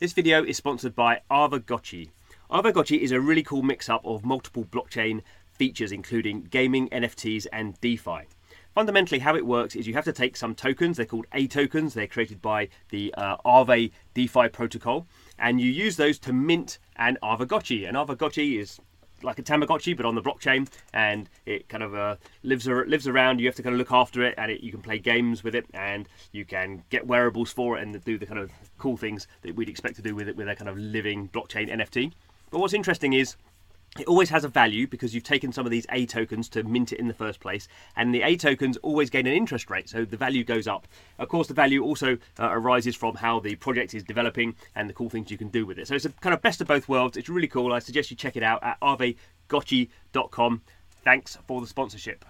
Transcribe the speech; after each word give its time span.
This 0.00 0.12
video 0.12 0.42
is 0.42 0.56
sponsored 0.56 0.96
by 0.96 1.20
Aavegotchi. 1.30 2.10
Aavegotchi 2.50 2.98
is 2.98 3.12
a 3.12 3.20
really 3.20 3.44
cool 3.44 3.62
mix 3.62 3.88
up 3.88 4.04
of 4.04 4.24
multiple 4.24 4.64
blockchain 4.64 5.22
features, 5.52 5.92
including 5.92 6.48
gaming, 6.50 6.88
NFTs, 6.88 7.46
and 7.52 7.80
DeFi. 7.80 8.22
Fundamentally, 8.74 9.20
how 9.20 9.36
it 9.36 9.46
works 9.46 9.76
is 9.76 9.86
you 9.86 9.94
have 9.94 10.04
to 10.06 10.12
take 10.12 10.36
some 10.36 10.52
tokens, 10.52 10.96
they're 10.96 11.06
called 11.06 11.28
A 11.32 11.46
tokens, 11.46 11.94
they're 11.94 12.08
created 12.08 12.42
by 12.42 12.70
the 12.88 13.14
uh, 13.16 13.36
DeFi 14.14 14.48
protocol, 14.48 15.06
and 15.38 15.60
you 15.60 15.70
use 15.70 15.96
those 15.96 16.18
to 16.18 16.32
mint 16.32 16.80
an 16.96 17.16
Aavegotchi. 17.22 17.88
An 17.88 17.94
Aavegotchi 17.94 18.58
is 18.58 18.80
like 19.22 19.38
a 19.38 19.42
Tamagotchi, 19.42 19.96
but 19.96 20.06
on 20.06 20.14
the 20.14 20.22
blockchain, 20.22 20.68
and 20.92 21.28
it 21.46 21.68
kind 21.68 21.82
of 21.82 21.94
uh, 21.94 22.16
lives 22.42 22.66
lives 22.66 23.08
around. 23.08 23.40
You 23.40 23.46
have 23.46 23.54
to 23.56 23.62
kind 23.62 23.74
of 23.74 23.78
look 23.78 23.92
after 23.92 24.22
it, 24.22 24.34
and 24.38 24.50
it, 24.50 24.60
you 24.62 24.70
can 24.70 24.82
play 24.82 24.98
games 24.98 25.42
with 25.42 25.54
it, 25.54 25.66
and 25.72 26.08
you 26.32 26.44
can 26.44 26.84
get 26.90 27.06
wearables 27.06 27.52
for 27.52 27.78
it, 27.78 27.82
and 27.82 28.02
do 28.04 28.18
the 28.18 28.26
kind 28.26 28.38
of 28.38 28.50
cool 28.78 28.96
things 28.96 29.26
that 29.42 29.54
we'd 29.54 29.68
expect 29.68 29.96
to 29.96 30.02
do 30.02 30.14
with 30.14 30.28
it 30.28 30.36
with 30.36 30.48
a 30.48 30.54
kind 30.56 30.68
of 30.68 30.76
living 30.76 31.28
blockchain 31.28 31.70
NFT. 31.70 32.12
But 32.50 32.60
what's 32.60 32.74
interesting 32.74 33.14
is 33.14 33.36
it 33.98 34.06
always 34.06 34.28
has 34.30 34.44
a 34.44 34.48
value 34.48 34.86
because 34.86 35.14
you've 35.14 35.24
taken 35.24 35.52
some 35.52 35.66
of 35.66 35.70
these 35.70 35.86
A 35.90 36.04
tokens 36.06 36.48
to 36.50 36.64
mint 36.64 36.92
it 36.92 36.98
in 36.98 37.06
the 37.06 37.14
first 37.14 37.38
place, 37.40 37.68
and 37.96 38.14
the 38.14 38.22
A 38.22 38.36
tokens 38.36 38.76
always 38.78 39.08
gain 39.08 39.26
an 39.26 39.32
interest 39.32 39.70
rate, 39.70 39.88
so 39.88 40.04
the 40.04 40.16
value 40.16 40.42
goes 40.42 40.66
up. 40.66 40.88
Of 41.18 41.28
course, 41.28 41.46
the 41.46 41.54
value 41.54 41.82
also 41.84 42.18
uh, 42.40 42.48
arises 42.50 42.96
from 42.96 43.14
how 43.14 43.38
the 43.38 43.54
project 43.54 43.94
is 43.94 44.02
developing 44.02 44.56
and 44.74 44.88
the 44.88 44.94
cool 44.94 45.10
things 45.10 45.30
you 45.30 45.38
can 45.38 45.48
do 45.48 45.64
with 45.64 45.78
it. 45.78 45.86
So 45.86 45.94
it's 45.94 46.04
a 46.04 46.10
kind 46.10 46.34
of 46.34 46.42
best 46.42 46.60
of 46.60 46.66
both 46.66 46.88
worlds. 46.88 47.16
It's 47.16 47.28
really 47.28 47.48
cool. 47.48 47.72
I 47.72 47.78
suggest 47.78 48.10
you 48.10 48.16
check 48.16 48.36
it 48.36 48.42
out 48.42 48.62
at 48.64 48.80
aavegotchi.com. 48.80 50.62
Thanks 51.04 51.38
for 51.46 51.60
the 51.60 51.66
sponsorship. 51.66 52.24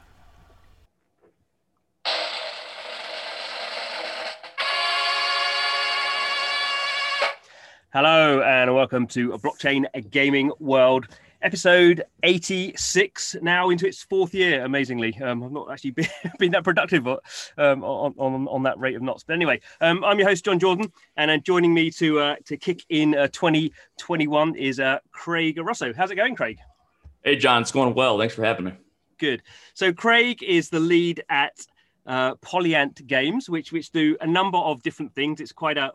Hello 7.94 8.42
and 8.42 8.74
welcome 8.74 9.06
to 9.06 9.34
a 9.34 9.38
blockchain 9.38 9.84
gaming 10.10 10.50
world 10.58 11.06
episode 11.44 12.02
86 12.22 13.36
now 13.42 13.68
into 13.68 13.86
its 13.86 14.02
fourth 14.02 14.34
year 14.34 14.64
amazingly. 14.64 15.16
Um, 15.22 15.42
i've 15.42 15.52
not 15.52 15.70
actually 15.70 15.90
been, 15.92 16.08
been 16.38 16.52
that 16.52 16.64
productive 16.64 17.04
but, 17.04 17.20
um, 17.58 17.84
on, 17.84 18.14
on, 18.16 18.48
on 18.48 18.62
that 18.62 18.78
rate 18.78 18.96
of 18.96 19.02
knots. 19.02 19.24
But 19.24 19.34
anyway 19.34 19.60
um, 19.80 20.02
i'm 20.04 20.18
your 20.18 20.28
host 20.28 20.44
jon 20.44 20.58
jordan 20.58 20.90
and 21.16 21.30
uh, 21.30 21.36
joining 21.38 21.74
me 21.74 21.90
to 21.92 22.18
uh, 22.18 22.36
to 22.46 22.56
kick 22.56 22.82
in 22.88 23.14
uh, 23.14 23.28
2021 23.28 24.56
is 24.56 24.80
uh, 24.80 24.98
craig 25.12 25.58
russo. 25.58 25.92
How's 25.92 26.10
it 26.10 26.16
going 26.16 26.34
craig? 26.34 26.58
Hey 27.22 27.36
jon 27.36 27.62
it's 27.62 27.72
going 27.72 27.94
well. 27.94 28.18
Thanks 28.18 28.34
for 28.34 28.44
having 28.44 28.64
me. 28.64 28.72
Good. 29.18 29.42
So 29.74 29.92
craig 29.92 30.42
is 30.42 30.70
the 30.70 30.80
lead 30.80 31.22
at 31.28 31.66
uh, 32.06 32.34
Polyient 32.36 33.06
Games, 33.06 33.48
which 33.48 33.72
which 33.72 33.90
do 33.90 34.16
a 34.20 34.26
number 34.26 34.58
of 34.58 34.82
different 34.82 35.14
things. 35.14 35.40
It's 35.40 35.52
quite 35.52 35.78
a 35.78 35.92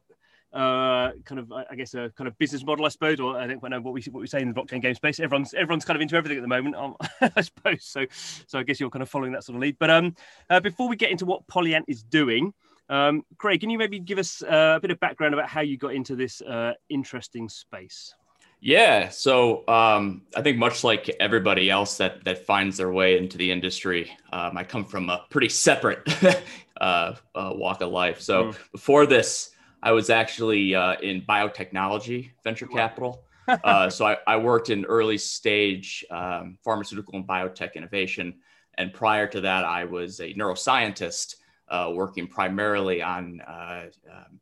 uh, 0.53 1.11
kind 1.25 1.39
of, 1.39 1.51
I 1.51 1.75
guess, 1.75 1.93
a 1.93 2.11
kind 2.15 2.27
of 2.27 2.37
business 2.37 2.63
model, 2.63 2.85
I 2.85 2.89
suppose, 2.89 3.19
or 3.19 3.37
I 3.37 3.47
think 3.47 3.61
know 3.61 3.81
what 3.81 3.93
we 3.93 4.01
what 4.11 4.21
we 4.21 4.27
say 4.27 4.41
in 4.41 4.51
the 4.51 4.59
blockchain 4.59 4.81
game 4.81 4.95
space. 4.95 5.19
Everyone's 5.19 5.53
everyone's 5.53 5.85
kind 5.85 5.95
of 5.95 6.01
into 6.01 6.15
everything 6.15 6.37
at 6.37 6.41
the 6.41 6.47
moment, 6.47 6.75
um, 6.75 6.95
I 7.35 7.41
suppose. 7.41 7.85
So, 7.85 8.05
so 8.47 8.59
I 8.59 8.63
guess 8.63 8.79
you're 8.79 8.89
kind 8.89 9.03
of 9.03 9.09
following 9.09 9.31
that 9.33 9.43
sort 9.43 9.55
of 9.55 9.61
lead. 9.61 9.77
But 9.79 9.89
um, 9.89 10.15
uh, 10.49 10.59
before 10.59 10.87
we 10.87 10.95
get 10.95 11.11
into 11.11 11.25
what 11.25 11.45
Polyient 11.47 11.83
is 11.87 12.03
doing, 12.03 12.53
um, 12.89 13.23
Craig, 13.37 13.59
can 13.61 13.69
you 13.69 13.77
maybe 13.77 13.99
give 13.99 14.17
us 14.17 14.41
uh, 14.41 14.75
a 14.77 14.79
bit 14.79 14.91
of 14.91 14.99
background 14.99 15.33
about 15.33 15.47
how 15.47 15.61
you 15.61 15.77
got 15.77 15.93
into 15.93 16.15
this 16.15 16.41
uh, 16.41 16.73
interesting 16.89 17.47
space? 17.47 18.15
Yeah, 18.61 19.07
so 19.07 19.65
um, 19.69 20.23
I 20.35 20.41
think 20.41 20.57
much 20.57 20.83
like 20.83 21.15
everybody 21.21 21.69
else 21.69 21.97
that 21.97 22.25
that 22.25 22.45
finds 22.45 22.75
their 22.75 22.91
way 22.91 23.17
into 23.17 23.37
the 23.37 23.51
industry, 23.51 24.11
um, 24.33 24.57
I 24.57 24.63
come 24.65 24.83
from 24.83 25.09
a 25.09 25.25
pretty 25.29 25.47
separate 25.47 26.01
uh, 26.81 27.13
uh, 27.35 27.53
walk 27.53 27.81
of 27.81 27.91
life. 27.91 28.19
So 28.19 28.45
mm. 28.45 28.57
before 28.73 29.05
this, 29.05 29.51
I 29.81 29.91
was 29.91 30.09
actually 30.09 30.75
uh, 30.75 30.95
in 31.01 31.21
biotechnology 31.21 32.31
venture 32.43 32.67
capital. 32.67 33.23
uh, 33.47 33.89
so 33.89 34.05
I, 34.05 34.17
I, 34.27 34.37
worked 34.37 34.69
in 34.69 34.85
early 34.85 35.17
stage 35.17 36.05
um, 36.11 36.57
pharmaceutical 36.63 37.15
and 37.15 37.27
biotech 37.27 37.73
innovation. 37.73 38.35
And 38.77 38.93
prior 38.93 39.25
to 39.27 39.41
that, 39.41 39.65
I 39.65 39.85
was 39.85 40.19
a 40.19 40.33
neuroscientist 40.35 41.35
uh, 41.67 41.91
working 41.93 42.27
primarily 42.27 43.01
on 43.01 43.41
uh, 43.41 43.85
um, 44.09 44.39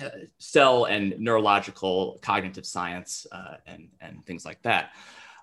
uh, 0.00 0.10
cell 0.38 0.84
and 0.84 1.18
neurological 1.18 2.18
cognitive 2.22 2.64
science 2.64 3.26
uh, 3.32 3.54
and, 3.66 3.88
and 4.00 4.24
things 4.24 4.44
like 4.44 4.62
that. 4.62 4.92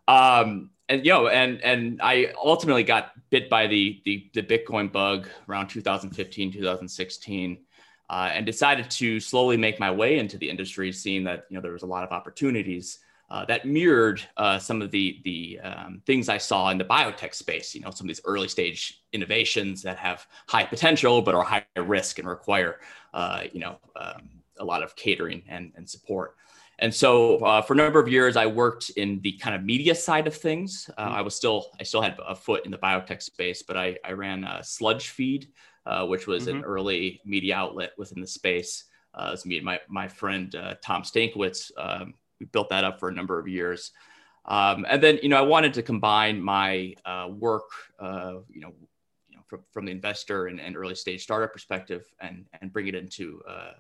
Um, 0.08 0.70
and 0.88 1.06
you 1.06 1.12
know, 1.12 1.28
and 1.28 1.62
and 1.62 2.00
I 2.02 2.32
ultimately 2.38 2.84
got 2.84 3.12
bit 3.32 3.50
by 3.50 3.66
the 3.66 4.02
the, 4.06 4.30
the 4.36 4.44
Bitcoin 4.44 4.92
bug 4.92 5.28
around 5.50 5.68
2015, 5.68 6.54
2016 6.54 7.65
uh, 8.10 8.30
and 8.32 8.46
decided 8.46 8.90
to 8.92 9.20
slowly 9.20 9.58
make 9.58 9.80
my 9.80 9.92
way 9.92 10.20
into 10.20 10.38
the 10.38 10.50
industry, 10.50 10.92
seeing 10.92 11.24
that 11.24 11.46
you 11.50 11.56
know 11.56 11.62
there 11.62 11.72
was 11.74 11.84
a 11.84 11.88
lot 11.88 12.04
of 12.04 12.12
opportunities 12.12 13.00
uh, 13.30 13.44
that 13.46 13.66
mirrored 13.66 14.22
uh, 14.38 14.60
some 14.60 14.82
of 14.82 14.92
the 14.92 15.20
the 15.24 15.60
um, 15.62 16.02
things 16.06 16.30
I 16.30 16.38
saw 16.38 16.70
in 16.70 16.78
the 16.78 16.86
biotech 16.86 17.34
space. 17.34 17.74
You 17.74 17.82
know, 17.82 17.92
some 17.92 18.06
of 18.06 18.10
these 18.10 18.22
early 18.26 18.48
stage 18.48 19.02
innovations 19.14 19.82
that 19.82 19.98
have 19.98 20.28
high 20.48 20.66
potential 20.66 21.22
but 21.22 21.34
are 21.34 21.44
high 21.44 21.66
risk 21.76 22.20
and 22.20 22.28
require 22.28 22.80
uh, 23.14 23.44
you 23.52 23.60
know 23.60 23.80
um, 23.96 24.30
a 24.60 24.66
lot 24.66 24.84
of 24.84 24.96
catering 24.96 25.44
and, 25.48 25.72
and 25.76 25.90
support. 25.90 26.36
And 26.80 26.94
so 26.94 27.38
uh, 27.38 27.62
for 27.62 27.74
a 27.74 27.76
number 27.78 28.00
of 28.00 28.08
years, 28.10 28.36
I 28.36 28.46
worked 28.46 28.90
in 28.92 29.22
the 29.22 29.32
kind 29.34 29.56
of 29.56 29.64
media 29.64 29.96
side 29.96 30.28
of 30.28 30.36
things. 30.36 30.90
Uh, 30.98 31.06
mm-hmm. 31.06 31.16
I 31.16 31.22
was 31.22 31.36
still 31.36 31.72
I 31.80 31.84
still 31.84 32.02
had 32.02 32.18
a 32.28 32.36
foot 32.36 32.66
in 32.66 32.72
the 32.72 32.78
biotech 32.78 33.22
space, 33.22 33.64
but 33.64 33.78
I, 33.78 33.98
I 34.04 34.12
ran 34.12 34.44
a 34.44 34.60
Sludgefeed 34.60 35.48
uh, 35.86 36.06
which 36.06 36.28
was 36.28 36.48
mm-hmm. 36.48 36.58
an 36.58 36.64
early 36.64 37.22
media 37.26 37.56
outlet 37.56 37.92
within 37.98 38.22
the 38.22 38.28
space. 38.28 38.86
Uh, 39.14 39.30
was 39.32 39.46
me 39.46 39.58
and 39.58 39.66
my, 39.66 39.80
my 39.88 40.08
friend 40.08 40.56
uh, 40.56 40.76
Tom 40.84 41.04
Stankiewicz. 41.04 41.72
Um, 41.78 42.14
we 42.40 42.46
built 42.48 42.70
that 42.70 42.84
up 42.84 43.00
for 43.00 43.10
a 43.10 43.14
number 43.14 43.40
of 43.40 43.48
years. 43.48 43.92
Um, 44.46 44.86
and 44.90 45.02
then, 45.02 45.20
you 45.24 45.30
know, 45.30 45.38
I 45.38 45.42
wanted 45.42 45.74
to 45.76 45.82
combine 45.82 46.42
my 46.42 46.94
uh, 47.06 47.30
work, 47.30 47.70
uh, 48.00 48.36
you 48.50 48.62
know, 48.62 48.74
you 49.30 49.38
know, 49.38 49.44
from, 49.48 49.62
from 49.72 49.86
the 49.86 49.92
investor 49.92 50.48
and, 50.48 50.60
and 50.60 50.76
early 50.76 50.96
stage 50.96 51.24
startup 51.24 51.54
perspective 51.54 52.06
and, 52.20 52.46
and 52.62 52.72
bring 52.72 52.88
it 52.88 52.96
into, 52.96 53.42
uh, 53.48 53.72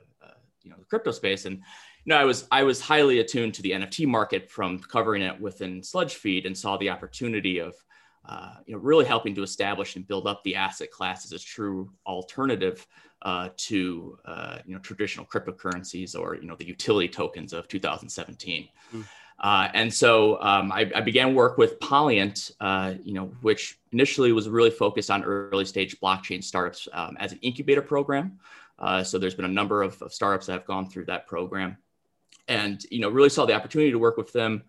you 0.65 0.71
know, 0.71 0.77
the 0.79 0.85
crypto 0.85 1.11
space. 1.11 1.45
And, 1.45 1.57
you 1.57 1.61
know, 2.07 2.17
I 2.17 2.25
was, 2.25 2.47
I 2.51 2.63
was 2.63 2.81
highly 2.81 3.19
attuned 3.19 3.53
to 3.55 3.61
the 3.61 3.71
NFT 3.71 4.07
market 4.07 4.49
from 4.49 4.79
covering 4.79 5.21
it 5.21 5.39
within 5.39 5.81
Sludgefeed 5.81 6.47
and 6.47 6.57
saw 6.57 6.75
the 6.77 6.89
opportunity 6.89 7.59
of, 7.59 7.75
uh, 8.27 8.55
you 8.65 8.73
know, 8.73 8.81
really 8.81 9.05
helping 9.05 9.35
to 9.35 9.43
establish 9.43 9.95
and 9.95 10.07
build 10.07 10.27
up 10.27 10.43
the 10.43 10.55
asset 10.55 10.89
class 10.89 11.25
as 11.25 11.31
a 11.31 11.39
true 11.39 11.91
alternative 12.07 12.87
uh, 13.21 13.49
to 13.57 14.17
uh, 14.25 14.59
you 14.65 14.73
know 14.73 14.79
traditional 14.79 15.25
cryptocurrencies 15.25 16.17
or 16.17 16.35
you 16.35 16.47
know 16.47 16.55
the 16.55 16.65
utility 16.65 17.07
tokens 17.07 17.53
of 17.53 17.67
2017. 17.67 18.67
Mm. 18.93 19.05
Uh, 19.37 19.67
and 19.73 19.93
so 19.93 20.41
um, 20.41 20.71
I, 20.71 20.89
I, 20.95 21.01
began 21.01 21.35
work 21.35 21.57
with 21.57 21.77
Polyient, 21.81 22.53
uh, 22.61 22.93
you 23.03 23.13
know, 23.13 23.25
which 23.41 23.77
initially 23.91 24.31
was 24.31 24.47
really 24.47 24.69
focused 24.69 25.11
on 25.11 25.25
early 25.25 25.65
stage 25.65 25.99
blockchain 25.99 26.41
startups 26.41 26.87
um, 26.93 27.17
as 27.19 27.33
an 27.33 27.39
incubator 27.41 27.81
program. 27.81 28.39
so 29.03 29.19
there's 29.19 29.35
been 29.35 29.43
a 29.43 29.49
number 29.49 29.83
of, 29.83 30.01
of, 30.01 30.13
startups 30.13 30.45
that 30.45 30.53
have 30.53 30.65
gone 30.65 30.89
through 30.89 31.05
that 31.05 31.27
program, 31.27 31.75
and 32.47 32.85
you 32.89 32.99
know, 32.99 33.09
really 33.09 33.27
saw 33.27 33.45
the 33.45 33.53
opportunity 33.53 33.91
to 33.91 33.99
work 33.99 34.15
with 34.15 34.31
them 34.31 34.63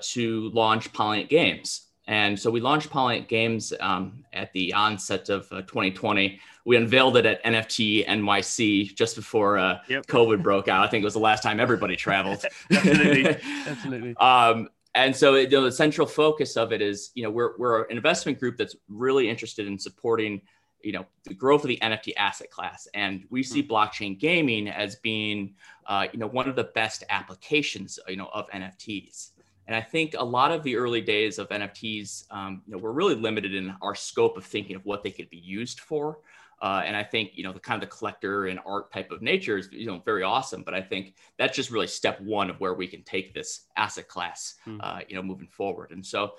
to 0.00 0.50
launch 0.50 0.92
Polyient 0.92 1.28
Games. 1.28 1.85
And 2.08 2.38
so 2.38 2.50
we 2.50 2.60
launched 2.60 2.90
Polyient 2.90 3.26
Games 3.26 3.72
um, 3.80 4.24
at 4.32 4.52
the 4.52 4.72
onset 4.72 5.28
of 5.28 5.50
uh, 5.50 5.62
2020. 5.62 6.38
We 6.64 6.76
unveiled 6.76 7.16
it 7.16 7.26
at 7.26 7.42
NFT 7.44 8.06
NYC 8.06 8.94
just 8.94 9.16
before 9.16 9.58
uh, 9.58 9.78
yep. 9.88 10.06
COVID 10.06 10.42
broke 10.42 10.68
out. 10.68 10.84
I 10.84 10.88
think 10.88 11.02
it 11.02 11.04
was 11.04 11.14
the 11.14 11.20
last 11.20 11.42
time 11.42 11.58
everybody 11.58 11.96
traveled. 11.96 12.44
absolutely, 12.72 13.26
absolutely. 13.66 14.16
Um, 14.18 14.68
and 14.94 15.14
so 15.14 15.34
you 15.34 15.48
know, 15.48 15.64
the 15.64 15.72
central 15.72 16.06
focus 16.06 16.56
of 16.56 16.72
it 16.72 16.80
is, 16.80 17.10
you 17.14 17.22
know, 17.22 17.30
we're, 17.30 17.56
we're 17.58 17.82
an 17.82 17.96
investment 17.96 18.38
group 18.38 18.56
that's 18.56 18.76
really 18.88 19.28
interested 19.28 19.66
in 19.66 19.78
supporting, 19.78 20.40
you 20.82 20.92
know, 20.92 21.06
the 21.24 21.34
growth 21.34 21.64
of 21.64 21.68
the 21.68 21.78
NFT 21.82 22.12
asset 22.16 22.50
class. 22.50 22.88
And 22.94 23.24
we 23.28 23.42
see 23.42 23.62
mm-hmm. 23.62 23.72
blockchain 23.72 24.18
gaming 24.18 24.68
as 24.68 24.96
being, 24.96 25.54
uh, 25.86 26.06
you 26.12 26.18
know, 26.18 26.28
one 26.28 26.48
of 26.48 26.56
the 26.56 26.64
best 26.74 27.04
applications, 27.10 27.98
you 28.08 28.16
know, 28.16 28.30
of 28.32 28.48
NFTs. 28.50 29.32
And 29.66 29.74
I 29.74 29.80
think 29.80 30.14
a 30.16 30.24
lot 30.24 30.52
of 30.52 30.62
the 30.62 30.76
early 30.76 31.00
days 31.00 31.38
of 31.38 31.48
NFTs, 31.48 32.24
um, 32.30 32.62
you 32.66 32.72
know, 32.72 32.78
were 32.78 32.92
really 32.92 33.14
limited 33.14 33.54
in 33.54 33.74
our 33.82 33.94
scope 33.94 34.36
of 34.36 34.44
thinking 34.44 34.76
of 34.76 34.84
what 34.84 35.02
they 35.02 35.10
could 35.10 35.28
be 35.30 35.38
used 35.38 35.80
for. 35.80 36.18
Uh, 36.62 36.82
and 36.86 36.96
I 36.96 37.02
think 37.02 37.32
you 37.34 37.44
know 37.44 37.52
the 37.52 37.60
kind 37.60 37.82
of 37.82 37.86
the 37.86 37.94
collector 37.94 38.46
and 38.46 38.58
art 38.64 38.90
type 38.90 39.10
of 39.10 39.20
nature 39.20 39.58
is 39.58 39.68
you 39.70 39.86
know 39.86 40.00
very 40.04 40.22
awesome. 40.22 40.62
But 40.62 40.72
I 40.72 40.80
think 40.80 41.14
that's 41.38 41.54
just 41.54 41.70
really 41.70 41.86
step 41.86 42.18
one 42.20 42.48
of 42.48 42.58
where 42.60 42.74
we 42.74 42.86
can 42.86 43.02
take 43.02 43.34
this 43.34 43.66
asset 43.76 44.08
class, 44.08 44.54
mm. 44.66 44.78
uh, 44.82 45.00
you 45.06 45.16
know, 45.16 45.22
moving 45.22 45.48
forward. 45.48 45.90
And 45.90 46.04
so 46.04 46.32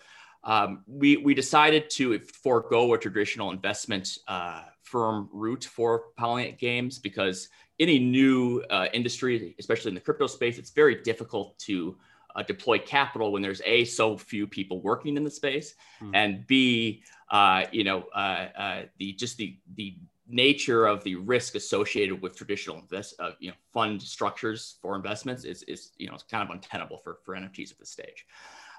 um, 0.43 0.83
we 0.87 1.17
we 1.17 1.35
decided 1.35 1.89
to 1.91 2.17
forego 2.19 2.93
a 2.93 2.97
traditional 2.97 3.51
investment 3.51 4.17
uh, 4.27 4.63
firm 4.81 5.29
route 5.31 5.65
for 5.65 6.05
Polyient 6.19 6.57
Games 6.57 6.97
because 6.97 7.49
any 7.79 7.99
new 7.99 8.63
uh, 8.71 8.87
industry, 8.93 9.55
especially 9.59 9.89
in 9.89 9.95
the 9.95 10.01
crypto 10.01 10.25
space, 10.25 10.57
it's 10.57 10.71
very 10.71 10.95
difficult 11.03 11.59
to 11.59 11.95
uh, 12.37 12.43
deploy 12.43 12.79
capital 12.79 13.33
when 13.33 13.41
there's 13.41 13.61
a 13.65 13.83
so 13.83 14.15
few 14.17 14.47
people 14.47 14.79
working 14.81 15.17
in 15.17 15.23
the 15.23 15.31
space, 15.31 15.73
mm. 16.01 16.11
and 16.13 16.47
b 16.47 17.03
uh, 17.31 17.65
you 17.71 17.83
know 17.83 18.05
uh, 18.15 18.47
uh, 18.57 18.81
the 18.99 19.11
just 19.13 19.35
the 19.37 19.57
the 19.75 19.95
nature 20.29 20.85
of 20.85 21.03
the 21.03 21.15
risk 21.15 21.55
associated 21.55 22.21
with 22.21 22.35
traditional 22.35 22.77
invest, 22.77 23.15
uh, 23.19 23.31
you 23.39 23.49
know, 23.49 23.55
fund 23.73 24.01
structures 24.01 24.77
for 24.81 24.95
investments 24.95 25.45
is, 25.45 25.63
is 25.63 25.91
you 25.97 26.07
know, 26.07 26.13
it's 26.13 26.23
kind 26.23 26.43
of 26.43 26.53
untenable 26.53 26.97
for, 26.97 27.19
for 27.23 27.35
NFTs 27.35 27.71
at 27.71 27.79
this 27.79 27.89
stage. 27.89 28.25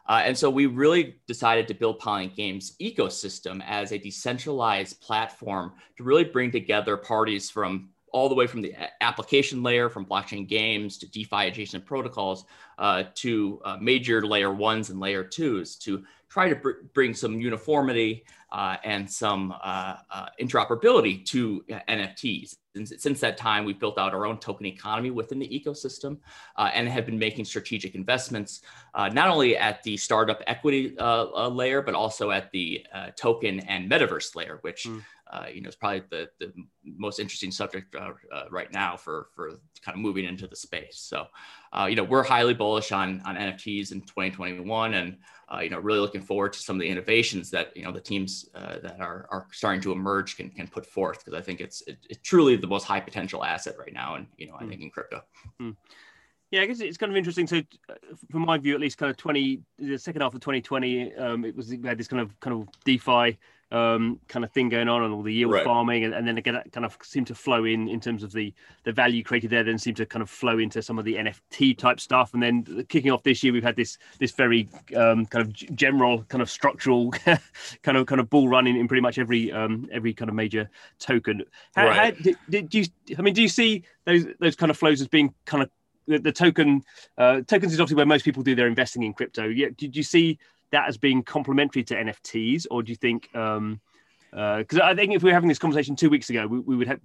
Uh, 0.09 0.23
and 0.25 0.37
so 0.37 0.49
we 0.49 0.67
really 0.67 1.17
decided 1.27 1.69
to 1.69 1.75
build 1.75 2.01
Polyient 2.01 2.35
Games 2.35 2.77
ecosystem 2.81 3.63
as 3.67 3.93
a 3.93 3.99
decentralized 3.99 5.01
platform 5.01 5.73
to 5.97 6.03
really 6.03 6.25
bring 6.25 6.51
together 6.51 6.97
parties 6.97 7.51
from 7.51 7.91
all 8.13 8.29
the 8.29 8.35
way 8.35 8.47
from 8.47 8.63
the 8.63 8.75
application 9.01 9.63
layer, 9.63 9.89
from 9.89 10.07
blockchain 10.07 10.47
games 10.49 10.99
to 10.99 11.11
DeFi 11.11 11.49
adjacent 11.49 11.85
protocols, 11.85 12.45
uh, 12.79 13.05
to 13.15 13.61
uh, 13.65 13.77
major 13.81 14.27
layer 14.27 14.53
ones 14.53 14.91
and 14.91 15.01
layer 15.01 15.25
twos 15.25 15.77
to 15.77 16.05
try 16.29 16.49
to 16.49 16.57
br- 16.57 16.71
bring 16.93 17.15
some 17.15 17.41
uniformity 17.41 18.25
uh, 18.53 18.77
and 18.85 19.11
some 19.11 19.53
uh, 19.63 19.97
uh, 20.11 20.27
interoperability 20.41 21.25
to 21.27 21.65
NFTs. 21.89 22.57
And 22.75 22.89
since 22.89 23.21
that 23.21 23.37
time, 23.37 23.65
we've 23.65 23.79
built 23.79 23.99
out 23.99 24.15
our 24.15 24.25
own 24.25 24.39
token 24.39 24.67
economy 24.67 25.11
within 25.11 25.39
the 25.39 25.49
ecosystem 25.49 26.19
uh, 26.57 26.71
and 26.73 26.89
have 26.89 27.07
been 27.07 27.19
making 27.19 27.45
strategic 27.45 27.95
investments, 27.95 28.63
uh, 28.95 29.09
not 29.09 29.29
only 29.29 29.57
at 29.57 29.83
the 29.83 29.97
startup 29.97 30.43
equity 30.47 30.97
uh, 30.99 31.49
layer, 31.49 31.83
but 31.83 31.95
also 31.95 32.31
at 32.31 32.51
the 32.53 32.87
token 33.17 33.61
and 33.61 33.91
metaverse 33.91 34.35
layer, 34.37 34.59
which 34.63 34.85
mm. 34.85 35.03
You 35.53 35.61
know 35.61 35.69
it's 35.69 35.77
probably 35.77 36.03
the, 36.11 36.29
the 36.41 36.53
most 36.85 37.19
interesting 37.19 37.51
subject 37.51 37.95
right 38.51 38.73
now 38.73 38.97
for, 38.97 39.29
for 39.35 39.51
kind 39.85 39.97
of 39.97 39.99
moving 39.99 40.25
into 40.25 40.47
the 40.47 40.57
space. 40.57 40.99
So, 40.99 41.27
you 41.87 41.97
know, 41.97 42.05
we're 42.05 42.23
highly 42.23 42.55
bullish 42.55 42.93
on, 42.93 43.21
on 43.27 43.37
NFTs 43.37 43.93
in 43.93 44.01
2021 44.01 44.95
and 44.95 45.19
uh, 45.53 45.61
you 45.61 45.71
know, 45.71 45.79
really 45.79 46.01
looking 46.01 46.21
forward 46.21 46.53
to 46.53 46.59
some 46.59 46.77
of 46.77 46.81
the 46.81 46.89
innovations 46.89 47.51
that 47.51 47.75
you 47.75 47.83
know 47.83 47.93
the 47.93 48.01
teams 48.01 48.49
uh, 48.55 48.79
that 48.83 49.01
are, 49.01 49.27
are 49.31 49.47
starting 49.51 49.81
to 49.81 49.93
emerge 49.93 50.37
can, 50.37 50.51
can 50.51 50.67
put 50.67 50.85
forth 50.85 51.25
because 51.25 51.39
I 51.39 51.43
think 51.43 51.61
it's 51.61 51.83
it, 51.87 51.99
it's 52.11 52.21
truly 52.23 52.57
the 52.57 52.67
most 52.67 52.85
high 52.85 53.01
potential 53.01 53.45
asset 53.45 53.77
right 53.79 53.93
now, 53.93 54.17
and 54.17 54.27
you 54.37 54.47
know, 54.47 54.57
I 54.59 54.65
mm. 54.65 54.69
think 54.69 54.83
in 54.83 54.91
crypto. 54.91 55.23
Mm. 55.61 55.77
Yeah, 56.51 56.63
I 56.63 56.67
guess 56.67 56.81
it's 56.81 56.99
kind 56.99 57.11
of 57.11 57.17
interesting. 57.17 57.47
So, 57.47 57.59
uh, 57.89 57.95
from 58.31 58.43
my 58.43 58.59
view, 58.59 58.75
at 58.75 58.81
least, 58.81 58.99
kind 58.99 59.11
of 59.11 59.17
twenty, 59.17 59.63
the 59.79 59.99
second 59.99 60.21
half 60.21 60.35
of 60.35 60.41
2020, 60.41 61.15
um, 61.15 61.45
it 61.45 61.57
was 61.57 61.69
we 61.71 61.89
had 61.89 61.99
this 61.99 62.09
kind 62.09 62.21
of 62.21 62.39
kind 62.41 62.61
of 62.61 62.69
DeFi 62.85 63.39
um, 63.71 64.19
kind 64.29 64.45
of 64.45 64.51
thing 64.53 64.69
going 64.69 64.89
on 64.89 65.03
and 65.03 65.13
all 65.13 65.23
the 65.23 65.33
yield 65.33 65.53
right. 65.53 65.65
farming, 65.65 66.05
and, 66.05 66.15
and, 66.15 66.27
then 66.27 66.39
again 66.39 66.55
that 66.55 66.73
kind 66.73 66.87
of 66.87 66.97
seemed 67.03 67.27
to 67.27 67.35
flow 67.35 67.65
in 67.65 67.89
in 67.89 68.01
terms 68.01 68.23
of 68.23 68.33
the 68.33 68.53
the 68.85 68.93
value 68.93 69.23
created 69.23 69.51
there. 69.51 69.63
Then 69.63 69.77
seemed 69.77 69.99
to 69.99 70.07
kind 70.07 70.23
of 70.23 70.31
flow 70.31 70.59
into 70.59 70.81
some 70.81 70.99
of 70.99 71.05
the 71.05 71.17
NFT 71.17 71.77
type 71.77 72.01
stuff, 72.01 72.33
and 72.33 72.43
then 72.43 72.87
kicking 72.89 73.11
off 73.11 73.23
this 73.23 73.43
year, 73.43 73.53
we've 73.53 73.63
had 73.63 73.77
this 73.77 73.99
this 74.19 74.33
very 74.33 74.69
um, 74.97 75.27
kind 75.27 75.45
of 75.45 75.53
general 75.53 76.23
kind 76.25 76.41
of 76.41 76.51
structural 76.51 77.11
kind 77.83 77.99
of 77.99 78.07
kind 78.07 78.21
of 78.21 78.31
bull 78.31 78.49
run 78.49 78.67
in, 78.67 78.77
in 78.77 78.89
pretty 78.89 79.03
much 79.03 79.19
every 79.19 79.53
um, 79.53 79.89
every 79.93 80.15
kind 80.15 80.29
of 80.31 80.35
major 80.35 80.71
token. 80.99 81.43
How, 81.75 81.87
right. 81.87 82.17
how, 82.17 82.23
did, 82.23 82.37
did 82.49 82.75
you? 82.75 82.85
I 83.19 83.23
mean, 83.23 83.35
do 83.35 83.43
you 83.43 83.49
see 83.49 83.85
those 84.05 84.25
those 84.41 84.57
kind 84.57 84.71
of 84.71 84.79
flows 84.79 85.01
as 85.01 85.09
being 85.09 85.35
kind 85.45 85.63
of 85.63 85.71
the, 86.07 86.19
the 86.19 86.33
token 86.33 86.83
uh, 87.19 87.43
tokens 87.43 87.73
is 87.73 87.81
obviously 87.81 87.97
where 87.97 88.07
most 88.07 88.25
people 88.25 88.43
do 88.43 88.55
their 88.55 88.67
investing 88.67 89.03
in 89.03 89.13
crypto. 89.13 89.47
Yeah, 89.47 89.69
did 89.77 89.95
you 89.95 90.03
see 90.03 90.39
that 90.73 90.89
as 90.89 90.97
being 90.99 91.23
complementary 91.23 91.85
to 91.85 91.95
NFTs, 91.95 92.67
or 92.71 92.83
do 92.83 92.91
you 92.91 92.97
think? 92.97 93.35
Um, 93.35 93.81
because 94.31 94.79
uh, 94.79 94.85
I 94.85 94.95
think 94.95 95.15
if 95.15 95.23
we 95.23 95.31
were 95.31 95.35
having 95.35 95.49
this 95.49 95.59
conversation 95.59 95.97
two 95.97 96.11
weeks 96.11 96.29
ago, 96.29 96.47
we, 96.47 96.61
we 96.61 96.77
would 96.77 96.89
have 96.89 97.01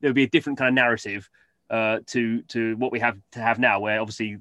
there 0.00 0.10
would 0.10 0.14
be 0.14 0.24
a 0.24 0.28
different 0.28 0.58
kind 0.58 0.68
of 0.68 0.74
narrative 0.74 1.28
uh, 1.70 2.00
to 2.08 2.42
to 2.42 2.76
what 2.76 2.92
we 2.92 3.00
have 3.00 3.16
to 3.32 3.40
have 3.40 3.58
now, 3.58 3.80
where 3.80 4.00
obviously 4.00 4.38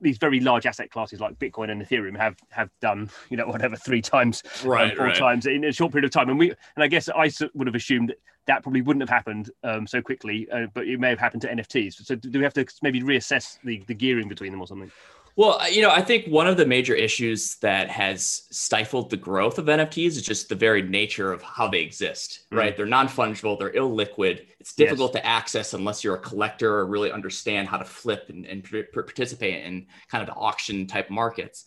these 0.00 0.18
very 0.18 0.40
large 0.40 0.66
asset 0.66 0.90
classes 0.90 1.20
like 1.20 1.38
Bitcoin 1.38 1.70
and 1.70 1.82
Ethereum 1.82 2.16
have 2.16 2.36
have 2.50 2.70
done 2.80 3.10
you 3.28 3.36
know 3.36 3.46
whatever 3.46 3.76
three 3.76 4.02
times, 4.02 4.42
right, 4.64 4.90
um, 4.90 4.96
four 4.96 5.06
right. 5.06 5.16
times 5.16 5.46
in 5.46 5.64
a 5.64 5.72
short 5.72 5.92
period 5.92 6.06
of 6.06 6.10
time, 6.10 6.28
and 6.28 6.38
we 6.38 6.50
and 6.50 6.82
I 6.82 6.88
guess 6.88 7.08
I 7.08 7.30
would 7.54 7.66
have 7.66 7.76
assumed 7.76 8.08
that, 8.08 8.18
that 8.50 8.62
probably 8.62 8.82
wouldn't 8.82 9.02
have 9.02 9.08
happened 9.08 9.50
um, 9.62 9.86
so 9.86 10.02
quickly, 10.02 10.48
uh, 10.50 10.66
but 10.74 10.86
it 10.86 10.98
may 10.98 11.08
have 11.08 11.20
happened 11.20 11.42
to 11.42 11.48
NFTs. 11.48 12.04
So 12.04 12.16
do 12.16 12.38
we 12.38 12.44
have 12.44 12.54
to 12.54 12.66
maybe 12.82 13.00
reassess 13.00 13.58
the 13.64 13.82
the 13.86 13.94
gearing 13.94 14.28
between 14.28 14.50
them 14.50 14.60
or 14.60 14.66
something? 14.66 14.90
Well, 15.36 15.60
you 15.70 15.80
know, 15.80 15.90
I 15.90 16.02
think 16.02 16.26
one 16.26 16.48
of 16.48 16.56
the 16.56 16.66
major 16.66 16.94
issues 16.94 17.54
that 17.56 17.88
has 17.88 18.42
stifled 18.50 19.10
the 19.10 19.16
growth 19.16 19.58
of 19.58 19.66
NFTs 19.66 20.08
is 20.08 20.22
just 20.22 20.48
the 20.48 20.54
very 20.54 20.82
nature 20.82 21.32
of 21.32 21.40
how 21.40 21.68
they 21.68 21.80
exist, 21.80 22.40
mm. 22.50 22.58
right? 22.58 22.76
They're 22.76 22.86
non 22.86 23.08
fungible, 23.08 23.58
they're 23.58 23.72
illiquid. 23.72 24.46
It's 24.58 24.74
difficult 24.74 25.14
yes. 25.14 25.22
to 25.22 25.26
access 25.26 25.74
unless 25.74 26.02
you're 26.02 26.16
a 26.16 26.20
collector 26.20 26.78
or 26.78 26.86
really 26.86 27.12
understand 27.12 27.68
how 27.68 27.78
to 27.78 27.84
flip 27.84 28.26
and, 28.28 28.44
and 28.44 28.68
participate 28.92 29.64
in 29.64 29.86
kind 30.08 30.20
of 30.20 30.26
the 30.26 30.38
auction 30.38 30.86
type 30.86 31.08
markets. 31.10 31.64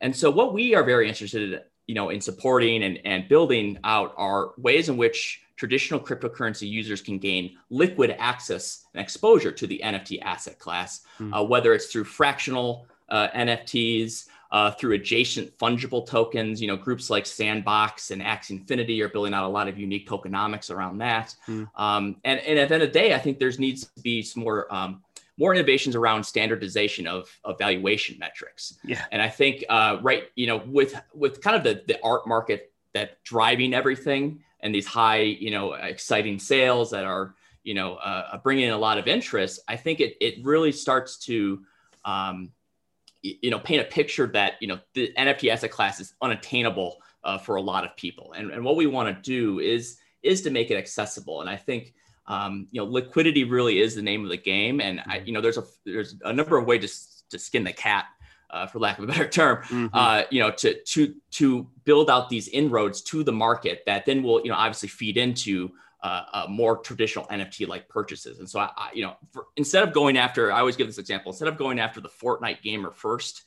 And 0.00 0.14
so, 0.14 0.30
what 0.30 0.52
we 0.52 0.74
are 0.74 0.84
very 0.84 1.08
interested 1.08 1.54
in, 1.54 1.60
you 1.86 1.94
know, 1.94 2.10
in 2.10 2.20
supporting 2.20 2.82
and, 2.82 3.00
and 3.04 3.28
building 3.28 3.78
out 3.82 4.12
are 4.18 4.50
ways 4.58 4.88
in 4.90 4.98
which 4.98 5.40
traditional 5.56 5.98
cryptocurrency 5.98 6.68
users 6.68 7.00
can 7.00 7.18
gain 7.18 7.56
liquid 7.70 8.14
access 8.18 8.86
and 8.94 9.02
exposure 9.02 9.50
to 9.52 9.66
the 9.66 9.80
NFT 9.82 10.20
asset 10.22 10.58
class, 10.58 11.02
mm. 11.18 11.36
uh, 11.36 11.42
whether 11.42 11.72
it's 11.74 11.86
through 11.86 12.04
fractional 12.04 12.86
uh, 13.08 13.28
NFTs, 13.34 14.26
uh, 14.52 14.70
through 14.72 14.92
adjacent 14.94 15.56
fungible 15.58 16.06
tokens. 16.06 16.60
You 16.60 16.68
know, 16.68 16.76
groups 16.76 17.10
like 17.10 17.26
Sandbox 17.26 18.10
and 18.10 18.22
Axie 18.22 18.50
Infinity 18.50 19.02
are 19.02 19.08
building 19.08 19.34
out 19.34 19.44
a 19.44 19.48
lot 19.48 19.68
of 19.68 19.78
unique 19.78 20.08
tokenomics 20.08 20.70
around 20.70 20.98
that. 20.98 21.34
Mm. 21.48 21.68
Um, 21.76 22.16
and, 22.24 22.40
and 22.40 22.58
at 22.58 22.68
the 22.68 22.74
end 22.74 22.82
of 22.82 22.92
the 22.92 22.98
day, 22.98 23.14
I 23.14 23.18
think 23.18 23.38
there's 23.38 23.58
needs 23.58 23.86
to 23.86 24.02
be 24.02 24.22
some 24.22 24.42
more 24.42 24.72
um, 24.72 25.02
more 25.38 25.54
innovations 25.54 25.94
around 25.94 26.24
standardization 26.24 27.06
of, 27.06 27.28
of 27.44 27.58
valuation 27.58 28.18
metrics. 28.18 28.78
Yeah. 28.84 29.04
And 29.12 29.20
I 29.20 29.28
think 29.28 29.64
uh, 29.68 29.98
right, 30.02 30.24
you 30.34 30.46
know, 30.46 30.62
with 30.66 30.94
with 31.14 31.40
kind 31.40 31.56
of 31.56 31.62
the 31.62 31.82
the 31.86 32.02
art 32.02 32.26
market 32.26 32.72
that 32.96 33.22
driving 33.24 33.74
everything 33.74 34.42
and 34.60 34.74
these 34.74 34.86
high, 34.86 35.20
you 35.20 35.50
know, 35.50 35.74
exciting 35.74 36.38
sales 36.38 36.90
that 36.90 37.04
are 37.04 37.34
you 37.62 37.74
know 37.74 37.96
uh, 37.96 38.38
bringing 38.38 38.64
in 38.64 38.72
a 38.72 38.78
lot 38.78 38.96
of 38.96 39.06
interest, 39.06 39.60
I 39.68 39.76
think 39.76 40.00
it 40.00 40.16
it 40.20 40.44
really 40.44 40.72
starts 40.72 41.18
to 41.26 41.62
um, 42.04 42.52
you 43.22 43.50
know 43.50 43.58
paint 43.58 43.82
a 43.82 43.84
picture 43.84 44.26
that 44.28 44.54
you 44.60 44.68
know 44.68 44.78
the 44.94 45.12
nft 45.18 45.50
asset 45.50 45.70
class 45.70 46.00
is 46.00 46.14
unattainable 46.22 47.02
uh, 47.24 47.36
for 47.36 47.56
a 47.56 47.60
lot 47.60 47.84
of 47.84 47.94
people. 47.96 48.32
And, 48.36 48.50
and 48.50 48.64
what 48.64 48.76
we 48.76 48.86
want 48.86 49.14
to 49.14 49.22
do 49.22 49.58
is 49.58 49.98
is 50.22 50.42
to 50.42 50.50
make 50.50 50.70
it 50.70 50.76
accessible. 50.76 51.42
And 51.42 51.50
i 51.50 51.56
think 51.56 51.92
um, 52.26 52.66
you 52.70 52.80
know 52.80 52.86
liquidity 52.86 53.44
really 53.44 53.80
is 53.80 53.94
the 53.94 54.02
name 54.02 54.24
of 54.24 54.30
the 54.30 54.36
game. 54.36 54.80
And 54.80 55.02
I, 55.06 55.18
you 55.18 55.32
know 55.32 55.40
there's 55.40 55.58
a 55.58 55.64
there's 55.84 56.16
a 56.24 56.32
number 56.32 56.56
of 56.56 56.66
ways 56.66 56.80
to, 57.30 57.36
to 57.36 57.38
skin 57.38 57.64
the 57.64 57.72
cat 57.72 58.06
uh, 58.50 58.66
for 58.66 58.78
lack 58.78 58.98
of 58.98 59.04
a 59.04 59.06
better 59.06 59.28
term 59.28 59.58
mm-hmm. 59.64 59.86
uh, 59.92 60.22
you 60.30 60.40
know 60.40 60.50
to 60.50 60.80
to 60.82 61.14
to 61.30 61.66
build 61.84 62.10
out 62.10 62.28
these 62.28 62.48
inroads 62.48 63.00
to 63.00 63.22
the 63.24 63.32
market 63.32 63.82
that 63.86 64.06
then 64.06 64.22
will 64.22 64.40
you 64.42 64.50
know 64.50 64.56
obviously 64.56 64.88
feed 64.88 65.16
into 65.16 65.70
uh, 66.02 66.22
uh, 66.32 66.46
more 66.48 66.76
traditional 66.76 67.24
NFT 67.26 67.66
like 67.66 67.88
purchases. 67.88 68.38
And 68.38 68.48
so, 68.48 68.60
I, 68.60 68.70
I 68.76 68.90
you 68.94 69.02
know, 69.02 69.16
for, 69.32 69.46
instead 69.56 69.82
of 69.82 69.92
going 69.92 70.16
after, 70.16 70.52
I 70.52 70.60
always 70.60 70.76
give 70.76 70.86
this 70.86 70.98
example, 70.98 71.32
instead 71.32 71.48
of 71.48 71.56
going 71.56 71.80
after 71.80 72.00
the 72.00 72.08
Fortnite 72.08 72.62
gamer 72.62 72.92
first, 72.92 73.42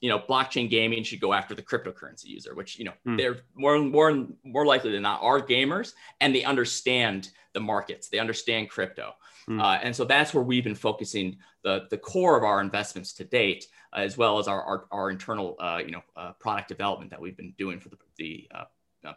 you 0.00 0.08
know, 0.08 0.18
blockchain 0.18 0.68
gaming 0.68 1.04
should 1.04 1.20
go 1.20 1.32
after 1.32 1.54
the 1.54 1.62
cryptocurrency 1.62 2.24
user, 2.24 2.54
which, 2.54 2.76
you 2.76 2.86
know, 2.86 2.92
mm. 3.06 3.16
they're 3.16 3.36
more, 3.54 3.78
more, 3.78 4.26
more 4.42 4.66
likely 4.66 4.90
than 4.90 5.02
not 5.02 5.22
are 5.22 5.40
gamers 5.40 5.92
and 6.20 6.34
they 6.34 6.42
understand 6.42 7.30
the 7.52 7.60
markets, 7.60 8.08
they 8.08 8.18
understand 8.18 8.68
crypto. 8.68 9.12
Mm. 9.48 9.62
Uh, 9.62 9.78
and 9.82 9.94
so 9.94 10.04
that's 10.04 10.34
where 10.34 10.42
we've 10.42 10.64
been 10.64 10.74
focusing 10.74 11.36
the, 11.62 11.86
the 11.90 11.98
core 11.98 12.36
of 12.36 12.42
our 12.42 12.60
investments 12.60 13.12
to 13.12 13.24
date, 13.24 13.66
as 13.94 14.16
well 14.16 14.38
as 14.38 14.48
our, 14.48 14.62
our, 14.62 14.84
our 14.90 15.10
internal, 15.10 15.56
uh, 15.58 15.80
you 15.84 15.92
know, 15.92 16.02
uh, 16.16 16.32
product 16.32 16.68
development 16.68 17.10
that 17.10 17.20
we've 17.20 17.36
been 17.36 17.54
doing 17.58 17.78
for 17.78 17.88
the, 17.88 17.96
the 18.16 18.48
uh, 18.54 18.64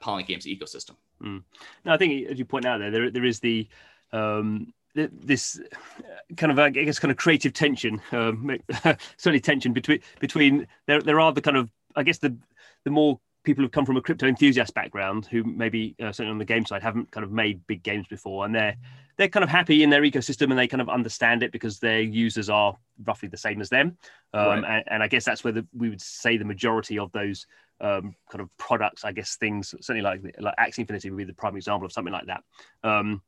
Polyient 0.01 0.27
Games 0.27 0.45
ecosystem. 0.45 0.95
Mm. 1.23 1.43
I 1.85 1.97
think 1.97 2.29
as 2.29 2.37
you 2.37 2.45
point 2.45 2.65
out 2.65 2.79
there, 2.79 2.91
there, 2.91 3.11
there 3.11 3.25
is 3.25 3.39
the 3.39 3.67
um, 4.11 4.73
this 4.95 5.59
kind 6.37 6.51
of 6.51 6.59
I 6.59 6.69
guess 6.69 6.99
kind 6.99 7.11
of 7.11 7.17
creative 7.17 7.53
tension, 7.53 8.01
um, 8.11 8.57
certainly 9.17 9.41
tension 9.41 9.73
between 9.73 9.99
between 10.19 10.67
there 10.87 11.01
there 11.01 11.19
are 11.19 11.33
the 11.33 11.41
kind 11.41 11.57
of 11.57 11.69
I 11.95 12.03
guess 12.03 12.17
the 12.17 12.35
the 12.85 12.91
more 12.91 13.19
people 13.43 13.63
who've 13.63 13.71
come 13.71 13.85
from 13.85 13.97
a 13.97 14.01
crypto 14.01 14.27
enthusiast 14.27 14.73
background 14.73 15.25
who 15.27 15.43
maybe 15.43 15.95
uh, 16.01 16.11
certainly 16.11 16.31
on 16.31 16.37
the 16.37 16.45
game 16.45 16.65
side 16.65 16.81
haven't 16.81 17.11
kind 17.11 17.23
of 17.23 17.31
made 17.31 17.65
big 17.67 17.83
games 17.83 18.07
before 18.07 18.45
and 18.45 18.55
they're 18.55 18.75
they're 19.17 19.29
kind 19.29 19.43
of 19.43 19.49
happy 19.49 19.83
in 19.83 19.89
their 19.89 20.01
ecosystem 20.01 20.49
and 20.49 20.57
they 20.57 20.67
kind 20.67 20.81
of 20.81 20.89
understand 20.89 21.43
it 21.43 21.51
because 21.51 21.79
their 21.79 22.01
users 22.01 22.49
are 22.49 22.75
roughly 23.05 23.29
the 23.29 23.37
same 23.37 23.61
as 23.61 23.69
them 23.69 23.97
um, 24.33 24.47
right. 24.47 24.57
and, 24.57 24.83
and, 24.87 25.03
i 25.03 25.07
guess 25.07 25.23
that's 25.23 25.43
where 25.43 25.53
the, 25.53 25.65
we 25.73 25.89
would 25.89 26.01
say 26.01 26.37
the 26.37 26.45
majority 26.45 26.99
of 26.99 27.11
those 27.11 27.45
um, 27.81 28.15
kind 28.29 28.41
of 28.41 28.49
products, 28.57 29.03
I 29.03 29.11
guess 29.11 29.35
things 29.35 29.69
certainly 29.81 30.01
like 30.01 30.21
like 30.39 30.55
Axie 30.57 30.79
Infinity 30.79 31.09
would 31.09 31.17
be 31.17 31.23
the 31.25 31.33
prime 31.33 31.55
example 31.55 31.85
of 31.85 31.91
something 31.91 32.13
like 32.13 32.27
that. 32.27 32.43
Um, 32.83 33.21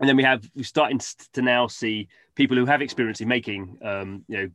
and 0.00 0.08
then 0.08 0.16
we 0.16 0.22
have 0.22 0.48
we're 0.54 0.64
starting 0.64 1.00
to 1.32 1.42
now 1.42 1.66
see 1.66 2.08
people 2.34 2.56
who 2.56 2.66
have 2.66 2.82
experience 2.82 3.20
in 3.20 3.28
making 3.28 3.78
um, 3.82 4.24
you 4.28 4.36
know 4.36 4.50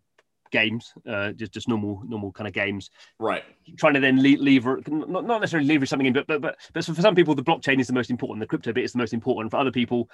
games, 0.55 0.93
uh, 1.07 1.31
just 1.33 1.51
just 1.51 1.67
normal 1.67 2.01
normal 2.07 2.31
kind 2.31 2.47
of 2.47 2.53
games, 2.53 2.89
right? 3.19 3.43
Trying 3.77 3.95
to 3.95 3.99
then 3.99 4.21
leave, 4.21 4.39
leave 4.39 4.65
not, 4.65 5.25
not 5.25 5.41
necessarily 5.41 5.67
leverage 5.67 5.89
something 5.89 6.07
in, 6.07 6.13
but 6.13 6.27
but 6.27 6.41
but 6.41 6.55
but 6.73 6.85
for 6.85 7.01
some 7.01 7.15
people 7.15 7.35
the 7.35 7.43
blockchain 7.43 7.79
is 7.79 7.87
the 7.87 7.93
most 7.93 8.09
important, 8.09 8.39
the 8.39 8.47
crypto 8.47 8.71
bit 8.73 8.85
is 8.85 8.93
the 8.93 8.99
most 8.99 9.13
important. 9.13 9.51
For 9.51 9.57
other 9.57 9.71
people, 9.71 10.09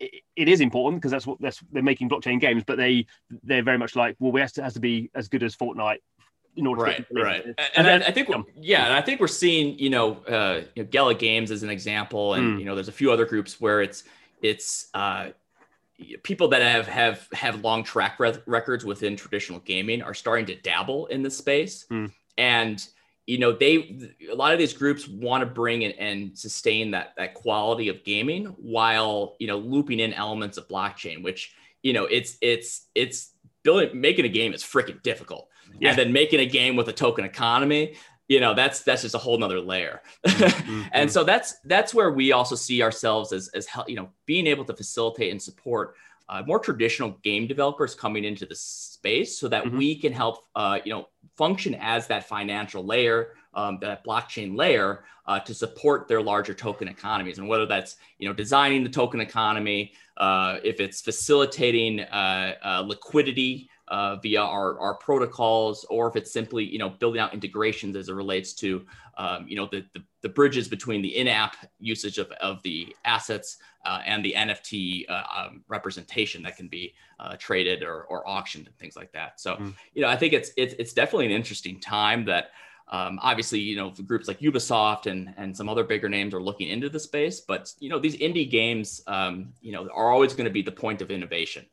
it, 0.00 0.22
it 0.34 0.48
is 0.48 0.60
important 0.60 1.00
because 1.00 1.12
that's 1.12 1.26
what 1.26 1.40
that's 1.40 1.60
they're 1.72 1.82
making 1.82 2.08
blockchain 2.08 2.40
games, 2.40 2.64
but 2.66 2.76
they 2.78 3.06
they're 3.42 3.62
very 3.62 3.78
much 3.78 3.94
like 3.94 4.16
well, 4.18 4.32
we 4.32 4.40
have 4.40 4.52
to 4.54 4.62
has 4.62 4.74
to 4.74 4.80
be 4.80 5.10
as 5.14 5.28
good 5.28 5.42
as 5.42 5.54
Fortnite 5.54 5.98
in 6.56 6.66
order 6.66 6.82
right, 6.82 7.06
to 7.08 7.22
right. 7.22 7.44
And, 7.44 7.56
and 7.76 7.86
then, 7.86 8.02
I 8.02 8.10
think, 8.10 8.30
yeah, 8.56 8.86
and 8.86 8.94
I 8.94 9.02
think 9.02 9.20
we're 9.20 9.28
seeing, 9.28 9.78
you 9.78 9.90
know, 9.90 10.14
uh, 10.24 10.62
you 10.74 10.82
know, 10.82 10.88
Gala 10.88 11.14
Games 11.14 11.50
as 11.50 11.62
an 11.62 11.70
example, 11.70 12.34
and 12.34 12.56
mm. 12.56 12.58
you 12.58 12.64
know, 12.64 12.74
there's 12.74 12.88
a 12.88 12.98
few 13.00 13.12
other 13.12 13.26
groups 13.26 13.60
where 13.60 13.82
it's 13.82 14.04
it's 14.42 14.88
uh, 14.94 15.28
people 16.22 16.48
that 16.48 16.62
have 16.62 16.86
have 16.86 17.28
have 17.32 17.62
long 17.62 17.82
track 17.82 18.18
re- 18.20 18.38
records 18.46 18.84
within 18.84 19.16
traditional 19.16 19.60
gaming 19.60 20.02
are 20.02 20.14
starting 20.14 20.46
to 20.46 20.54
dabble 20.56 21.06
in 21.06 21.22
this 21.22 21.36
space, 21.36 21.86
mm. 21.90 22.10
and 22.38 22.86
you 23.26 23.38
know, 23.38 23.52
they 23.52 23.98
a 24.30 24.34
lot 24.34 24.52
of 24.52 24.58
these 24.58 24.72
groups 24.72 25.08
want 25.08 25.42
to 25.42 25.46
bring 25.46 25.82
in 25.82 25.92
and 25.92 26.38
sustain 26.38 26.92
that 26.92 27.12
that 27.16 27.34
quality 27.34 27.88
of 27.88 28.04
gaming 28.04 28.46
while 28.58 29.36
you 29.38 29.46
know 29.46 29.58
looping 29.58 30.00
in 30.00 30.12
elements 30.12 30.56
of 30.56 30.68
blockchain, 30.68 31.22
which 31.22 31.54
you 31.82 31.92
know, 31.92 32.04
it's 32.04 32.36
it's 32.40 32.86
it's 32.94 33.32
building 33.62 34.00
making 34.00 34.24
a 34.24 34.28
game 34.28 34.52
is 34.52 34.62
freaking 34.62 35.02
difficult 35.02 35.48
yeah. 35.80 35.90
and 35.90 35.98
then 35.98 36.12
making 36.12 36.40
a 36.40 36.46
game 36.46 36.76
with 36.76 36.88
a 36.88 36.92
token 36.92 37.24
economy 37.24 37.94
you 38.28 38.40
know 38.40 38.54
that's 38.54 38.82
that's 38.82 39.02
just 39.02 39.14
a 39.14 39.18
whole 39.18 39.38
nother 39.38 39.60
layer 39.60 40.02
mm-hmm. 40.26 40.82
and 40.92 41.10
so 41.10 41.24
that's 41.24 41.56
that's 41.64 41.94
where 41.94 42.10
we 42.10 42.32
also 42.32 42.54
see 42.54 42.82
ourselves 42.82 43.32
as 43.32 43.48
as 43.48 43.66
you 43.86 43.96
know 43.96 44.08
being 44.26 44.46
able 44.46 44.64
to 44.64 44.74
facilitate 44.74 45.30
and 45.30 45.40
support 45.40 45.94
uh, 46.28 46.42
more 46.44 46.58
traditional 46.58 47.10
game 47.22 47.46
developers 47.46 47.94
coming 47.94 48.24
into 48.24 48.44
the 48.46 48.54
space 48.54 49.38
so 49.38 49.46
that 49.48 49.64
mm-hmm. 49.64 49.78
we 49.78 49.94
can 49.94 50.12
help 50.12 50.46
uh, 50.56 50.78
you 50.84 50.92
know 50.92 51.08
function 51.36 51.74
as 51.76 52.06
that 52.06 52.28
financial 52.28 52.84
layer 52.84 53.34
um, 53.54 53.78
that 53.80 54.04
blockchain 54.04 54.56
layer 54.56 55.04
uh, 55.26 55.40
to 55.40 55.54
support 55.54 56.08
their 56.08 56.22
larger 56.22 56.54
token 56.54 56.88
economies 56.88 57.38
and 57.38 57.48
whether 57.48 57.66
that's 57.66 57.96
you 58.18 58.28
know 58.28 58.34
designing 58.34 58.82
the 58.82 58.90
token 58.90 59.20
economy 59.20 59.92
uh, 60.16 60.58
if 60.64 60.80
it's 60.80 61.00
facilitating 61.00 62.00
uh, 62.00 62.54
uh, 62.64 62.80
liquidity 62.86 63.68
uh, 63.88 64.16
via 64.16 64.40
our, 64.40 64.78
our 64.80 64.94
protocols, 64.94 65.84
or 65.90 66.08
if 66.08 66.16
it's 66.16 66.32
simply 66.32 66.64
you 66.64 66.78
know 66.78 66.90
building 66.90 67.20
out 67.20 67.32
integrations 67.32 67.96
as 67.96 68.08
it 68.08 68.14
relates 68.14 68.52
to 68.52 68.84
um, 69.16 69.46
you 69.48 69.56
know 69.56 69.68
the, 69.70 69.84
the, 69.94 70.02
the 70.22 70.28
bridges 70.28 70.68
between 70.68 71.02
the 71.02 71.16
in-app 71.16 71.56
usage 71.78 72.18
of, 72.18 72.30
of 72.32 72.62
the 72.62 72.94
assets 73.04 73.58
uh, 73.84 74.00
and 74.04 74.24
the 74.24 74.34
NFT 74.36 75.08
uh, 75.08 75.22
um, 75.36 75.62
representation 75.68 76.42
that 76.42 76.56
can 76.56 76.68
be 76.68 76.94
uh, 77.20 77.36
traded 77.38 77.82
or, 77.82 78.04
or 78.04 78.28
auctioned 78.28 78.66
and 78.66 78.76
things 78.78 78.96
like 78.96 79.12
that. 79.12 79.40
So 79.40 79.54
mm. 79.56 79.72
you 79.94 80.02
know 80.02 80.08
I 80.08 80.16
think 80.16 80.32
it's 80.32 80.50
it's 80.56 80.74
it's 80.78 80.92
definitely 80.92 81.26
an 81.26 81.32
interesting 81.32 81.80
time 81.80 82.24
that. 82.26 82.50
Um, 82.88 83.18
obviously, 83.20 83.58
you 83.58 83.74
know, 83.74 83.90
groups 83.90 84.28
like 84.28 84.38
Ubisoft 84.38 85.10
and 85.10 85.34
and 85.36 85.56
some 85.56 85.68
other 85.68 85.82
bigger 85.82 86.08
names 86.08 86.32
are 86.32 86.40
looking 86.40 86.68
into 86.68 86.88
the 86.88 87.00
space, 87.00 87.40
but 87.40 87.72
you 87.80 87.88
know, 87.88 87.98
these 87.98 88.16
indie 88.18 88.48
games, 88.48 89.02
um, 89.08 89.52
you 89.60 89.72
know, 89.72 89.88
are 89.92 90.12
always 90.12 90.34
going 90.34 90.44
to 90.44 90.52
be 90.52 90.62
the 90.62 90.70
point 90.70 91.02
of 91.02 91.10
innovation. 91.10 91.66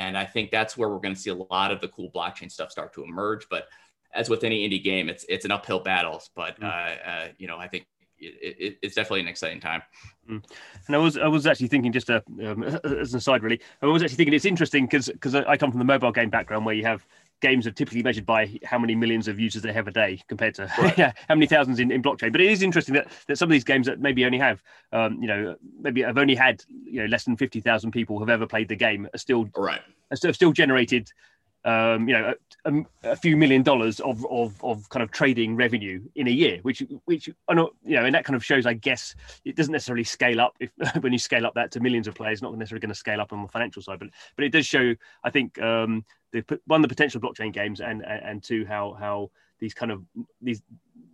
And 0.00 0.16
I 0.16 0.24
think 0.24 0.50
that's 0.50 0.78
where 0.78 0.88
we're 0.88 0.98
going 0.98 1.14
to 1.14 1.20
see 1.20 1.28
a 1.28 1.34
lot 1.34 1.70
of 1.70 1.82
the 1.82 1.88
cool 1.88 2.10
blockchain 2.10 2.50
stuff 2.50 2.70
start 2.70 2.94
to 2.94 3.04
emerge. 3.04 3.46
But 3.50 3.66
as 4.14 4.30
with 4.30 4.44
any 4.44 4.66
indie 4.66 4.82
game, 4.82 5.10
it's 5.10 5.26
it's 5.28 5.44
an 5.44 5.50
uphill 5.50 5.80
battle. 5.80 6.22
But 6.34 6.58
mm. 6.58 6.64
uh, 6.64 7.08
uh, 7.10 7.28
you 7.36 7.46
know, 7.46 7.58
I 7.58 7.68
think 7.68 7.86
it, 8.18 8.56
it, 8.58 8.78
it's 8.80 8.94
definitely 8.94 9.20
an 9.20 9.28
exciting 9.28 9.60
time. 9.60 9.82
Mm. 10.28 10.42
And 10.86 10.96
I 10.96 10.98
was 10.98 11.18
I 11.18 11.26
was 11.26 11.46
actually 11.46 11.68
thinking 11.68 11.92
just 11.92 12.08
a, 12.08 12.22
um, 12.46 12.62
as 12.62 13.12
an 13.12 13.18
aside, 13.18 13.42
really, 13.42 13.60
I 13.82 13.86
was 13.86 14.02
actually 14.02 14.16
thinking 14.16 14.32
it's 14.32 14.46
interesting 14.46 14.86
because 14.86 15.08
because 15.08 15.34
I 15.34 15.58
come 15.58 15.70
from 15.70 15.78
the 15.78 15.84
mobile 15.84 16.12
game 16.12 16.30
background 16.30 16.64
where 16.64 16.74
you 16.74 16.84
have 16.84 17.06
games 17.40 17.66
are 17.66 17.70
typically 17.70 18.02
measured 18.02 18.26
by 18.26 18.58
how 18.64 18.78
many 18.78 18.94
millions 18.94 19.28
of 19.28 19.40
users 19.40 19.62
they 19.62 19.72
have 19.72 19.88
a 19.88 19.90
day 19.90 20.20
compared 20.28 20.54
to 20.54 20.70
right. 20.78 20.96
yeah, 20.98 21.12
how 21.28 21.34
many 21.34 21.46
thousands 21.46 21.78
in, 21.78 21.90
in 21.90 22.02
blockchain. 22.02 22.32
But 22.32 22.40
it 22.40 22.50
is 22.50 22.62
interesting 22.62 22.94
that, 22.94 23.08
that 23.26 23.36
some 23.36 23.48
of 23.48 23.52
these 23.52 23.64
games 23.64 23.86
that 23.86 24.00
maybe 24.00 24.24
only 24.24 24.38
have, 24.38 24.62
um, 24.92 25.18
you 25.20 25.28
know, 25.28 25.56
maybe 25.80 26.02
have 26.02 26.18
only 26.18 26.34
had, 26.34 26.62
you 26.68 27.00
know, 27.00 27.06
less 27.06 27.24
than 27.24 27.36
50,000 27.36 27.90
people 27.90 28.18
have 28.18 28.28
ever 28.28 28.46
played 28.46 28.68
the 28.68 28.76
game 28.76 29.08
are 29.12 29.18
still, 29.18 29.48
right. 29.56 29.80
are 30.10 30.16
still, 30.16 30.32
still 30.32 30.52
generated 30.52 31.10
um, 31.64 32.08
you 32.08 32.14
know, 32.14 32.34
a, 32.64 32.72
a, 33.04 33.16
few 33.16 33.36
million 33.36 33.62
dollars 33.62 34.00
of, 34.00 34.24
of, 34.30 34.62
of 34.62 34.88
kind 34.88 35.02
of 35.02 35.10
trading 35.10 35.56
revenue 35.56 36.02
in 36.14 36.26
a 36.26 36.30
year, 36.30 36.58
which, 36.62 36.82
which, 37.04 37.28
I 37.48 37.54
know, 37.54 37.70
you 37.84 37.96
know, 37.96 38.04
and 38.04 38.14
that 38.14 38.24
kind 38.24 38.36
of 38.36 38.44
shows, 38.44 38.66
I 38.66 38.74
guess, 38.74 39.14
it 39.44 39.56
doesn't 39.56 39.72
necessarily 39.72 40.04
scale 40.04 40.40
up 40.40 40.54
if 40.60 40.70
when 41.00 41.12
you 41.12 41.18
scale 41.18 41.46
up 41.46 41.54
that 41.54 41.70
to 41.72 41.80
millions 41.80 42.08
of 42.08 42.14
players, 42.14 42.42
not 42.42 42.56
necessarily 42.56 42.80
going 42.80 42.90
to 42.90 42.94
scale 42.94 43.20
up 43.20 43.32
on 43.32 43.42
the 43.42 43.48
financial 43.48 43.82
side, 43.82 43.98
but, 43.98 44.08
but 44.36 44.44
it 44.44 44.50
does 44.50 44.66
show, 44.66 44.94
I 45.24 45.30
think, 45.30 45.60
um, 45.60 46.04
the 46.32 46.44
one, 46.66 46.82
the 46.82 46.88
potential 46.88 47.20
blockchain 47.20 47.52
games 47.52 47.80
and, 47.80 48.04
and, 48.04 48.24
and 48.24 48.42
two, 48.42 48.64
how, 48.64 48.96
how 48.98 49.30
these 49.58 49.74
kind 49.74 49.92
of, 49.92 50.02
these, 50.40 50.62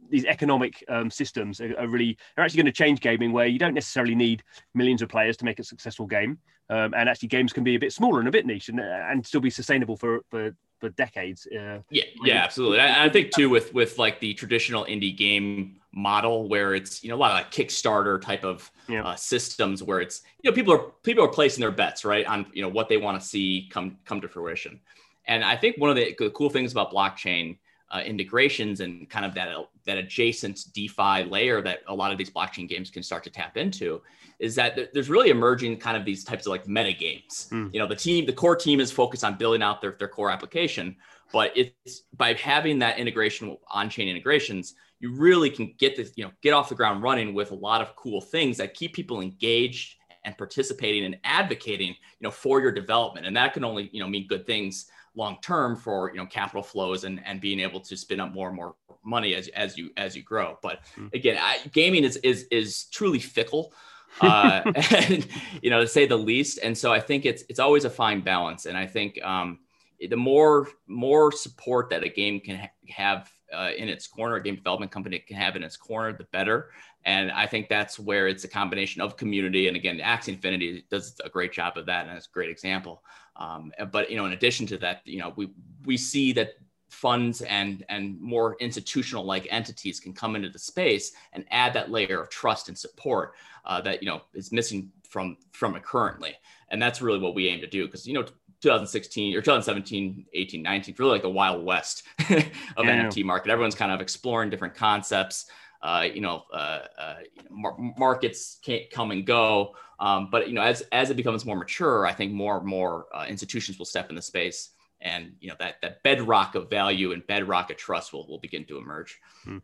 these 0.08 0.24
economic 0.24 0.84
um, 0.88 1.10
systems 1.10 1.60
are, 1.60 1.78
are, 1.78 1.88
really 1.88 2.16
are 2.36 2.44
actually 2.44 2.58
going 2.58 2.66
to 2.66 2.72
change 2.72 3.00
gaming 3.00 3.32
where 3.32 3.46
you 3.46 3.58
don't 3.58 3.74
necessarily 3.74 4.14
need 4.14 4.42
millions 4.74 5.02
of 5.02 5.08
players 5.08 5.36
to 5.38 5.44
make 5.44 5.58
a 5.58 5.64
successful 5.64 6.06
game 6.06 6.38
um, 6.70 6.94
and 6.94 7.08
actually 7.08 7.28
games 7.28 7.52
can 7.52 7.64
be 7.64 7.74
a 7.74 7.78
bit 7.80 7.92
smaller 7.92 8.20
and 8.20 8.28
a 8.28 8.32
bit 8.32 8.46
niche 8.46 8.68
and, 8.68 8.80
and 8.80 9.26
still 9.26 9.40
be 9.40 9.50
sustainable 9.50 9.96
for 9.96 10.20
for, 10.30 10.54
for 10.78 10.90
decades 10.90 11.46
uh, 11.46 11.78
yeah 11.90 12.04
yeah 12.22 12.44
absolutely 12.44 12.80
I, 12.80 13.06
I 13.06 13.08
think 13.08 13.30
too 13.30 13.48
with 13.48 13.72
with 13.72 13.98
like 13.98 14.20
the 14.20 14.34
traditional 14.34 14.84
indie 14.84 15.16
game 15.16 15.76
model 15.92 16.48
where 16.48 16.74
it's 16.74 17.02
you 17.02 17.08
know 17.08 17.16
a 17.16 17.18
lot 17.18 17.30
of 17.30 17.38
like 17.38 17.50
kickstarter 17.50 18.20
type 18.20 18.44
of 18.44 18.70
yeah. 18.88 19.02
uh, 19.02 19.16
systems 19.16 19.82
where 19.82 20.00
it's 20.00 20.22
you 20.42 20.50
know 20.50 20.54
people 20.54 20.74
are 20.74 20.90
people 21.02 21.24
are 21.24 21.28
placing 21.28 21.62
their 21.62 21.70
bets 21.70 22.04
right 22.04 22.26
on 22.26 22.46
you 22.52 22.62
know 22.62 22.68
what 22.68 22.88
they 22.88 22.98
want 22.98 23.18
to 23.20 23.26
see 23.26 23.68
come 23.72 23.96
come 24.04 24.20
to 24.20 24.28
fruition 24.28 24.78
and 25.26 25.42
i 25.42 25.56
think 25.56 25.76
one 25.78 25.88
of 25.88 25.96
the 25.96 26.12
cool 26.34 26.50
things 26.50 26.72
about 26.72 26.92
blockchain 26.92 27.56
uh, 27.90 28.00
integrations 28.04 28.80
and 28.80 29.08
kind 29.08 29.24
of 29.24 29.34
that 29.34 29.48
that 29.84 29.98
adjacent 29.98 30.60
DeFi 30.74 31.24
layer 31.24 31.62
that 31.62 31.80
a 31.86 31.94
lot 31.94 32.10
of 32.10 32.18
these 32.18 32.30
blockchain 32.30 32.68
games 32.68 32.90
can 32.90 33.02
start 33.02 33.22
to 33.24 33.30
tap 33.30 33.56
into 33.56 34.02
is 34.38 34.54
that 34.54 34.92
there's 34.92 35.08
really 35.08 35.30
emerging 35.30 35.78
kind 35.78 35.96
of 35.96 36.04
these 36.04 36.24
types 36.24 36.46
of 36.46 36.50
like 36.50 36.66
meta 36.66 36.92
games. 36.92 37.48
Mm. 37.50 37.72
You 37.72 37.80
know, 37.80 37.86
the 37.86 37.96
team, 37.96 38.26
the 38.26 38.32
core 38.32 38.56
team 38.56 38.80
is 38.80 38.90
focused 38.90 39.24
on 39.24 39.36
building 39.36 39.62
out 39.62 39.80
their, 39.80 39.96
their 39.98 40.08
core 40.08 40.30
application, 40.30 40.96
but 41.32 41.52
it's 41.56 42.02
by 42.16 42.34
having 42.34 42.78
that 42.80 42.98
integration 42.98 43.56
on-chain 43.70 44.08
integrations, 44.08 44.74
you 45.00 45.14
really 45.14 45.50
can 45.50 45.74
get 45.78 45.96
this, 45.96 46.12
you 46.16 46.24
know, 46.24 46.32
get 46.42 46.52
off 46.52 46.68
the 46.68 46.74
ground 46.74 47.02
running 47.02 47.34
with 47.34 47.50
a 47.50 47.54
lot 47.54 47.80
of 47.80 47.94
cool 47.96 48.20
things 48.20 48.56
that 48.56 48.74
keep 48.74 48.92
people 48.94 49.20
engaged 49.20 49.95
and 50.26 50.36
participating 50.36 51.04
and 51.04 51.16
advocating, 51.24 51.88
you 51.88 52.22
know, 52.22 52.30
for 52.30 52.60
your 52.60 52.72
development. 52.72 53.26
And 53.26 53.34
that 53.36 53.54
can 53.54 53.64
only, 53.64 53.88
you 53.92 54.00
know, 54.00 54.08
mean 54.08 54.26
good 54.26 54.44
things 54.44 54.90
long 55.16 55.38
term 55.40 55.74
for 55.74 56.10
you 56.10 56.18
know 56.18 56.26
capital 56.26 56.62
flows 56.62 57.04
and 57.04 57.20
and 57.24 57.40
being 57.40 57.58
able 57.58 57.80
to 57.80 57.96
spin 57.96 58.20
up 58.20 58.32
more 58.32 58.48
and 58.48 58.56
more 58.56 58.74
money 59.02 59.34
as 59.34 59.48
as 59.48 59.76
you 59.76 59.90
as 59.96 60.14
you 60.14 60.22
grow 60.22 60.58
but 60.62 60.80
mm. 60.96 61.12
again 61.14 61.38
I, 61.40 61.58
gaming 61.72 62.04
is 62.04 62.16
is 62.18 62.46
is 62.50 62.84
truly 62.84 63.18
fickle 63.18 63.72
uh, 64.20 64.60
and 64.92 65.26
you 65.62 65.70
know 65.70 65.80
to 65.80 65.88
say 65.88 66.06
the 66.06 66.16
least 66.16 66.58
and 66.62 66.76
so 66.76 66.92
i 66.92 67.00
think 67.00 67.24
it's 67.24 67.44
it's 67.48 67.58
always 67.58 67.84
a 67.84 67.90
fine 67.90 68.20
balance 68.20 68.66
and 68.66 68.76
i 68.76 68.86
think 68.86 69.22
um, 69.24 69.60
the 70.06 70.16
more 70.16 70.68
more 70.86 71.32
support 71.32 71.90
that 71.90 72.04
a 72.04 72.08
game 72.08 72.40
can 72.40 72.56
ha- 72.56 72.70
have 72.88 73.32
uh, 73.52 73.70
in 73.76 73.88
its 73.88 74.06
corner 74.06 74.36
a 74.36 74.42
game 74.42 74.56
development 74.56 74.90
company 74.90 75.18
can 75.18 75.36
have 75.36 75.56
in 75.56 75.62
its 75.62 75.76
corner 75.76 76.12
the 76.12 76.24
better 76.32 76.70
and 77.06 77.30
I 77.30 77.46
think 77.46 77.68
that's 77.68 78.00
where 78.00 78.26
it's 78.26 78.42
a 78.42 78.48
combination 78.48 79.00
of 79.00 79.16
community. 79.16 79.68
And 79.68 79.76
again, 79.76 79.98
Axie 80.00 80.30
Infinity 80.30 80.84
does 80.90 81.14
a 81.24 81.28
great 81.28 81.52
job 81.52 81.76
of 81.76 81.86
that. 81.86 82.08
And 82.08 82.16
it's 82.16 82.26
a 82.26 82.30
great 82.30 82.50
example. 82.50 83.04
Um, 83.36 83.72
but, 83.92 84.10
you 84.10 84.16
know, 84.16 84.26
in 84.26 84.32
addition 84.32 84.66
to 84.66 84.78
that, 84.78 85.02
you 85.04 85.20
know, 85.20 85.32
we, 85.36 85.50
we 85.84 85.96
see 85.96 86.32
that 86.32 86.54
funds 86.90 87.42
and, 87.42 87.84
and 87.88 88.20
more 88.20 88.56
institutional 88.58 89.24
like 89.24 89.46
entities 89.50 90.00
can 90.00 90.14
come 90.14 90.34
into 90.34 90.48
the 90.48 90.58
space 90.58 91.12
and 91.32 91.44
add 91.52 91.72
that 91.74 91.92
layer 91.92 92.20
of 92.20 92.28
trust 92.28 92.68
and 92.68 92.76
support 92.76 93.34
uh, 93.66 93.80
that, 93.82 94.02
you 94.02 94.08
know, 94.08 94.22
is 94.34 94.50
missing 94.50 94.90
from, 95.08 95.36
from 95.52 95.76
it 95.76 95.84
currently. 95.84 96.34
And 96.70 96.82
that's 96.82 97.00
really 97.00 97.20
what 97.20 97.36
we 97.36 97.46
aim 97.46 97.60
to 97.60 97.68
do. 97.68 97.86
Cause, 97.86 98.04
you 98.04 98.14
know, 98.14 98.24
2016 98.66 99.34
or 99.34 99.40
2017, 99.40 100.26
18, 100.32 100.62
19, 100.62 100.94
really 100.98 101.12
like 101.12 101.22
the 101.22 101.30
wild 101.30 101.64
west 101.64 102.02
of 102.20 102.28
yeah. 102.30 103.08
NFT 103.08 103.24
market. 103.24 103.50
Everyone's 103.50 103.74
kind 103.74 103.92
of 103.92 104.00
exploring 104.00 104.50
different 104.50 104.74
concepts 104.74 105.46
uh, 105.82 106.06
you 106.12 106.20
know, 106.20 106.42
uh, 106.52 106.80
uh, 106.98 107.16
mar- 107.50 107.76
markets 107.96 108.58
can't 108.62 108.90
come 108.90 109.10
and 109.10 109.26
go. 109.26 109.74
Um, 110.00 110.28
but 110.30 110.48
you 110.48 110.54
know, 110.54 110.62
as 110.62 110.82
as 110.92 111.10
it 111.10 111.16
becomes 111.16 111.44
more 111.44 111.56
mature, 111.56 112.06
I 112.06 112.12
think 112.12 112.32
more 112.32 112.58
and 112.58 112.66
more 112.66 113.06
uh, 113.14 113.24
institutions 113.28 113.78
will 113.78 113.86
step 113.86 114.10
in 114.10 114.16
the 114.16 114.22
space, 114.22 114.70
and 115.00 115.32
you 115.40 115.48
know 115.48 115.54
that 115.58 115.76
that 115.82 116.02
bedrock 116.02 116.54
of 116.54 116.68
value 116.68 117.12
and 117.12 117.26
bedrock 117.26 117.70
of 117.70 117.76
trust 117.76 118.12
will 118.12 118.26
will 118.26 118.40
begin 118.40 118.64
to 118.66 118.78
emerge. 118.78 119.18
Hmm. 119.44 119.58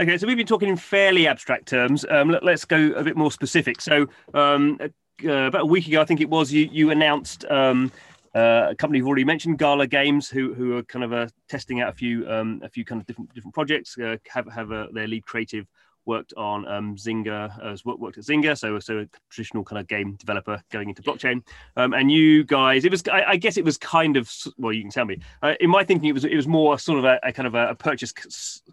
Okay, 0.00 0.16
so 0.16 0.26
we've 0.26 0.36
been 0.36 0.46
talking 0.46 0.68
in 0.68 0.76
fairly 0.76 1.26
abstract 1.26 1.66
terms. 1.66 2.06
Um, 2.08 2.30
let, 2.30 2.44
us 2.44 2.64
go 2.64 2.92
a 2.92 3.02
bit 3.02 3.16
more 3.16 3.32
specific. 3.32 3.80
So, 3.80 4.06
um, 4.32 4.78
uh, 4.80 5.32
about 5.32 5.62
a 5.62 5.66
week 5.66 5.88
ago, 5.88 6.00
I 6.00 6.04
think 6.04 6.20
it 6.20 6.30
was, 6.30 6.52
you 6.52 6.68
you 6.70 6.90
announced 6.90 7.44
um, 7.50 7.90
uh, 8.34 8.68
a 8.70 8.74
company 8.74 8.98
you've 8.98 9.06
already 9.06 9.24
mentioned, 9.24 9.58
Gala 9.58 9.86
Games, 9.86 10.28
who 10.28 10.54
who 10.54 10.76
are 10.76 10.82
kind 10.84 11.04
of 11.04 11.12
uh, 11.12 11.28
testing 11.48 11.80
out 11.80 11.88
a 11.88 11.92
few 11.92 12.28
um, 12.30 12.60
a 12.62 12.68
few 12.68 12.84
kind 12.84 13.00
of 13.00 13.06
different 13.06 13.34
different 13.34 13.54
projects. 13.54 13.96
Uh, 13.98 14.16
have 14.28 14.46
have 14.52 14.72
uh, 14.72 14.88
their 14.92 15.06
lead 15.06 15.24
creative 15.24 15.66
worked 16.08 16.32
on 16.36 16.66
um, 16.66 16.96
Zynga, 16.96 17.62
has 17.62 17.84
worked 17.84 18.18
at 18.18 18.24
Zynga, 18.24 18.58
so 18.58 18.80
so 18.80 19.00
a 19.00 19.06
traditional 19.30 19.62
kind 19.62 19.78
of 19.78 19.86
game 19.86 20.16
developer 20.16 20.60
going 20.72 20.88
into 20.88 21.02
blockchain. 21.02 21.42
Um, 21.76 21.92
and 21.92 22.10
you 22.10 22.42
guys, 22.44 22.84
it 22.84 22.90
was 22.90 23.02
I, 23.12 23.22
I, 23.28 23.36
guess 23.36 23.56
it 23.56 23.64
was 23.64 23.76
kind 23.76 24.16
of 24.16 24.32
well, 24.56 24.72
you 24.72 24.82
can 24.82 24.90
tell 24.90 25.04
me. 25.04 25.18
Uh, 25.42 25.54
in 25.60 25.70
my 25.70 25.84
thinking, 25.84 26.08
it 26.08 26.14
was 26.14 26.24
it 26.24 26.34
was 26.34 26.48
more 26.48 26.78
sort 26.78 26.98
of 26.98 27.04
a, 27.04 27.20
a 27.22 27.32
kind 27.32 27.46
of 27.46 27.54
a, 27.54 27.74
purchase 27.76 28.12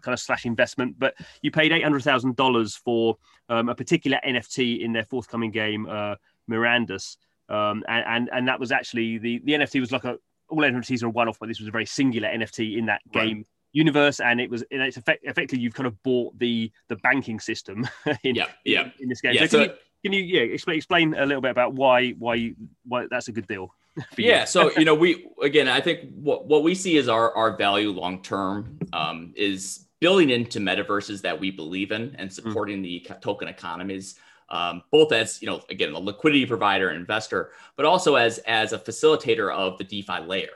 kind 0.00 0.14
of 0.14 0.18
slash 0.18 0.46
investment, 0.46 0.98
but 0.98 1.14
you 1.42 1.50
paid 1.52 1.70
eight 1.70 1.84
hundred 1.84 2.02
thousand 2.02 2.34
dollars 2.36 2.74
for 2.74 3.18
um, 3.48 3.68
a 3.68 3.74
particular 3.74 4.18
NFT 4.26 4.80
in 4.80 4.92
their 4.92 5.04
forthcoming 5.04 5.50
game, 5.50 5.86
uh, 5.88 6.16
Mirandus. 6.50 7.18
Um, 7.48 7.84
and, 7.88 8.04
and, 8.06 8.30
and 8.32 8.48
that 8.48 8.58
was 8.58 8.72
actually 8.72 9.18
the 9.18 9.40
the 9.44 9.52
NFT 9.52 9.80
was 9.80 9.92
like 9.92 10.04
a 10.04 10.18
all 10.48 10.58
NFTs 10.58 11.02
are 11.02 11.08
one 11.08 11.28
off, 11.28 11.38
but 11.38 11.48
this 11.48 11.58
was 11.58 11.68
a 11.68 11.72
very 11.72 11.86
singular 11.86 12.28
NFT 12.28 12.78
in 12.78 12.86
that 12.86 13.00
game. 13.12 13.38
Right. 13.38 13.46
universe, 13.72 14.20
and 14.20 14.40
it 14.40 14.50
was 14.50 14.64
and 14.70 14.82
it's 14.82 14.96
effect, 14.96 15.24
effectively 15.24 15.62
you've 15.62 15.74
kind 15.74 15.86
of 15.86 16.02
bought 16.02 16.38
the 16.38 16.70
the 16.88 16.96
banking 16.96 17.40
system 17.40 17.86
in, 18.24 18.34
yeah, 18.34 18.46
yeah. 18.64 18.82
in, 18.82 18.92
in 19.00 19.08
this 19.08 19.20
game. 19.20 19.34
Yeah, 19.34 19.42
so, 19.42 19.46
so- 19.46 19.58
can, 19.58 19.68
you, 19.68 19.76
can 20.04 20.12
you 20.12 20.22
yeah 20.22 20.42
explain 20.42 20.76
explain 20.76 21.14
a 21.14 21.26
little 21.26 21.42
bit 21.42 21.50
about 21.50 21.74
why 21.74 22.10
why 22.12 22.54
why 22.86 23.06
that's 23.10 23.28
a 23.28 23.32
good 23.32 23.46
deal? 23.46 23.74
yeah 24.18 24.44
so 24.44 24.70
you 24.76 24.84
know 24.84 24.94
we 24.94 25.26
again 25.42 25.68
i 25.68 25.80
think 25.80 26.10
what, 26.14 26.46
what 26.46 26.62
we 26.62 26.74
see 26.74 26.96
is 26.96 27.08
our, 27.08 27.34
our 27.34 27.56
value 27.56 27.90
long 27.90 28.22
term 28.22 28.78
um, 28.92 29.32
is 29.34 29.86
building 30.00 30.30
into 30.30 30.58
metaverses 30.58 31.22
that 31.22 31.38
we 31.38 31.50
believe 31.50 31.92
in 31.92 32.14
and 32.18 32.30
supporting 32.30 32.82
the 32.82 33.06
token 33.22 33.48
economies 33.48 34.16
um, 34.48 34.82
both 34.90 35.12
as 35.12 35.40
you 35.42 35.48
know 35.48 35.60
again 35.70 35.92
a 35.92 35.98
liquidity 35.98 36.46
provider 36.46 36.88
and 36.90 36.98
investor 36.98 37.50
but 37.76 37.84
also 37.86 38.14
as 38.14 38.38
as 38.40 38.72
a 38.72 38.78
facilitator 38.78 39.52
of 39.52 39.78
the 39.78 39.84
defi 39.84 40.20
layer. 40.26 40.50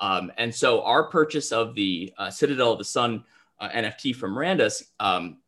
Um, 0.00 0.32
and 0.38 0.52
so 0.52 0.82
our 0.82 1.04
purchase 1.04 1.52
of 1.52 1.74
the 1.74 2.12
uh, 2.18 2.30
citadel 2.30 2.72
of 2.72 2.78
the 2.78 2.84
sun 2.84 3.24
uh, 3.60 3.68
nft 3.68 4.16
from 4.16 4.34
Mirandus 4.34 4.82
um, 4.98 5.38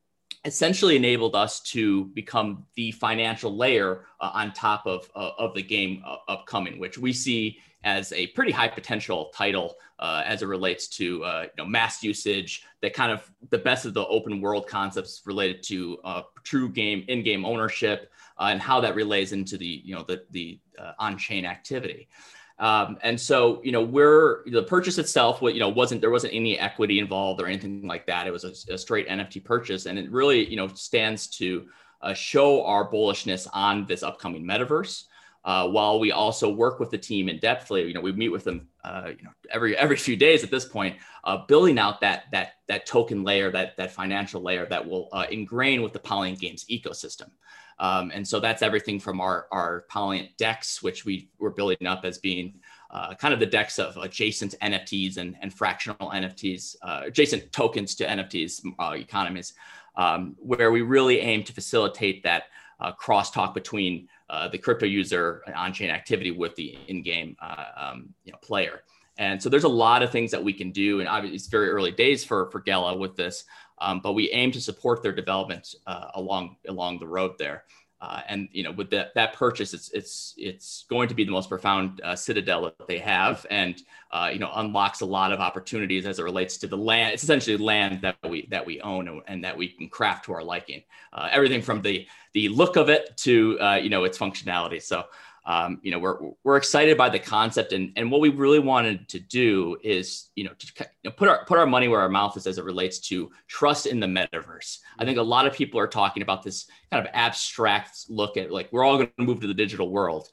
essentially 0.46 0.94
enabled 0.94 1.34
us 1.34 1.60
to 1.60 2.06
become 2.06 2.64
the 2.76 2.92
financial 2.92 3.54
layer 3.54 4.06
uh, 4.20 4.30
on 4.32 4.52
top 4.52 4.86
of, 4.86 5.10
uh, 5.16 5.30
of 5.38 5.52
the 5.54 5.62
game 5.62 6.02
uh, 6.06 6.16
upcoming, 6.28 6.78
which 6.78 6.96
we 6.96 7.12
see 7.12 7.58
as 7.86 8.12
a 8.12 8.26
pretty 8.28 8.52
high 8.52 8.68
potential 8.68 9.30
title 9.34 9.76
uh, 9.98 10.22
as 10.26 10.42
it 10.42 10.46
relates 10.46 10.88
to 10.88 11.24
uh, 11.24 11.42
you 11.42 11.64
know, 11.64 11.66
mass 11.66 12.02
usage, 12.02 12.64
that 12.82 12.92
kind 12.92 13.10
of 13.10 13.30
the 13.48 13.56
best 13.58 13.86
of 13.86 13.94
the 13.94 14.04
open 14.08 14.42
world 14.42 14.66
concepts 14.66 15.22
related 15.24 15.62
to 15.62 15.98
uh, 16.04 16.22
true 16.42 16.68
game 16.68 17.02
in-game 17.08 17.46
ownership, 17.46 18.12
and 18.38 18.60
how 18.60 18.80
that 18.80 18.94
relays 18.94 19.32
into 19.32 19.56
the 19.56 19.80
you 19.84 19.94
know 19.94 20.02
the 20.02 20.22
the 20.32 20.60
on-chain 20.98 21.46
activity. 21.46 22.06
Um, 22.58 22.96
and 23.02 23.20
so, 23.20 23.60
you 23.62 23.72
know, 23.72 23.82
we're 23.82 24.48
the 24.50 24.62
purchase 24.62 24.98
itself, 24.98 25.42
what 25.42 25.54
you 25.54 25.60
know, 25.60 25.68
wasn't 25.68 26.00
there 26.00 26.10
wasn't 26.10 26.34
any 26.34 26.58
equity 26.58 26.98
involved 26.98 27.40
or 27.40 27.46
anything 27.46 27.86
like 27.86 28.06
that. 28.06 28.26
It 28.26 28.32
was 28.32 28.44
a, 28.44 28.74
a 28.74 28.78
straight 28.78 29.08
NFT 29.08 29.44
purchase, 29.44 29.86
and 29.86 29.98
it 29.98 30.10
really, 30.10 30.48
you 30.48 30.56
know, 30.56 30.68
stands 30.68 31.26
to 31.38 31.66
uh, 32.00 32.14
show 32.14 32.64
our 32.64 32.90
bullishness 32.90 33.46
on 33.52 33.84
this 33.86 34.02
upcoming 34.02 34.44
metaverse. 34.44 35.04
Uh, 35.46 35.68
while 35.68 36.00
we 36.00 36.10
also 36.10 36.50
work 36.50 36.80
with 36.80 36.90
the 36.90 36.98
team 36.98 37.28
in 37.28 37.38
depthly, 37.38 37.86
you 37.86 37.94
know, 37.94 38.00
we 38.00 38.10
meet 38.10 38.30
with 38.30 38.42
them, 38.42 38.66
uh, 38.82 39.10
you 39.16 39.22
know, 39.22 39.30
every 39.50 39.76
every 39.78 39.96
few 39.96 40.16
days 40.16 40.42
at 40.42 40.50
this 40.50 40.64
point, 40.64 40.96
uh, 41.22 41.36
building 41.46 41.78
out 41.78 42.00
that 42.00 42.24
that 42.32 42.54
that 42.66 42.84
token 42.84 43.22
layer, 43.22 43.52
that 43.52 43.76
that 43.76 43.92
financial 43.92 44.42
layer 44.42 44.66
that 44.66 44.84
will 44.84 45.08
uh, 45.12 45.24
ingrain 45.30 45.82
with 45.82 45.92
the 45.92 46.00
Polyient 46.00 46.40
Games 46.40 46.64
ecosystem. 46.68 47.30
Um, 47.78 48.10
and 48.12 48.26
so 48.26 48.40
that's 48.40 48.62
everything 48.62 48.98
from 48.98 49.20
our, 49.20 49.46
our 49.52 49.84
Polyient 49.90 50.36
DEX, 50.36 50.82
which 50.82 51.04
we 51.04 51.28
were 51.38 51.50
building 51.50 51.86
up 51.86 52.04
as 52.04 52.18
being 52.18 52.54
uh, 52.90 53.14
kind 53.14 53.34
of 53.34 53.38
the 53.38 53.46
DEX 53.46 53.78
of 53.78 53.96
adjacent 53.98 54.54
NFTs 54.62 55.18
and, 55.18 55.36
and 55.42 55.52
fractional 55.52 56.10
NFTs, 56.10 56.76
uh, 56.82 57.02
adjacent 57.04 57.52
tokens 57.52 57.94
to 57.96 58.06
NFTs 58.06 58.62
economies, 58.98 59.52
um, 59.96 60.34
where 60.38 60.72
we 60.72 60.82
really 60.82 61.20
aim 61.20 61.44
to 61.44 61.52
facilitate 61.52 62.22
that 62.22 62.44
uh, 62.80 62.92
crosstalk 62.92 63.54
between 63.54 64.08
uh, 64.28 64.48
the 64.48 64.58
crypto 64.58 64.86
user 64.86 65.42
and 65.46 65.54
on-chain 65.54 65.90
activity 65.90 66.30
with 66.30 66.54
the 66.56 66.76
in-game 66.88 67.36
uh, 67.40 67.64
um, 67.76 68.14
you 68.24 68.32
know, 68.32 68.38
player. 68.38 68.82
And 69.18 69.42
so 69.42 69.48
there's 69.48 69.64
a 69.64 69.68
lot 69.68 70.02
of 70.02 70.10
things 70.10 70.30
that 70.30 70.44
we 70.44 70.52
can 70.52 70.72
do, 70.72 71.00
and 71.00 71.08
obviously 71.08 71.36
it's 71.36 71.46
very 71.46 71.70
early 71.70 71.90
days 71.90 72.22
for 72.24 72.50
for 72.50 72.60
Gala 72.60 72.96
with 72.96 73.16
this. 73.16 73.44
Um, 73.78 74.00
but 74.00 74.12
we 74.12 74.30
aim 74.30 74.52
to 74.52 74.60
support 74.60 75.02
their 75.02 75.12
development 75.12 75.74
uh, 75.86 76.08
along 76.14 76.56
along 76.68 76.98
the 76.98 77.06
road 77.06 77.32
there. 77.38 77.64
Uh, 78.00 78.20
and 78.28 78.48
you 78.52 78.62
know, 78.62 78.72
with 78.72 78.90
that 78.90 79.14
that 79.14 79.32
purchase, 79.32 79.72
it's 79.72 79.90
it's 79.90 80.34
it's 80.36 80.84
going 80.90 81.08
to 81.08 81.14
be 81.14 81.24
the 81.24 81.30
most 81.30 81.48
profound 81.48 82.00
uh, 82.04 82.14
citadel 82.14 82.64
that 82.64 82.86
they 82.86 82.98
have, 82.98 83.46
and 83.50 83.82
uh, 84.10 84.28
you 84.30 84.38
know, 84.38 84.50
unlocks 84.56 85.00
a 85.00 85.06
lot 85.06 85.32
of 85.32 85.40
opportunities 85.40 86.04
as 86.04 86.18
it 86.18 86.22
relates 86.22 86.58
to 86.58 86.66
the 86.66 86.76
land. 86.76 87.14
It's 87.14 87.22
essentially 87.22 87.56
land 87.56 88.02
that 88.02 88.16
we 88.28 88.46
that 88.50 88.66
we 88.66 88.82
own 88.82 89.08
and, 89.08 89.22
and 89.26 89.44
that 89.44 89.56
we 89.56 89.68
can 89.68 89.88
craft 89.88 90.26
to 90.26 90.34
our 90.34 90.44
liking. 90.44 90.82
Uh, 91.14 91.28
everything 91.32 91.62
from 91.62 91.80
the 91.80 92.06
the 92.34 92.50
look 92.50 92.76
of 92.76 92.90
it 92.90 93.16
to 93.18 93.58
uh, 93.60 93.76
you 93.76 93.88
know 93.88 94.04
its 94.04 94.18
functionality. 94.18 94.82
So 94.82 95.04
um, 95.46 95.78
you 95.82 95.92
know, 95.92 95.98
we're, 95.98 96.18
we're 96.42 96.56
excited 96.56 96.98
by 96.98 97.08
the 97.08 97.18
concept 97.20 97.72
and, 97.72 97.92
and 97.96 98.10
what 98.10 98.20
we 98.20 98.30
really 98.30 98.58
wanted 98.58 99.08
to 99.08 99.20
do 99.20 99.76
is, 99.82 100.30
you 100.34 100.42
know, 100.42 100.50
to 100.58 100.66
you 101.02 101.10
know, 101.10 101.12
put 101.12 101.28
our, 101.28 101.44
put 101.44 101.56
our 101.56 101.66
money 101.66 101.86
where 101.86 102.00
our 102.00 102.08
mouth 102.08 102.36
is 102.36 102.48
as 102.48 102.58
it 102.58 102.64
relates 102.64 102.98
to 102.98 103.30
trust 103.46 103.86
in 103.86 104.00
the 104.00 104.06
metaverse. 104.06 104.78
I 104.98 105.04
think 105.04 105.18
a 105.18 105.22
lot 105.22 105.46
of 105.46 105.54
people 105.54 105.78
are 105.78 105.86
talking 105.86 106.22
about 106.22 106.42
this 106.42 106.66
kind 106.90 107.06
of 107.06 107.10
abstract 107.14 108.06
look 108.08 108.36
at 108.36 108.50
like, 108.50 108.68
we're 108.72 108.84
all 108.84 108.96
going 108.96 109.12
to 109.18 109.24
move 109.24 109.40
to 109.40 109.46
the 109.46 109.54
digital 109.54 109.88
world. 109.88 110.28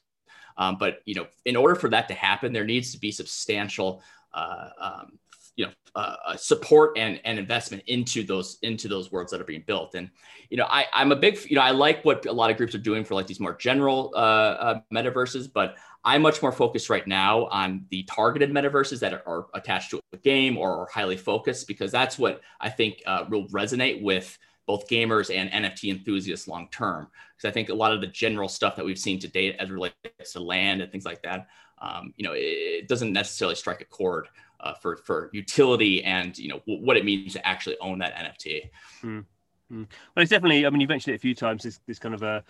Um, 0.58 0.78
but, 0.80 1.02
you 1.06 1.16
know, 1.16 1.28
in 1.46 1.56
order 1.56 1.76
for 1.76 1.90
that 1.90 2.08
to 2.08 2.16
happen, 2.16 2.52
there 2.52 2.66
needs 2.66 2.92
to 2.92 3.00
be 3.00 3.12
substantial, 3.12 4.02
uh, 4.34 4.70
um, 4.82 5.20
you 5.56 5.66
know 5.66 5.72
uh, 5.96 6.16
uh, 6.26 6.36
support 6.36 6.98
and, 6.98 7.20
and 7.26 7.38
investment 7.38 7.84
into 7.88 8.24
those 8.24 8.58
into 8.64 8.88
those 8.88 9.12
worlds 9.12 9.32
that 9.32 9.40
are 9.40 9.46
being 9.46 9.64
built. 9.66 9.96
And 9.96 10.10
you 10.54 10.58
know 10.58 10.68
I, 10.70 10.86
i'm 10.94 11.12
a 11.12 11.16
big 11.16 11.40
you 11.50 11.56
know 11.56 11.64
i 11.64 11.72
like 11.72 12.06
what 12.06 12.28
a 12.28 12.32
lot 12.32 12.52
of 12.52 12.58
groups 12.58 12.76
are 12.76 12.86
doing 12.90 13.04
for 13.04 13.16
like 13.16 13.26
these 13.26 13.40
more 13.40 13.56
general 13.56 14.12
uh, 14.14 14.18
uh, 14.18 14.80
metaverses 14.94 15.52
but 15.52 15.78
i'm 16.06 16.22
much 16.22 16.44
more 16.44 16.52
focused 16.52 16.92
right 16.92 17.08
now 17.08 17.46
on 17.48 17.86
the 17.90 18.04
targeted 18.04 18.52
metaverses 18.52 19.00
that 19.00 19.14
are, 19.14 19.24
are 19.26 19.48
attached 19.56 19.90
to 19.90 20.00
a 20.14 20.18
game 20.18 20.56
or 20.56 20.72
are 20.72 20.88
highly 20.94 21.18
focused 21.18 21.68
because 21.68 21.92
that's 21.92 22.20
what 22.20 22.42
i 22.62 22.70
think 22.70 23.02
uh, 23.08 23.26
will 23.30 23.48
resonate 23.48 24.04
with 24.04 24.38
both 24.68 24.88
gamers 24.88 25.36
and 25.36 25.50
nft 25.50 25.90
enthusiasts 25.90 26.48
long 26.48 26.68
term. 26.70 27.08
Because 27.36 27.50
i 27.50 27.52
think 27.52 27.70
a 27.70 27.74
lot 27.74 27.92
of 27.92 28.00
the 28.00 28.08
general 28.08 28.48
stuff 28.48 28.76
that 28.76 28.86
we've 28.86 29.00
seen 29.00 29.18
to 29.20 29.28
date 29.28 29.56
as 29.58 29.72
relates 29.72 30.34
to 30.34 30.40
land 30.40 30.82
and 30.82 30.92
things 30.92 31.06
like 31.06 31.24
that 31.24 31.48
um, 31.82 32.14
you 32.16 32.24
know 32.24 32.34
it, 32.34 32.42
it 32.42 32.88
doesn't 32.88 33.12
necessarily 33.12 33.56
strike 33.56 33.82
a 33.82 33.86
chord 33.86 34.28
uh, 34.64 34.74
for 34.74 34.98
for 34.98 35.30
utility 35.34 36.04
and 36.04 36.38
you 36.38 36.50
know 36.50 36.60
w- 36.60 36.84
what 36.84 36.98
it 36.98 37.06
means 37.06 37.34
to 37.34 37.48
actually 37.48 37.78
own 37.80 38.00
that 38.00 38.16
NFT. 38.16 38.70
Mm. 39.04 39.26
Mm. 39.72 39.88
Well, 40.16 40.24
it's 40.24 40.30
definitely. 40.30 40.66
I 40.66 40.70
mean, 40.70 40.82
you've 40.82 40.90
mentioned 40.90 41.14
it 41.14 41.18
a 41.18 41.20
few 41.20 41.36
times. 41.36 41.64
This 41.64 41.80
this 41.88 42.00
kind 42.00 42.16
of 42.16 42.24
uh, 42.24 42.42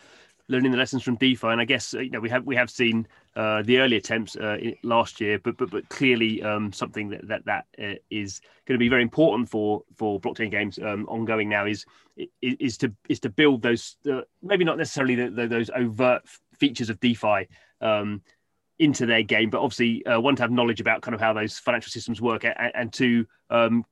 learning 0.50 0.72
the 0.72 0.78
lessons 0.78 1.04
from 1.04 1.16
DeFi, 1.16 1.48
and 1.48 1.62
I 1.62 1.66
guess 1.66 1.94
you 1.94 2.10
know 2.10 2.20
we 2.20 2.30
have 2.30 2.46
we 2.46 2.56
have 2.56 2.70
seen 2.70 3.08
uh, 3.36 3.64
the 3.64 3.80
early 3.80 3.98
attempts 3.98 4.36
uh, 4.36 4.58
last 4.84 5.22
year, 5.22 5.40
but 5.40 5.58
but 5.58 5.72
but 5.72 5.88
clearly 5.90 6.42
um, 6.44 6.72
something 6.74 7.10
that 7.10 7.28
that 7.28 7.46
that 7.46 7.66
uh, 7.82 7.96
is 8.10 8.42
going 8.66 8.76
to 8.76 8.84
be 8.84 8.90
very 8.90 9.02
important 9.02 9.50
for 9.50 9.84
for 9.96 10.20
blockchain 10.20 10.52
games 10.52 10.80
um, 10.80 11.06
ongoing 11.08 11.50
now 11.50 11.66
is 11.66 11.86
is 12.42 12.78
to 12.78 12.94
is 13.10 13.20
to 13.22 13.30
build 13.30 13.62
those 13.62 13.98
uh, 14.12 14.22
maybe 14.42 14.64
not 14.64 14.78
necessarily 14.78 15.16
the, 15.16 15.30
the, 15.30 15.48
those 15.48 15.70
overt 15.76 16.24
features 16.58 16.90
of 16.90 17.00
DeFi. 17.00 17.48
Um, 17.82 18.22
into 18.80 19.06
their 19.06 19.24
game, 19.24 19.50
but 19.50 19.62
obviously 19.62 20.06
uh, 20.06 20.20
one 20.20 20.36
to 20.36 20.42
have 20.42 20.52
knowledge 20.52 20.82
about 20.82 21.02
kind 21.02 21.14
of 21.16 21.22
how 21.22 21.34
those 21.34 21.58
financial 21.58 21.92
systems 21.92 22.22
work, 22.22 22.44
and, 22.44 22.56
and 22.74 22.94
to, 22.94 23.26
um, 23.50 23.86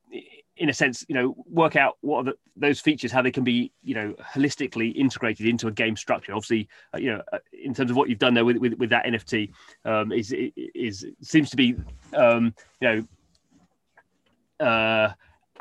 in 0.56 0.68
a 0.68 0.72
sense, 0.72 1.04
you 1.08 1.14
know, 1.14 1.34
work 1.48 1.76
out 1.76 1.96
what 2.00 2.18
are 2.18 2.24
the, 2.24 2.34
those 2.56 2.80
features, 2.80 3.10
how 3.10 3.22
they 3.22 3.30
can 3.30 3.44
be, 3.44 3.72
you 3.82 3.94
know, 3.94 4.14
holistically 4.34 4.94
integrated 4.94 5.46
into 5.46 5.68
a 5.68 5.72
game 5.72 5.96
structure. 5.96 6.32
Obviously, 6.32 6.68
uh, 6.94 6.98
you 6.98 7.12
know, 7.12 7.22
uh, 7.32 7.38
in 7.52 7.74
terms 7.74 7.90
of 7.90 7.96
what 7.96 8.08
you've 8.08 8.18
done 8.18 8.34
there 8.34 8.44
with 8.44 8.58
with, 8.58 8.74
with 8.74 8.90
that 8.90 9.04
NFT, 9.06 9.50
um, 9.84 10.12
is 10.12 10.34
is 10.56 11.06
seems 11.22 11.50
to 11.50 11.56
be, 11.56 11.74
um, 12.14 12.54
you 12.80 12.88
know. 12.88 13.06
Uh, 14.64 15.12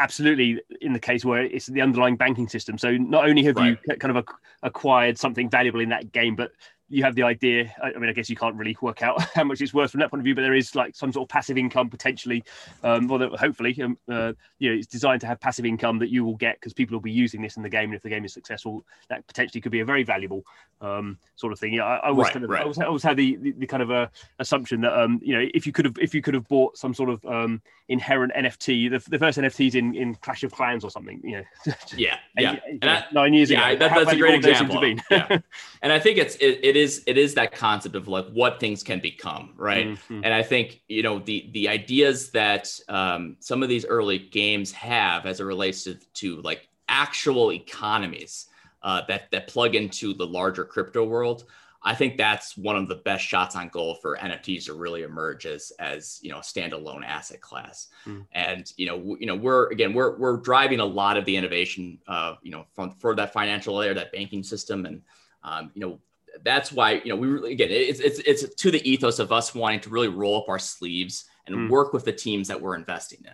absolutely 0.01 0.59
in 0.81 0.93
the 0.93 0.99
case 0.99 1.23
where 1.23 1.43
it's 1.43 1.67
the 1.67 1.81
underlying 1.81 2.15
banking 2.15 2.47
system. 2.47 2.77
So 2.77 2.97
not 2.97 3.27
only 3.27 3.43
have 3.43 3.55
right. 3.55 3.77
you 3.87 3.95
kind 3.97 4.15
of 4.15 4.25
acquired 4.63 5.17
something 5.17 5.49
valuable 5.49 5.79
in 5.79 5.89
that 5.89 6.11
game, 6.11 6.35
but 6.35 6.51
you 6.91 7.03
have 7.03 7.15
the 7.15 7.23
idea. 7.23 7.73
I 7.81 7.97
mean, 7.97 8.09
I 8.09 8.13
guess 8.13 8.29
you 8.29 8.35
can't 8.35 8.55
really 8.55 8.77
work 8.81 9.01
out 9.01 9.21
how 9.35 9.43
much 9.43 9.61
it's 9.61 9.73
worth 9.73 9.91
from 9.91 9.99
that 10.01 10.09
point 10.09 10.19
of 10.21 10.25
view, 10.25 10.35
but 10.35 10.41
there 10.41 10.53
is 10.53 10.75
like 10.75 10.95
some 10.95 11.11
sort 11.11 11.25
of 11.25 11.29
passive 11.29 11.57
income 11.57 11.89
potentially, 11.89 12.43
um, 12.83 13.09
or 13.09 13.19
hopefully, 13.37 13.79
um, 13.81 13.97
uh, 14.09 14.33
you 14.59 14.69
know, 14.69 14.77
it's 14.77 14.87
designed 14.87 15.21
to 15.21 15.27
have 15.27 15.39
passive 15.39 15.65
income 15.65 15.99
that 15.99 16.09
you 16.09 16.23
will 16.23 16.35
get 16.35 16.59
because 16.59 16.73
people 16.73 16.95
will 16.95 17.01
be 17.01 17.11
using 17.11 17.41
this 17.41 17.57
in 17.57 17.63
the 17.63 17.69
game, 17.69 17.85
and 17.85 17.95
if 17.95 18.01
the 18.01 18.09
game 18.09 18.25
is 18.25 18.33
successful, 18.33 18.85
that 19.09 19.25
potentially 19.27 19.61
could 19.61 19.71
be 19.71 19.79
a 19.79 19.85
very 19.85 20.03
valuable 20.03 20.43
um, 20.81 21.17
sort 21.35 21.53
of 21.53 21.59
thing. 21.59 21.73
Yeah, 21.73 21.85
I, 21.85 21.95
I 21.97 22.09
always 22.09 22.25
right, 22.25 22.33
kind 22.33 22.45
of, 22.45 22.51
right. 22.51 22.59
I 22.59 22.63
always, 22.63 22.79
I 22.79 22.85
always 22.85 23.03
had 23.03 23.17
the, 23.17 23.35
the, 23.37 23.51
the 23.51 23.67
kind 23.67 23.83
of 23.83 23.91
uh, 23.91 24.07
assumption 24.39 24.81
that 24.81 24.93
um, 24.93 25.19
you 25.23 25.37
know, 25.37 25.47
if 25.53 25.65
you 25.65 25.71
could 25.71 25.85
have 25.85 25.97
if 25.99 26.13
you 26.13 26.21
could 26.21 26.33
have 26.33 26.47
bought 26.47 26.77
some 26.77 26.93
sort 26.93 27.09
of 27.09 27.25
um, 27.25 27.61
inherent 27.87 28.33
NFT, 28.33 28.89
the, 28.89 29.09
the 29.09 29.19
first 29.19 29.37
NFTs 29.37 29.75
in, 29.75 29.95
in 29.95 30.15
Clash 30.15 30.43
of 30.43 30.51
Clans 30.51 30.83
or 30.83 30.89
something, 30.89 31.21
you 31.23 31.37
know, 31.37 31.73
yeah, 31.95 32.17
yeah, 32.37 32.55
and 32.81 32.89
I, 32.89 33.05
nine 33.11 33.33
years 33.33 33.51
yeah, 33.51 33.69
ago, 33.69 33.79
that, 33.79 33.95
that's 33.95 34.13
a 34.13 34.17
great 34.17 34.45
example. 34.45 34.83
yeah. 35.09 35.37
And 35.83 35.91
I 35.91 35.99
think 35.99 36.17
it's 36.17 36.35
it, 36.35 36.59
it 36.63 36.75
is 36.81 37.03
it 37.05 37.17
is 37.17 37.33
that 37.35 37.51
concept 37.53 37.95
of 37.95 38.07
like 38.07 38.27
what 38.31 38.59
things 38.59 38.83
can 38.83 38.99
become, 38.99 39.53
right? 39.55 39.87
Mm-hmm. 39.87 40.21
And 40.23 40.33
I 40.33 40.43
think 40.43 40.81
you 40.87 41.03
know 41.03 41.19
the 41.19 41.49
the 41.53 41.69
ideas 41.69 42.31
that 42.31 42.71
um, 42.89 43.37
some 43.39 43.63
of 43.63 43.69
these 43.69 43.85
early 43.85 44.17
games 44.19 44.71
have 44.73 45.25
as 45.25 45.39
it 45.39 45.43
relates 45.43 45.83
to 45.85 45.95
to 46.15 46.41
like 46.41 46.67
actual 46.89 47.51
economies 47.53 48.47
uh, 48.83 49.01
that 49.07 49.31
that 49.31 49.47
plug 49.47 49.75
into 49.75 50.13
the 50.13 50.25
larger 50.25 50.65
crypto 50.65 51.05
world. 51.05 51.45
I 51.83 51.95
think 51.95 52.15
that's 52.15 52.55
one 52.55 52.75
of 52.75 52.87
the 52.87 52.97
best 52.97 53.25
shots 53.25 53.55
on 53.55 53.69
goal 53.69 53.95
for 53.95 54.15
NFTs 54.15 54.65
to 54.65 54.75
really 54.75 55.01
emerge 55.01 55.45
as 55.47 55.71
as 55.79 56.19
you 56.21 56.31
know 56.31 56.37
a 56.37 56.41
standalone 56.41 57.03
asset 57.05 57.41
class. 57.41 57.87
Mm. 58.05 58.25
And 58.33 58.73
you 58.77 58.87
know 58.87 58.97
w- 58.97 59.17
you 59.19 59.25
know 59.25 59.35
we're 59.35 59.69
again 59.71 59.93
we're 59.93 60.17
we're 60.17 60.37
driving 60.37 60.79
a 60.79 60.85
lot 60.85 61.17
of 61.17 61.25
the 61.25 61.35
innovation 61.35 61.99
uh, 62.07 62.35
you 62.43 62.51
know 62.51 62.65
from 62.73 62.91
for 62.91 63.15
that 63.15 63.33
financial 63.33 63.75
layer 63.75 63.93
that 63.93 64.11
banking 64.11 64.43
system 64.43 64.85
and 64.85 65.01
um, 65.43 65.71
you 65.73 65.81
know 65.81 65.99
that's 66.43 66.71
why 66.71 66.93
you 67.03 67.09
know 67.09 67.15
we 67.15 67.27
really 67.27 67.51
again 67.53 67.69
it's 67.71 67.99
it's 67.99 68.19
it's 68.19 68.55
to 68.55 68.71
the 68.71 68.89
ethos 68.89 69.19
of 69.19 69.31
us 69.31 69.53
wanting 69.53 69.79
to 69.81 69.89
really 69.89 70.07
roll 70.07 70.37
up 70.41 70.49
our 70.49 70.59
sleeves 70.59 71.25
and 71.47 71.55
Mm. 71.55 71.69
work 71.69 71.91
with 71.93 72.05
the 72.05 72.13
teams 72.13 72.47
that 72.47 72.61
we're 72.61 72.75
investing 72.75 73.19
in. 73.25 73.33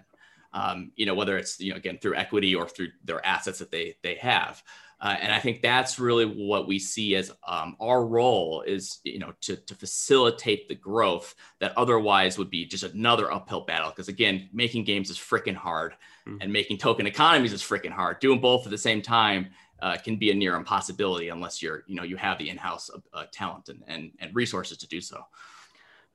um, 0.53 0.91
you 0.95 1.05
know, 1.05 1.13
whether 1.13 1.37
it's 1.37 1.59
you 1.59 1.71
know 1.71 1.77
again 1.77 1.97
through 2.01 2.15
equity 2.15 2.55
or 2.55 2.67
through 2.67 2.89
their 3.03 3.23
assets 3.25 3.59
that 3.59 3.71
they 3.71 3.95
they 4.03 4.15
have. 4.15 4.63
Uh, 4.99 5.15
and 5.21 5.31
I 5.31 5.37
think 5.37 5.61
that's 5.61 5.99
really 5.99 6.25
what 6.25 6.67
we 6.67 6.79
see 6.79 7.15
as 7.15 7.31
um, 7.47 7.75
our 7.79 8.03
role 8.03 8.63
is, 8.63 8.99
you 9.03 9.19
know, 9.19 9.31
to, 9.41 9.55
to 9.55 9.75
facilitate 9.75 10.67
the 10.67 10.73
growth 10.73 11.35
that 11.59 11.77
otherwise 11.77 12.39
would 12.39 12.49
be 12.49 12.65
just 12.65 12.83
another 12.83 13.31
uphill 13.31 13.61
battle. 13.61 13.91
Because 13.91 14.07
again, 14.07 14.49
making 14.51 14.85
games 14.85 15.11
is 15.11 15.17
freaking 15.19 15.53
hard, 15.55 15.93
mm-hmm. 16.27 16.37
and 16.41 16.51
making 16.51 16.79
token 16.79 17.05
economies 17.05 17.53
is 17.53 17.61
freaking 17.61 17.91
hard. 17.91 18.19
Doing 18.19 18.41
both 18.41 18.65
at 18.65 18.71
the 18.71 18.77
same 18.77 19.03
time 19.03 19.49
uh, 19.81 19.97
can 19.97 20.15
be 20.15 20.31
a 20.31 20.33
near 20.33 20.55
impossibility 20.55 21.29
unless 21.29 21.61
you're, 21.61 21.83
you 21.87 21.95
know, 21.95 22.03
you 22.03 22.17
have 22.17 22.37
the 22.37 22.49
in-house 22.49 22.89
uh, 23.13 23.23
talent 23.31 23.69
and, 23.69 23.83
and 23.87 24.11
and 24.19 24.35
resources 24.35 24.77
to 24.77 24.87
do 24.87 25.01
so. 25.01 25.23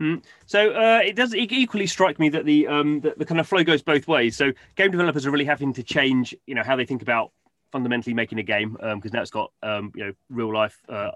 Mm. 0.00 0.22
So 0.46 0.70
uh, 0.72 1.00
it 1.04 1.14
does 1.14 1.34
equally 1.34 1.86
strike 1.86 2.18
me 2.18 2.28
that 2.30 2.44
the, 2.44 2.66
um, 2.66 3.00
the, 3.00 3.14
the 3.16 3.24
kind 3.24 3.38
of 3.38 3.46
flow 3.46 3.62
goes 3.62 3.82
both 3.82 4.08
ways. 4.08 4.36
So 4.36 4.52
game 4.74 4.90
developers 4.90 5.26
are 5.26 5.30
really 5.30 5.44
having 5.44 5.72
to 5.74 5.82
change, 5.82 6.34
you 6.46 6.56
know, 6.56 6.64
how 6.64 6.74
they 6.74 6.84
think 6.84 7.02
about 7.02 7.30
fundamentally 7.72 8.14
making 8.14 8.38
a 8.38 8.42
game 8.42 8.72
because 8.72 8.92
um, 8.92 9.10
now 9.12 9.22
it's 9.22 9.30
got 9.30 9.50
um, 9.62 9.90
you 9.96 10.04
know 10.04 10.12
real 10.28 10.52
life 10.52 10.78
uh, 10.88 11.10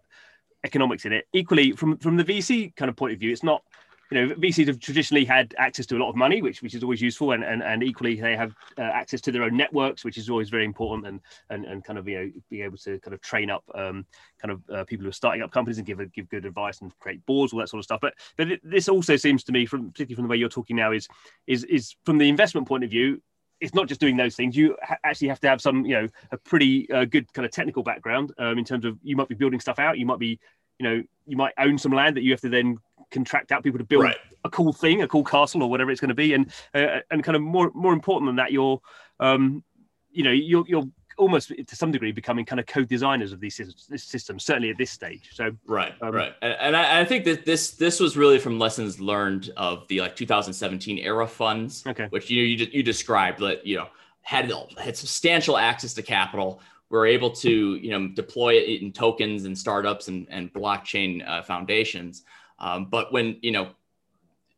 economics 0.65 1.05
in 1.05 1.13
it. 1.13 1.27
Equally, 1.33 1.73
from 1.73 1.99
from 1.99 2.17
the 2.17 2.25
VC 2.25 2.75
kind 2.75 2.89
of 2.89 2.97
point 2.97 3.13
of 3.13 3.21
view, 3.21 3.31
it's 3.31 3.45
not 3.45 3.63
you 4.11 4.27
know 4.27 4.35
VCs 4.35 4.69
have 4.69 4.81
traditionally 4.81 5.25
had 5.25 5.55
access 5.59 5.87
to 5.87 5.97
a 5.97 5.99
lot 5.99 6.11
of 6.11 6.17
money, 6.17 6.43
which 6.43 6.63
which 6.63 6.75
is 6.75 6.83
always 6.83 7.01
useful, 7.01 7.33
and 7.33 7.45
and, 7.45 7.63
and 7.63 7.83
equally 7.83 8.21
they 8.21 8.37
have 8.37 8.55
uh, 8.79 8.83
access 8.83 9.21
to 9.23 9.33
their 9.33 9.43
own 9.43 9.57
networks, 9.57 10.05
which 10.05 10.19
is 10.19 10.31
always 10.31 10.49
very 10.49 10.65
important, 10.65 11.07
and 11.07 11.21
and 11.51 11.65
and 11.65 11.85
kind 11.85 11.99
of 11.99 12.09
you 12.09 12.19
know 12.19 12.31
being 12.51 12.65
able 12.65 12.79
to 12.79 12.99
kind 13.01 13.15
of 13.15 13.21
train 13.21 13.51
up 13.51 13.65
um, 13.75 14.07
kind 14.41 14.53
of 14.53 14.63
uh, 14.71 14.85
people 14.85 15.05
who 15.05 15.11
are 15.11 15.13
starting 15.13 15.43
up 15.43 15.51
companies 15.51 15.79
and 15.79 15.87
give 15.87 16.01
a, 16.01 16.07
give 16.07 16.29
good 16.29 16.45
advice 16.45 16.81
and 16.81 16.97
create 16.99 17.25
boards, 17.27 17.53
all 17.53 17.59
that 17.59 17.69
sort 17.69 17.81
of 17.81 17.85
stuff. 17.85 18.01
But 18.01 18.15
but 18.37 18.49
this 18.63 18.89
also 18.89 19.17
seems 19.17 19.45
to 19.45 19.53
me, 19.53 19.67
from 19.67 19.91
particularly 19.91 20.17
from 20.17 20.25
the 20.25 20.29
way 20.29 20.37
you're 20.37 20.49
talking 20.49 20.77
now, 20.77 20.93
is 20.93 21.09
is 21.47 21.65
is 21.65 21.95
from 22.05 22.19
the 22.19 22.29
investment 22.29 22.69
point 22.69 22.85
of 22.85 22.91
view, 22.91 23.21
it's 23.61 23.75
not 23.75 23.89
just 23.89 24.01
doing 24.01 24.17
those 24.17 24.37
things. 24.37 24.57
You 24.57 24.77
ha- 24.83 24.99
actually 25.05 25.29
have 25.29 25.41
to 25.41 25.49
have 25.49 25.61
some, 25.61 25.85
you 25.85 25.95
know, 25.95 26.09
a 26.31 26.37
pretty 26.37 26.91
uh, 26.91 27.05
good 27.05 27.33
kind 27.33 27.47
of 27.47 27.53
technical 27.53 27.83
background 27.83 28.33
um, 28.39 28.59
in 28.59 28.65
terms 28.65 28.85
of 28.85 28.99
you 29.03 29.17
might 29.17 29.29
be 29.29 29.35
building 29.35 29.61
stuff 29.61 29.79
out. 29.79 29.99
You 29.99 30.07
might 30.07 30.19
be, 30.19 30.39
you 30.79 30.85
know, 30.85 31.03
you 31.27 31.37
might 31.37 31.55
own 31.59 31.79
some 31.79 31.93
land 31.93 32.17
that 32.17 32.23
you 32.23 32.31
have 32.31 32.41
to 32.41 32.49
then 32.49 32.79
contract 33.11 33.53
out 33.53 33.63
people 33.63 33.79
to 33.79 33.85
build 33.85 34.05
right. 34.05 34.17
a 34.45 34.51
cool 34.51 34.73
thing, 34.73 35.03
a 35.03 35.09
cool 35.09 35.25
castle 35.25 35.63
or 35.63 35.71
whatever 35.71 35.91
it's 35.91 36.01
going 36.01 36.09
to 36.09 36.15
be. 36.15 36.35
And 36.35 36.53
uh, 36.75 37.01
and 37.11 37.23
kind 37.23 37.37
of 37.37 37.43
more 37.43 37.71
more 37.75 37.93
important 37.93 38.29
than 38.29 38.37
that, 38.37 38.53
you're, 38.53 38.81
um, 39.21 39.65
you 40.11 40.23
know, 40.23 40.33
you're 40.33 40.65
you're 40.67 40.87
almost 41.19 41.53
to 41.67 41.77
some 41.77 41.91
degree 41.91 42.13
becoming 42.13 42.45
kind 42.45 42.61
of 42.61 42.67
co-designers 42.67 43.33
of 43.33 43.41
these 43.41 43.57
systems 43.97 44.45
certainly 44.45 44.69
at 44.69 44.77
this 44.77 44.91
stage 44.91 45.31
so 45.33 45.51
right 45.67 45.95
um, 46.03 46.15
right 46.15 46.35
and, 46.43 46.57
and 46.61 46.77
I, 46.77 47.01
I, 47.01 47.05
think 47.07 47.25
that 47.25 47.47
this 47.47 47.71
this 47.71 48.01
was 48.01 48.19
really 48.19 48.39
from 48.39 48.59
lessons 48.59 49.01
learned 49.01 49.51
of 49.57 49.89
the 49.89 50.01
like 50.01 50.15
2017 50.15 50.99
era 50.99 51.27
funds 51.27 51.85
okay 51.87 52.07
which 52.11 52.29
you 52.29 52.43
you, 52.43 52.67
you 52.71 52.83
described 52.83 53.41
that 53.41 53.67
you 53.67 53.77
know 53.77 53.89
had 54.21 54.53
had 54.79 54.97
substantial 54.97 55.57
access 55.57 55.95
to 55.95 56.03
capital 56.03 56.61
were 56.91 57.07
able 57.07 57.31
to 57.31 57.77
you 57.77 57.91
know 57.91 58.09
deploy 58.09 58.55
it 58.55 58.83
in 58.83 58.93
tokens 58.93 59.45
and 59.45 59.57
startups 59.57 60.09
and, 60.09 60.27
and 60.31 60.53
blockchain 60.53 61.27
uh, 61.29 61.43
foundations 61.43 62.25
um, 62.59 62.87
but 62.87 63.13
when 63.13 63.39
you 63.43 63.53
know 63.53 63.71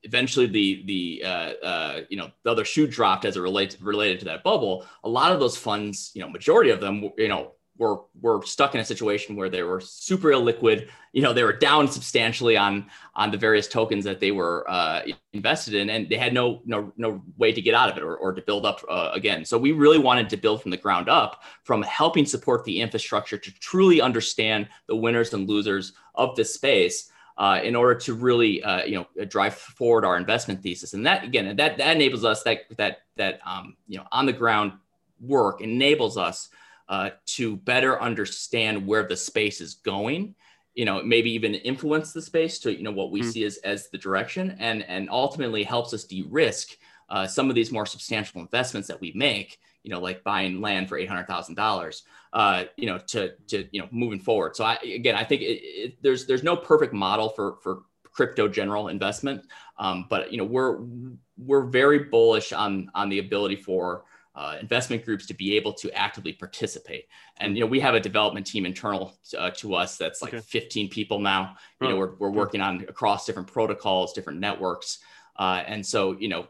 eventually 0.03 0.47
the 0.47 0.83
the 0.87 1.23
uh, 1.25 1.53
uh, 1.65 2.01
you 2.09 2.17
know 2.17 2.31
the 2.43 2.51
other 2.51 2.65
shoe 2.65 2.87
dropped 2.87 3.25
as 3.25 3.37
it 3.37 3.41
relates 3.41 3.81
related 3.81 4.19
to 4.21 4.25
that 4.27 4.45
bubble. 4.45 4.87
A 5.05 5.09
lot 5.09 5.33
of 5.33 5.41
those 5.41 5.57
funds, 5.57 6.11
you 6.15 6.23
know, 6.23 6.29
majority 6.29 6.71
of 6.71 6.81
them, 6.81 7.11
you 7.17 7.29
know, 7.29 7.53
were 7.79 8.01
were 8.21 8.45
stuck 8.45 8.75
in 8.75 8.81
a 8.81 8.85
situation 8.85 9.37
where 9.37 9.49
they 9.49 9.63
were 9.63 9.81
super 9.81 10.29
illiquid. 10.29 10.89
You 11.13 11.23
know, 11.23 11.33
they 11.33 11.45
were 11.45 11.53
down 11.53 11.89
substantially 11.89 12.57
on 12.57 12.87
on 13.15 13.31
the 13.31 13.39
various 13.39 13.69
tokens 13.69 14.05
that 14.05 14.21
they 14.21 14.33
were 14.33 14.69
uh, 14.69 15.03
invested 15.33 15.75
in, 15.75 15.89
and 15.89 16.09
they 16.09 16.17
had 16.17 16.35
no 16.35 16.61
no 16.67 16.93
no 16.97 17.23
way 17.37 17.53
to 17.53 17.63
get 17.63 17.75
out 17.75 17.89
of 17.89 17.97
it 17.97 18.03
or, 18.03 18.17
or 18.17 18.33
to 18.33 18.43
build 18.43 18.67
up 18.67 18.85
uh, 18.89 19.11
again. 19.15 19.45
So 19.45 19.57
we 19.57 19.73
really 19.73 19.99
wanted 19.99 20.29
to 20.31 20.37
build 20.37 20.61
from 20.61 20.71
the 20.73 20.77
ground 20.77 21.09
up, 21.09 21.43
from 21.63 21.83
helping 21.83 22.27
support 22.27 22.65
the 22.65 22.81
infrastructure 22.81 23.39
to 23.39 23.55
truly 23.61 24.01
understand 24.01 24.69
the 24.87 24.97
winners 24.97 25.33
and 25.33 25.49
losers 25.49 25.93
of 26.15 26.37
this 26.37 26.53
space 26.53 27.11
uh, 27.39 27.61
in 27.63 27.77
order 27.77 27.95
to 27.95 28.15
really 28.15 28.63
uh, 28.63 28.85
you 28.85 28.97
know 28.97 29.25
drive 29.27 29.55
forward 29.55 30.05
our 30.05 30.17
investment 30.17 30.63
thesis. 30.63 30.95
And 30.95 31.07
that 31.07 31.25
again, 31.25 31.57
that 31.57 31.79
that 31.79 31.97
enables 31.97 32.25
us 32.25 32.43
that 32.43 32.63
that 32.77 32.99
that 33.17 33.41
um, 33.47 33.77
you 33.87 33.99
know 33.99 34.05
on 34.11 34.27
the 34.27 34.33
ground 34.33 34.73
work 35.21 35.61
enables 35.61 36.17
us 36.17 36.49
uh, 36.89 37.11
to 37.27 37.57
better 37.57 38.01
understand 38.01 38.87
where 38.87 39.07
the 39.07 39.17
space 39.17 39.61
is 39.61 39.75
going. 39.75 40.35
You 40.75 40.85
know, 40.85 41.03
maybe 41.03 41.31
even 41.33 41.55
influence 41.55 42.13
the 42.13 42.23
space 42.23 42.59
to 42.61 42.77
you 42.77 42.83
know 42.83 42.93
what 42.93 43.11
we 43.11 43.21
mm-hmm. 43.21 43.31
see 43.31 43.45
as 43.45 43.57
as 43.59 43.91
the 43.91 43.99
direction, 43.99 44.57
and 44.59 44.83
and 44.85 45.09
ultimately 45.11 45.65
helps 45.65 45.93
us 45.93 46.05
de-risk 46.05 46.77
uh, 47.09 47.27
some 47.27 47.49
of 47.49 47.55
these 47.55 47.73
more 47.73 47.87
substantial 47.87 48.41
investments 48.41 48.87
that 48.89 49.01
we 49.01 49.13
make 49.15 49.59
you 49.89 49.95
know, 49.95 50.01
like 50.01 50.23
buying 50.25 50.61
land 50.61 50.89
for 50.89 50.99
eight 50.99 51.09
hundred 51.09 51.27
thousand 51.27 51.55
dollars, 51.55 52.03
uh, 52.35 52.65
you 52.77 52.87
know, 52.87 52.99
to 52.99 53.33
to 53.49 53.67
you 53.71 53.81
know 53.81 53.89
moving 53.91 54.21
forward. 54.21 54.57
So 54.57 54.65
I 54.65 54.75
again, 54.83 55.15
I 55.15 55.25
think 55.25 55.43
it, 55.43 55.63
it, 55.63 56.03
there's 56.03 56.27
there's 56.27 56.43
no 56.43 56.57
perfect 56.57 56.93
model 56.93 57.31
for 57.31 57.57
for 57.63 57.83
crypto 58.05 58.49
general 58.49 58.89
investment, 58.89 59.47
um, 59.79 60.07
but 60.11 60.31
you 60.33 60.39
know 60.39 60.45
we're 60.45 60.81
we're 61.39 61.65
very 61.65 62.01
bullish 62.01 62.53
on 62.53 62.91
on 62.95 63.09
the 63.09 63.19
ability 63.19 63.57
for 63.57 64.05
uh, 64.35 64.57
investment 64.61 65.05
groups 65.05 65.27
to 65.27 65.35
be 65.35 65.57
able 65.57 65.73
to 65.73 65.91
actively 65.93 66.33
participate. 66.33 67.07
And 67.39 67.57
you 67.57 67.65
know, 67.65 67.67
we 67.67 67.81
have 67.81 67.95
a 67.95 68.01
development 68.01 68.47
team 68.47 68.67
internal 68.67 69.19
uh, 69.37 69.51
to 69.57 69.75
us 69.75 69.97
that's 69.97 70.23
like 70.23 70.35
okay. 70.35 70.43
15 70.47 70.89
people 70.91 71.19
now. 71.19 71.57
You 71.81 71.89
know, 71.89 71.97
we're 71.97 72.15
we're 72.17 72.31
working 72.31 72.61
on 72.61 72.85
across 72.89 73.27
different 73.27 73.49
protocols, 73.49 74.13
different 74.13 74.41
networks, 74.41 74.99
uh, 75.37 75.63
and 75.67 75.85
so 75.85 76.17
you 76.19 76.29
know, 76.29 76.49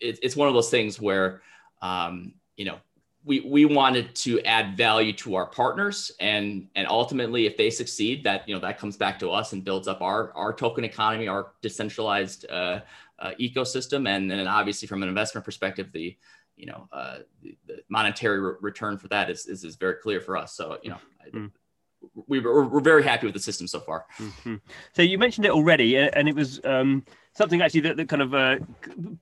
it, 0.00 0.18
it's 0.22 0.36
one 0.36 0.48
of 0.48 0.54
those 0.54 0.70
things 0.70 1.00
where 1.00 1.42
um, 1.82 2.34
you 2.56 2.64
know, 2.64 2.78
we, 3.24 3.40
we 3.40 3.64
wanted 3.64 4.14
to 4.14 4.40
add 4.42 4.76
value 4.76 5.12
to 5.12 5.34
our 5.34 5.46
partners 5.46 6.10
and 6.20 6.68
and 6.76 6.86
ultimately 6.86 7.46
if 7.46 7.56
they 7.56 7.68
succeed 7.68 8.24
that 8.24 8.48
you 8.48 8.54
know 8.54 8.60
that 8.60 8.78
comes 8.78 8.96
back 8.96 9.18
to 9.18 9.30
us 9.30 9.52
and 9.52 9.64
builds 9.64 9.86
up 9.88 10.00
our 10.00 10.32
our 10.34 10.52
token 10.52 10.84
economy 10.84 11.28
our 11.28 11.52
decentralized 11.60 12.46
uh, 12.50 12.80
uh, 13.18 13.32
ecosystem 13.40 14.08
and 14.08 14.30
then 14.30 14.46
obviously 14.46 14.88
from 14.88 15.02
an 15.02 15.08
investment 15.08 15.44
perspective 15.44 15.90
the 15.92 16.16
you 16.58 16.66
know 16.66 16.88
uh, 16.92 17.18
the, 17.42 17.56
the, 17.66 17.82
monetary 17.88 18.40
re- 18.40 18.54
return 18.60 18.98
for 18.98 19.08
that 19.08 19.30
is, 19.30 19.46
is, 19.46 19.64
is 19.64 19.76
very 19.76 19.94
clear 19.94 20.20
for 20.20 20.36
us 20.36 20.54
so 20.54 20.78
you 20.82 20.90
know 20.90 20.98
mm-hmm. 21.32 21.46
we, 22.26 22.40
we're, 22.40 22.64
we're 22.64 22.80
very 22.80 23.02
happy 23.02 23.26
with 23.26 23.34
the 23.34 23.40
system 23.40 23.66
so 23.66 23.80
far 23.80 24.04
mm-hmm. 24.18 24.56
so 24.92 25.02
you 25.02 25.18
mentioned 25.18 25.46
it 25.46 25.52
already 25.52 25.96
and 25.96 26.28
it 26.28 26.34
was 26.34 26.60
um, 26.64 27.04
something 27.34 27.62
actually 27.62 27.80
that, 27.80 27.96
that 27.96 28.08
kind 28.08 28.22
of 28.22 28.34
uh, 28.34 28.56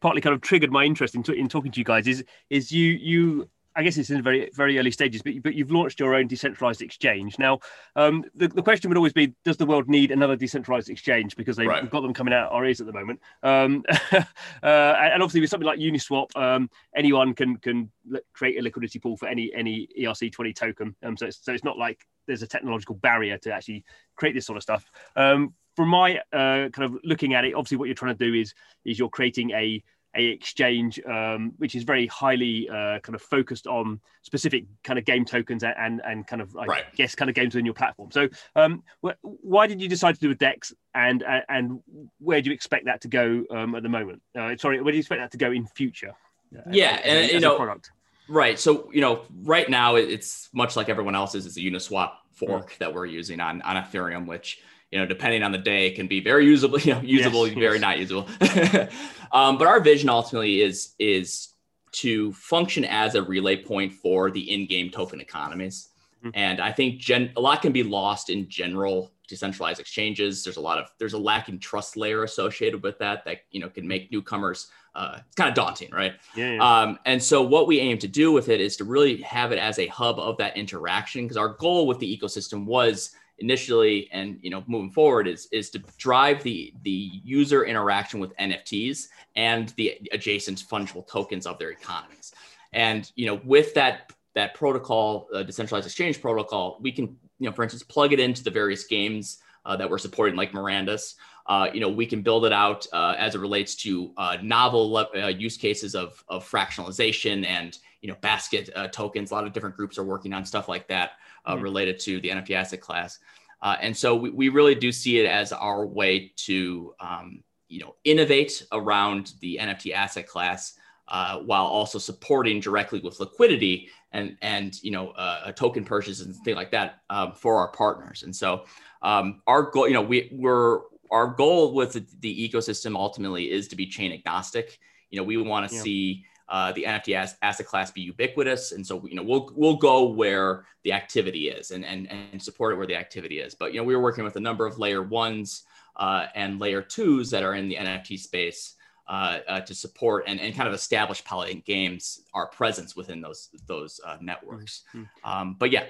partly 0.01 0.21
kind 0.21 0.35
of 0.35 0.41
triggered 0.41 0.73
my 0.73 0.85
interest 0.85 1.15
in, 1.15 1.23
t- 1.23 1.39
in 1.39 1.49
talking 1.49 1.71
to 1.71 1.79
you 1.79 1.85
guys 1.85 2.07
is 2.09 2.25
is 2.51 2.73
you 2.73 2.93
you 2.93 3.49
I 3.77 3.83
guess 3.83 3.99
it's 3.99 4.09
in 4.09 4.23
very 4.23 4.51
very 4.55 4.79
early 4.79 4.91
stages, 4.91 5.23
but 5.23 5.35
but 5.43 5.55
you've 5.55 5.71
launched 5.71 6.01
your 6.01 6.15
own 6.15 6.27
decentralized 6.27 6.81
exchange. 6.81 7.39
Now, 7.39 7.61
um, 7.95 8.25
the, 8.35 8.49
the 8.49 8.63
question 8.63 8.89
would 8.89 8.97
always 8.97 9.13
be: 9.13 9.35
Does 9.45 9.59
the 9.59 9.67
world 9.67 9.87
need 9.89 10.11
another 10.11 10.35
decentralized 10.35 10.89
exchange? 10.89 11.37
Because 11.37 11.57
they've 11.57 11.69
right. 11.69 11.89
got 11.91 12.01
them 12.01 12.15
coming 12.15 12.33
out 12.33 12.51
our 12.53 12.65
ears 12.65 12.81
at 12.81 12.87
the 12.87 12.93
moment. 12.93 13.21
Um, 13.43 13.85
uh, 14.13 14.23
and 14.63 15.23
obviously, 15.23 15.43
with 15.43 15.51
something 15.51 15.67
like 15.67 15.79
Uniswap, 15.79 16.35
um, 16.37 16.71
anyone 16.97 17.35
can 17.35 17.59
can 17.59 17.93
create 18.33 18.59
a 18.59 18.63
liquidity 18.63 18.99
pool 18.99 19.19
for 19.19 19.29
any 19.29 19.53
any 19.55 19.89
ERC 20.01 20.33
twenty 20.33 20.55
token. 20.55 20.97
Um, 21.03 21.17
so 21.19 21.27
it's, 21.27 21.45
so 21.45 21.53
it's 21.53 21.65
not 21.65 21.77
like 21.77 22.01
there's 22.27 22.43
a 22.43 22.47
technological 22.47 22.95
barrier 22.95 23.37
to 23.39 23.53
actually 23.53 23.85
create 24.17 24.35
this 24.35 24.47
sort 24.47 24.57
of 24.57 24.63
stuff. 24.63 24.91
Um, 25.17 25.55
from 25.77 25.91
my 25.91 26.17
uh, 26.33 26.71
kind 26.71 26.85
of 26.85 26.97
looking 27.05 27.35
at 27.35 27.45
it, 27.45 27.55
obviously 27.55 27.77
what 27.77 27.85
you're 27.85 27.95
trying 27.95 28.17
to 28.17 28.25
do 28.25 28.35
is 28.35 28.55
is 28.87 28.99
you're 28.99 29.11
creating 29.11 29.51
a 29.51 29.83
a 30.17 30.27
exchange 30.27 31.01
um, 31.05 31.53
which 31.59 31.75
is 31.75 31.83
very 31.83 32.07
highly 32.07 32.69
uh, 32.69 32.99
kind 33.01 33.15
of 33.15 33.23
focused 33.23 33.67
on 33.67 34.01
specific 34.23 34.65
kind 34.83 34.99
of 34.99 35.05
game 35.05 35.25
tokens 35.25 35.63
and 35.63 36.01
and 36.05 36.27
kind 36.27 36.43
of 36.43 36.57
I 36.57 36.65
right. 36.65 36.85
guess 36.97 37.15
kind 37.15 37.29
of 37.29 37.35
games 37.35 37.55
within 37.55 37.65
your 37.65 37.75
platform. 37.75 38.11
So 38.11 38.29
um, 38.55 38.83
wh- 39.05 39.19
why 39.23 39.67
did 39.67 39.81
you 39.81 39.89
decide 39.89 40.15
to 40.15 40.21
do 40.21 40.31
a 40.31 40.35
DEX 40.35 40.73
and 40.95 41.25
and 41.49 41.81
where 42.19 42.41
do 42.41 42.51
you 42.51 42.55
expect 42.55 42.87
that 42.87 43.01
to 43.03 43.09
go 43.09 43.45
um, 43.51 43.75
at 43.75 43.83
the 43.83 43.89
moment? 43.89 44.23
Uh, 44.39 44.57
sorry, 44.57 44.81
where 44.81 44.93
do 44.93 44.97
you 44.97 45.01
expect 45.01 45.21
that 45.21 45.33
to 45.33 45.39
go 45.39 45.53
in 45.53 45.67
future? 45.67 46.15
Uh, 46.57 46.63
yeah, 46.71 47.01
as, 47.03 47.05
and 47.05 47.19
as 47.19 47.33
you 47.33 47.41
know, 47.41 47.57
product. 47.57 47.91
right. 48.29 48.59
So 48.59 48.91
you 48.93 49.01
know, 49.01 49.23
right 49.43 49.69
now 49.69 49.97
it's 49.97 50.49
much 50.53 50.77
like 50.77 50.89
everyone 50.89 51.15
else's. 51.15 51.47
It's 51.47 51.57
a 51.57 51.61
Uniswap 51.61 52.13
fork 52.33 52.73
mm. 52.73 52.79
that 52.79 52.95
we're 52.95 53.07
using 53.07 53.41
on 53.41 53.63
on 53.63 53.77
Ethereum, 53.77 54.27
which 54.27 54.61
you 54.91 54.99
know, 54.99 55.07
depending 55.07 55.43
on 55.43 55.53
the 55.53 55.59
day, 55.59 55.91
can 55.91 56.07
be 56.07 56.21
very 56.21 56.47
usable, 56.47 56.79
you 56.81 56.95
know, 56.95 57.01
usable, 57.01 57.47
yes, 57.47 57.57
very 57.57 57.79
yes. 57.79 57.81
not 57.81 57.99
usable. 57.99 58.29
um, 59.33 59.59
but 59.59 59.67
our 59.67 59.81
vision 59.81 60.09
ultimately 60.09 60.61
is 60.63 60.95
is 60.99 61.49
to 61.93 62.33
function 62.35 62.85
as 62.85 63.15
a 63.15 63.23
relay 63.23 63.57
point 63.57 63.93
for 63.93 64.31
the 64.31 64.53
in-game 64.53 64.91
token 64.91 65.21
economies. 65.21 65.89
Mm-hmm. 66.19 66.31
And 66.35 66.61
I 66.61 66.71
think 66.71 66.99
gen- 67.01 67.33
a 67.37 67.41
lot 67.41 67.63
can 67.63 67.73
be 67.73 67.83
lost 67.83 68.29
in 68.29 68.49
general 68.49 69.13
decentralized 69.29 69.81
exchanges. 69.81 70.45
There's 70.45 70.57
a 70.57 70.61
lot 70.61 70.79
of 70.79 70.91
there's 70.99 71.15
a 71.15 71.19
lacking 71.19 71.59
trust 71.59 71.97
layer 71.97 72.23
associated 72.23 72.83
with 72.83 72.99
that 72.99 73.25
that 73.25 73.39
you 73.51 73.61
know 73.61 73.69
can 73.69 73.87
make 73.87 74.13
newcomers 74.13 74.71
uh, 74.97 75.19
it's 75.27 75.35
kind 75.35 75.49
of 75.49 75.55
daunting, 75.55 75.91
right? 75.91 76.15
Yeah, 76.35 76.53
yeah. 76.53 76.81
Um, 76.81 76.99
and 77.05 77.23
so 77.23 77.43
what 77.43 77.67
we 77.67 77.81
aim 77.81 77.99
to 77.99 78.09
do 78.09 78.33
with 78.33 78.49
it 78.49 78.63
is 78.63 78.77
to 78.79 78.85
really 78.85 79.21
have 79.21 79.53
it 79.53 79.59
as 79.59 79.79
a 79.79 79.87
hub 79.89 80.19
of 80.19 80.39
that 80.39 80.57
interaction 80.57 81.25
because 81.25 81.37
our 81.37 81.51
goal 81.51 81.87
with 81.87 81.99
the 81.99 82.19
ecosystem 82.19 82.65
was 82.65 83.11
initially 83.39 84.09
and 84.13 84.39
you 84.41 84.51
know 84.51 84.65
moving 84.67 84.91
forward 84.91 85.29
is 85.29 85.47
is 85.53 85.71
to 85.71 85.79
drive 85.99 86.43
the 86.43 86.73
the 86.83 87.21
user 87.23 87.65
interaction 87.65 88.19
with 88.21 88.37
NFTs 88.37 89.09
and 89.35 89.71
the 89.77 90.01
adjacent 90.13 90.59
fungible 90.59 91.07
tokens 91.07 91.47
of 91.47 91.59
their 91.59 91.71
economies. 91.71 92.33
And 92.73 93.11
you 93.15 93.27
know 93.27 93.41
with 93.45 93.75
that 93.75 94.13
that 94.35 94.55
protocol, 94.55 95.29
uh, 95.35 95.43
decentralized 95.43 95.87
exchange 95.87 96.21
protocol, 96.21 96.79
we 96.81 96.93
can 96.93 97.17
you 97.39 97.47
know 97.47 97.53
for 97.53 97.63
instance 97.63 97.83
plug 97.83 98.13
it 98.13 98.21
into 98.21 98.43
the 98.43 98.51
various 98.51 98.85
games 98.85 99.39
uh, 99.67 99.77
that 99.77 99.89
we're 99.89 99.99
supporting 99.99 100.37
like 100.37 100.53
Mirandus. 100.53 101.15
Uh, 101.49 101.69
you 101.73 101.81
know, 101.81 101.89
we 101.89 102.07
can 102.07 102.23
build 102.23 102.45
it 102.45 102.53
out 102.53 102.87
uh, 102.93 103.15
as 103.19 103.37
it 103.37 103.39
relates 103.39 103.77
to 103.77 104.13
uh, 104.17 104.37
novel 104.43 104.97
uh, 104.97 105.29
use 105.29 105.57
cases 105.57 105.95
of, 105.95 106.25
of 106.29 106.49
fractionalization 106.49 107.47
and 107.47 107.79
you 108.01 108.09
know 108.09 108.17
basket 108.21 108.71
uh, 108.75 108.89
tokens. 108.89 109.31
A 109.31 109.35
lot 109.35 109.47
of 109.47 109.53
different 109.53 109.77
groups 109.77 109.99
are 109.99 110.05
working 110.05 110.33
on 110.33 110.45
stuff 110.45 110.69
like 110.69 110.89
that 110.89 111.13
mm-hmm. 111.55 111.63
related 111.63 111.99
to 112.01 112.21
the 112.21 112.31
NFT 112.31 112.51
asset 112.53 112.81
class. 112.81 113.19
and 113.63 113.97
so 113.97 114.15
we, 114.15 114.31
we 114.31 114.49
really 114.49 114.75
do 114.75 114.93
see 114.93 115.19
it 115.19 115.27
as 115.27 115.53
our 115.53 115.87
way 115.87 116.33
to 116.37 116.95
um, 117.01 117.43
you 117.69 117.81
know 117.81 117.95
innovate 118.05 118.65
around 118.73 119.33
the 119.41 119.59
NFT 119.61 119.93
asset 119.93 120.27
class 120.27 120.75
uh, 121.09 121.39
while 121.39 121.67
also 121.67 121.99
supporting 121.99 122.61
directly 122.61 123.01
with 123.01 123.21
liquidity 123.21 123.89
and 124.13 124.37
and 124.43 124.83
you 124.83 124.91
know 124.91 125.11
uh, 125.11 125.43
a 125.45 125.53
token 125.53 125.85
purchase 125.85 126.21
and 126.21 126.35
things 126.37 126.57
like 126.57 126.71
that 126.71 127.03
um, 127.11 127.33
for 127.33 127.57
our 127.59 127.69
partners. 127.69 128.23
And 128.23 128.35
so 128.35 128.65
um, 129.03 129.43
our 129.47 129.63
goal, 129.63 129.87
you 129.87 129.95
know, 129.95 130.03
we 130.03 130.29
we're 130.33 130.81
our 131.11 131.29
goal 131.29 131.73
with 131.75 131.93
the, 131.93 132.05
the, 132.19 132.51
ecosystem 132.51 132.97
ultimately 132.97 133.53
is 133.53 133.69
to 133.69 133.77
be 133.77 133.87
chain 133.87 134.13
agnostic. 134.13 134.81
You 135.11 135.19
know, 135.19 135.23
we 135.23 135.37
want 135.37 135.69
to 135.69 135.75
yeah. 135.77 135.83
see 135.83 136.25
uh, 136.49 136.73
the 136.73 136.85
NFT 136.85 137.17
as, 137.17 137.37
asset 137.43 137.67
class 137.67 137.91
be 137.91 138.03
ubiquitous, 138.03 138.73
and 138.73 138.87
so 138.87 139.05
you 139.07 139.15
know 139.15 139.23
we'll 139.23 139.51
we'll 139.55 139.77
go 139.77 140.09
where 140.09 140.65
the 140.85 140.93
activity 140.93 141.49
is 141.49 141.71
and 141.71 141.85
and 141.85 142.11
and 142.11 142.41
support 142.43 142.73
it 142.73 142.77
where 142.77 142.87
the 142.87 142.97
activity 142.97 143.41
is. 143.41 143.55
But 143.55 143.73
you 143.73 143.81
know, 143.81 143.85
we 143.85 143.95
are 143.95 144.01
working 144.01 144.25
with 144.25 144.37
a 144.37 144.41
number 144.41 144.67
of 144.67 144.79
layer 144.79 145.03
ones 145.03 145.65
uh, 145.97 146.27
and 146.35 146.61
layer 146.61 146.83
twos 146.83 147.31
that 147.31 147.43
are 147.43 147.55
in 147.55 147.69
the 147.69 147.77
NFT 147.77 148.19
space. 148.19 148.75
Uh, 149.09 149.39
uh, 149.47 149.61
to 149.61 149.73
support 149.73 150.25
and, 150.27 150.41
and 150.41 150.53
kind 150.57 150.67
of 150.67 150.75
establish 150.75 151.23
Polyient 151.23 151.65
Games 151.65 152.23
our 152.35 152.49
presence 152.49 152.97
within 152.97 153.21
those 153.21 153.51
those 153.69 154.01
uh, 154.05 154.17
networks. 154.21 154.83
Mm-hmm. 154.93 155.31
Um, 155.31 155.57
but 155.61 155.71
yeah, 155.71 155.85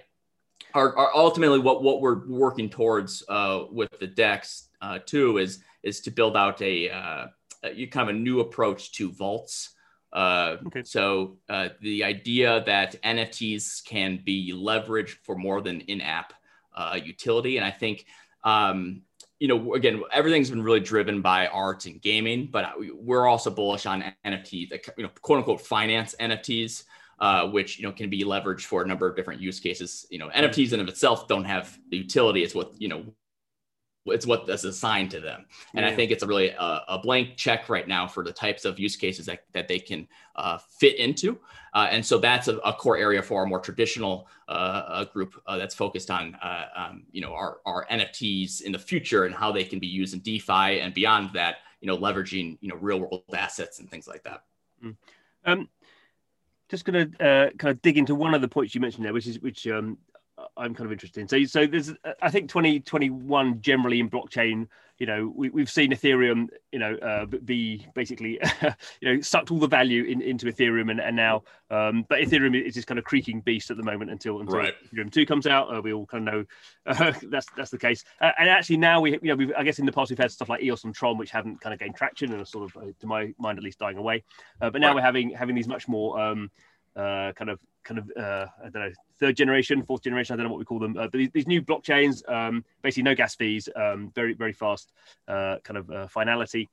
our, 0.75 0.97
our, 0.97 1.17
ultimately 1.17 1.59
what 1.59 1.83
what 1.83 2.01
we're 2.01 2.27
working 2.29 2.69
towards 2.69 3.25
uh, 3.29 3.65
with 3.71 3.99
the 3.99 4.07
Dex 4.07 4.69
uh, 4.83 4.99
too 5.05 5.39
is 5.39 5.61
is 5.83 6.01
to 6.01 6.11
build 6.11 6.37
out 6.37 6.61
a, 6.63 6.91
uh, 6.91 7.27
a 7.63 7.87
kind 7.87 8.11
of 8.11 8.17
a 8.17 8.19
new 8.19 8.41
approach 8.41 8.93
to 8.93 9.11
vaults. 9.13 9.71
Uh, 10.17 10.57
okay. 10.69 10.83
So 10.83 11.37
uh, 11.51 11.69
the 11.83 12.03
idea 12.03 12.63
that 12.65 13.01
NFTs 13.03 13.85
can 13.85 14.23
be 14.25 14.51
leveraged 14.55 15.19
for 15.23 15.37
more 15.37 15.61
than 15.61 15.83
in-app 15.83 16.33
uh, 16.75 16.99
utility, 17.03 17.59
and 17.59 17.67
I 17.67 17.71
think 17.71 18.07
um, 18.43 19.03
you 19.39 19.49
know 19.49 19.75
again 19.75 20.03
everything's 20.11 20.49
been 20.49 20.63
really 20.63 20.81
driven 20.81 21.21
by 21.21 21.49
art 21.49 21.85
and 21.85 22.01
gaming, 22.01 22.49
but 22.51 22.73
we're 22.95 23.27
also 23.27 23.51
bullish 23.51 23.85
on 23.85 24.15
NFTs, 24.25 24.71
you 24.97 25.05
know, 25.05 25.11
quote 25.21 25.39
unquote 25.39 25.61
finance 25.61 26.15
NFTs. 26.19 26.85
Uh, 27.19 27.49
which 27.49 27.79
you 27.79 27.87
know 27.87 27.93
can 27.93 28.11
be 28.11 28.25
leveraged 28.25 28.67
for 28.67 28.83
a 28.83 28.87
number 28.87 29.09
of 29.09 29.17
different 29.17 29.41
use 29.41 29.59
cases. 29.59 30.05
You 30.11 30.19
know, 30.19 30.29
NFTs 30.29 30.75
in 30.75 30.81
of 30.81 30.89
itself 30.89 31.27
don't 31.27 31.47
have 31.47 31.79
the 31.91 31.97
utility. 31.97 32.43
It's 32.43 32.55
what 32.55 32.79
you 32.79 32.89
know 32.89 33.07
it's 34.09 34.27
what 34.27 34.49
is 34.49 34.65
assigned 34.65 35.11
to 35.11 35.21
them. 35.21 35.47
And 35.75 35.85
yeah. 35.85 35.93
I 35.93 35.95
think 35.95 36.11
it's 36.11 36.23
a 36.23 36.27
really 36.27 36.55
uh, 36.55 36.81
a 36.89 36.99
blank 36.99 37.37
check 37.37 37.69
right 37.69 37.87
now 37.87 38.07
for 38.07 38.25
the 38.25 38.33
types 38.33 38.65
of 38.65 38.79
use 38.79 38.97
cases 38.97 39.27
that, 39.27 39.45
that 39.53 39.69
they 39.69 39.79
can 39.79 40.07
uh, 40.37 40.59
fit 40.59 40.97
into. 40.97 41.39
Uh, 41.75 41.89
and 41.91 42.05
so 42.05 42.19
that's 42.19 42.49
a, 42.49 42.57
a, 42.59 42.73
core 42.73 42.97
area 42.97 43.23
for 43.23 43.45
a 43.45 43.47
more 43.47 43.61
traditional 43.61 44.29
uh, 44.49 45.05
group 45.05 45.41
uh, 45.47 45.59
that's 45.59 45.75
focused 45.75 46.11
on, 46.11 46.35
uh, 46.37 46.67
um, 46.75 47.05
you 47.13 47.21
know, 47.21 47.35
our, 47.35 47.59
our 47.67 47.87
NFTs 47.91 48.63
in 48.63 48.73
the 48.73 48.79
future 48.79 49.25
and 49.25 49.35
how 49.35 49.53
they 49.53 49.65
can 49.65 49.79
be 49.79 49.87
used 49.87 50.15
in 50.15 50.21
DeFi 50.21 50.81
and 50.81 50.95
beyond 50.95 51.31
that, 51.35 51.57
you 51.81 51.87
know, 51.87 51.99
leveraging, 51.99 52.57
you 52.61 52.69
know, 52.69 52.77
real 52.77 53.01
world 53.01 53.25
assets 53.35 53.79
and 53.81 53.91
things 53.91 54.09
like 54.09 54.23
that. 54.25 54.45
Mm. 54.83 54.97
Um, 55.45 55.69
just 56.69 56.85
going 56.85 57.11
to 57.11 57.53
kind 57.59 57.71
of 57.71 57.83
dig 57.83 57.99
into 57.99 58.15
one 58.15 58.35
of 58.35 58.41
the 58.41 58.49
points 58.49 58.75
you 58.75 58.81
mentioned 58.81 59.05
there, 59.05 59.13
which 59.13 59.27
is 59.27 59.41
which 59.41 59.67
um, 59.69 59.99
I'm 60.57 60.75
kind 60.75 60.87
of 60.87 60.93
interested 60.93 61.21
in. 61.21 61.29
So, 61.29 61.45
so 61.45 61.67
there's, 61.67 61.93
I 62.23 62.31
think 62.31 62.49
2021 62.49 63.61
generally 63.61 64.01
in 64.01 64.11
blockchain, 64.11 64.69
you 64.99 65.07
know, 65.07 65.33
we, 65.35 65.51
we've 65.51 65.71
seen 65.71 65.93
Ethereum, 65.93 66.49
you 66.73 66.79
know, 66.79 66.95
uh, 66.97 67.27
be 67.27 67.87
basically, 67.95 68.41
you 69.01 69.15
know, 69.15 69.21
sucked 69.21 69.51
all 69.51 69.59
the 69.59 69.69
value 69.69 70.05
in, 70.05 70.23
into 70.23 70.47
Ethereum, 70.47 70.91
and, 70.91 71.01
and 71.01 71.15
now, 71.15 71.43
um, 71.71 72.07
but 72.09 72.21
Ethereum 72.21 72.61
is 72.61 72.75
this 72.75 72.85
kind 72.85 72.99
of 72.99 73.05
creaking 73.05 73.43
beast 73.43 73.71
at 73.71 73.77
the 73.77 73.83
moment 73.83 74.11
until 74.11 74.41
until 74.41 74.57
right. 74.57 74.75
Ethereum 74.87 75.13
two 75.13 75.27
comes 75.27 75.47
out. 75.47 75.75
Uh, 75.75 75.83
we 75.83 75.93
all 75.93 76.07
kind 76.07 76.27
of 76.27 76.35
know 76.35 76.45
uh, 76.87 77.13
that's 77.25 77.47
that's 77.57 77.71
the 77.71 77.79
case. 77.79 78.05
Uh, 78.21 78.33
and 78.39 78.49
actually 78.49 78.79
now 78.79 79.01
we, 79.01 79.13
you 79.13 79.21
know, 79.23 79.35
we've, 79.35 79.53
I 79.57 79.65
guess 79.65 79.79
in 79.79 79.87
the 79.87 79.93
past 79.93 80.11
we've 80.11 80.19
had 80.19 80.33
stuff 80.33 80.49
like 80.49 80.63
EOS 80.63 80.85
and 80.85 80.95
Tron, 80.95 81.19
which 81.19 81.31
haven't 81.31 81.61
kind 81.61 81.75
of 81.75 81.81
gained 81.81 81.97
traction 81.97 82.33
and 82.33 82.41
are 82.41 82.47
sort 82.47 82.65
of, 82.65 82.83
uh, 82.83 82.87
to 82.99 83.07
my 83.07 83.35
mind 83.39 83.59
at 83.59 83.65
least, 83.65 83.79
dying 83.79 83.99
away. 83.99 84.25
Uh, 84.63 84.71
but 84.71 84.81
now 84.81 84.89
right. 84.89 84.97
we're 84.97 85.03
having 85.03 85.31
having 85.31 85.55
these 85.55 85.69
much 85.69 85.89
more 85.89 86.19
um, 86.19 86.51
kind 86.97 87.51
of 87.51 87.61
kind 87.87 87.99
of 87.99 88.11
uh, 88.17 88.47
I 88.63 88.69
don't 88.69 88.83
know 88.83 88.93
third 89.19 89.37
generation, 89.37 89.83
fourth 89.83 90.03
generation. 90.03 90.35
I 90.35 90.37
don't 90.37 90.47
know 90.47 90.53
what 90.53 90.59
we 90.59 90.65
call 90.65 90.79
them, 90.79 90.97
uh, 90.97 91.05
but 91.05 91.13
these, 91.13 91.31
these, 91.33 91.47
new 91.47 91.63
blockchains, 91.63 92.29
um, 92.31 92.65
basically 92.83 93.05
no 93.05 93.15
gas 93.15 93.35
fees, 93.35 93.69
um, 93.77 94.11
very 94.15 94.35
very 94.35 94.53
fast 94.53 94.93
uh, 95.29 95.59
kind 95.63 95.79
of 95.79 95.91
uh, 95.91 96.07
finality. 96.09 96.69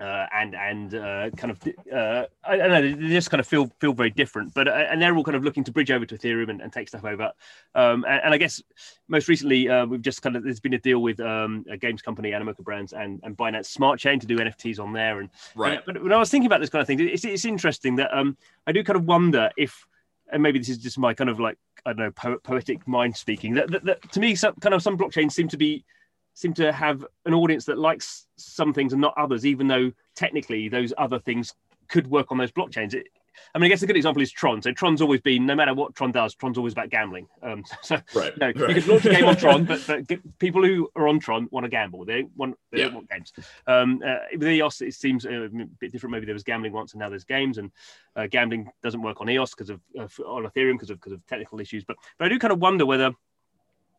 Uh, 0.00 0.26
and 0.34 0.56
and 0.56 0.94
uh, 0.96 1.30
kind 1.36 1.52
of 1.52 1.60
uh, 1.92 2.24
I 2.42 2.56
don't 2.56 2.68
know 2.68 2.82
they 2.82 3.14
just 3.14 3.30
kind 3.30 3.38
of 3.38 3.46
feel 3.46 3.70
feel 3.78 3.92
very 3.92 4.10
different 4.10 4.52
but 4.52 4.66
uh, 4.66 4.72
and 4.72 5.00
they're 5.00 5.14
all 5.14 5.22
kind 5.22 5.36
of 5.36 5.44
looking 5.44 5.62
to 5.62 5.70
bridge 5.70 5.92
over 5.92 6.04
to 6.04 6.18
Ethereum 6.18 6.50
and, 6.50 6.60
and 6.60 6.72
take 6.72 6.88
stuff 6.88 7.04
over. 7.04 7.30
Um, 7.76 8.04
and, 8.04 8.22
and, 8.24 8.34
I 8.34 8.36
guess 8.38 8.60
most 9.06 9.28
recently 9.28 9.68
uh, 9.68 9.86
we've 9.86 10.02
just 10.02 10.20
kind 10.20 10.34
of 10.34 10.42
there's 10.42 10.58
been 10.58 10.74
a 10.74 10.80
deal 10.80 11.00
with 11.00 11.20
um, 11.20 11.64
a 11.70 11.76
games 11.76 12.02
company 12.02 12.32
Animoca 12.32 12.64
Brands 12.64 12.92
and, 12.92 13.20
and 13.22 13.36
Binance 13.36 13.66
Smart 13.66 14.00
Chain 14.00 14.18
to 14.18 14.26
do 14.26 14.36
NFTs 14.36 14.80
on 14.80 14.92
there. 14.92 15.20
And 15.20 15.30
right. 15.54 15.74
and, 15.74 15.82
but 15.86 16.02
when 16.02 16.12
I 16.12 16.16
was 16.16 16.28
thinking 16.28 16.46
about 16.46 16.60
this 16.60 16.70
kind 16.70 16.80
of 16.80 16.88
thing. 16.88 16.98
It's, 16.98 17.24
it's 17.24 17.44
interesting 17.44 17.94
that 17.96 18.12
um, 18.12 18.36
I 18.66 18.72
do 18.72 18.82
kind 18.82 18.96
of 18.96 19.04
wonder 19.04 19.50
if 19.56 19.86
and 20.32 20.42
maybe 20.42 20.58
this 20.58 20.68
is 20.68 20.78
just 20.78 20.98
my 20.98 21.14
kind 21.14 21.30
of 21.30 21.38
like 21.38 21.56
I 21.86 21.92
don't 21.92 21.98
know 21.98 22.10
po- 22.10 22.38
poetic 22.38 22.86
mind 22.88 23.16
speaking. 23.16 23.54
That, 23.54 23.70
that, 23.70 23.84
that, 23.84 24.12
to 24.12 24.20
me, 24.20 24.34
some 24.34 24.54
kind 24.56 24.74
of 24.74 24.82
some 24.82 24.98
blockchains 24.98 25.32
seem 25.32 25.48
to 25.48 25.56
be 25.56 25.84
seem 26.34 26.52
to 26.54 26.72
have 26.72 27.04
an 27.24 27.34
audience 27.34 27.64
that 27.66 27.78
likes 27.78 28.26
some 28.36 28.72
things 28.74 28.92
and 28.92 29.00
not 29.00 29.14
others, 29.16 29.46
even 29.46 29.68
though 29.68 29.92
technically 30.14 30.68
those 30.68 30.92
other 30.98 31.18
things 31.18 31.54
could 31.88 32.06
work 32.08 32.30
on 32.30 32.38
those 32.38 32.52
blockchains. 32.52 32.94
It, 32.94 33.06
I 33.54 33.58
mean, 33.58 33.66
I 33.66 33.68
guess 33.68 33.82
a 33.82 33.86
good 33.86 33.96
example 33.96 34.22
is 34.22 34.30
Tron. 34.30 34.62
So 34.62 34.72
Tron's 34.72 35.02
always 35.02 35.20
been, 35.20 35.46
no 35.46 35.54
matter 35.54 35.74
what 35.74 35.94
Tron 35.94 36.12
does, 36.12 36.34
Tron's 36.34 36.58
always 36.58 36.72
about 36.72 36.90
gambling. 36.90 37.26
Um, 37.42 37.64
so 37.82 37.96
right, 38.14 38.32
you, 38.32 38.40
know, 38.40 38.46
right. 38.46 38.74
you 38.74 38.82
could 38.82 38.86
launch 38.86 39.04
a 39.06 39.10
game 39.10 39.24
on 39.24 39.36
Tron, 39.36 39.64
but, 39.66 39.84
but 39.86 40.38
people 40.38 40.64
who 40.64 40.88
are 40.96 41.08
on 41.08 41.18
Tron 41.18 41.48
want 41.50 41.64
to 41.64 41.70
gamble. 41.70 42.04
They 42.04 42.26
want 42.36 42.56
they 42.70 42.78
yeah. 42.78 42.84
don't 42.84 42.94
want 42.94 43.10
games. 43.10 43.32
Um, 43.66 44.00
uh, 44.04 44.16
with 44.32 44.48
EOS, 44.48 44.80
it 44.82 44.94
seems 44.94 45.24
a 45.24 45.48
bit 45.80 45.92
different. 45.92 46.12
Maybe 46.12 46.26
there 46.26 46.34
was 46.34 46.44
gambling 46.44 46.72
once, 46.72 46.92
and 46.92 47.00
now 47.00 47.08
there's 47.08 47.24
games, 47.24 47.58
and 47.58 47.70
uh, 48.16 48.26
gambling 48.26 48.70
doesn't 48.82 49.02
work 49.02 49.20
on 49.20 49.30
EOS 49.30 49.50
because 49.50 49.70
of 49.70 49.80
uh, 49.98 50.22
on 50.24 50.44
Ethereum 50.44 50.74
because 50.74 50.90
of 50.90 50.98
because 50.98 51.12
of 51.12 51.26
technical 51.26 51.60
issues. 51.60 51.84
But 51.84 51.96
but 52.18 52.26
I 52.26 52.28
do 52.28 52.38
kind 52.38 52.52
of 52.52 52.60
wonder 52.60 52.86
whether. 52.86 53.12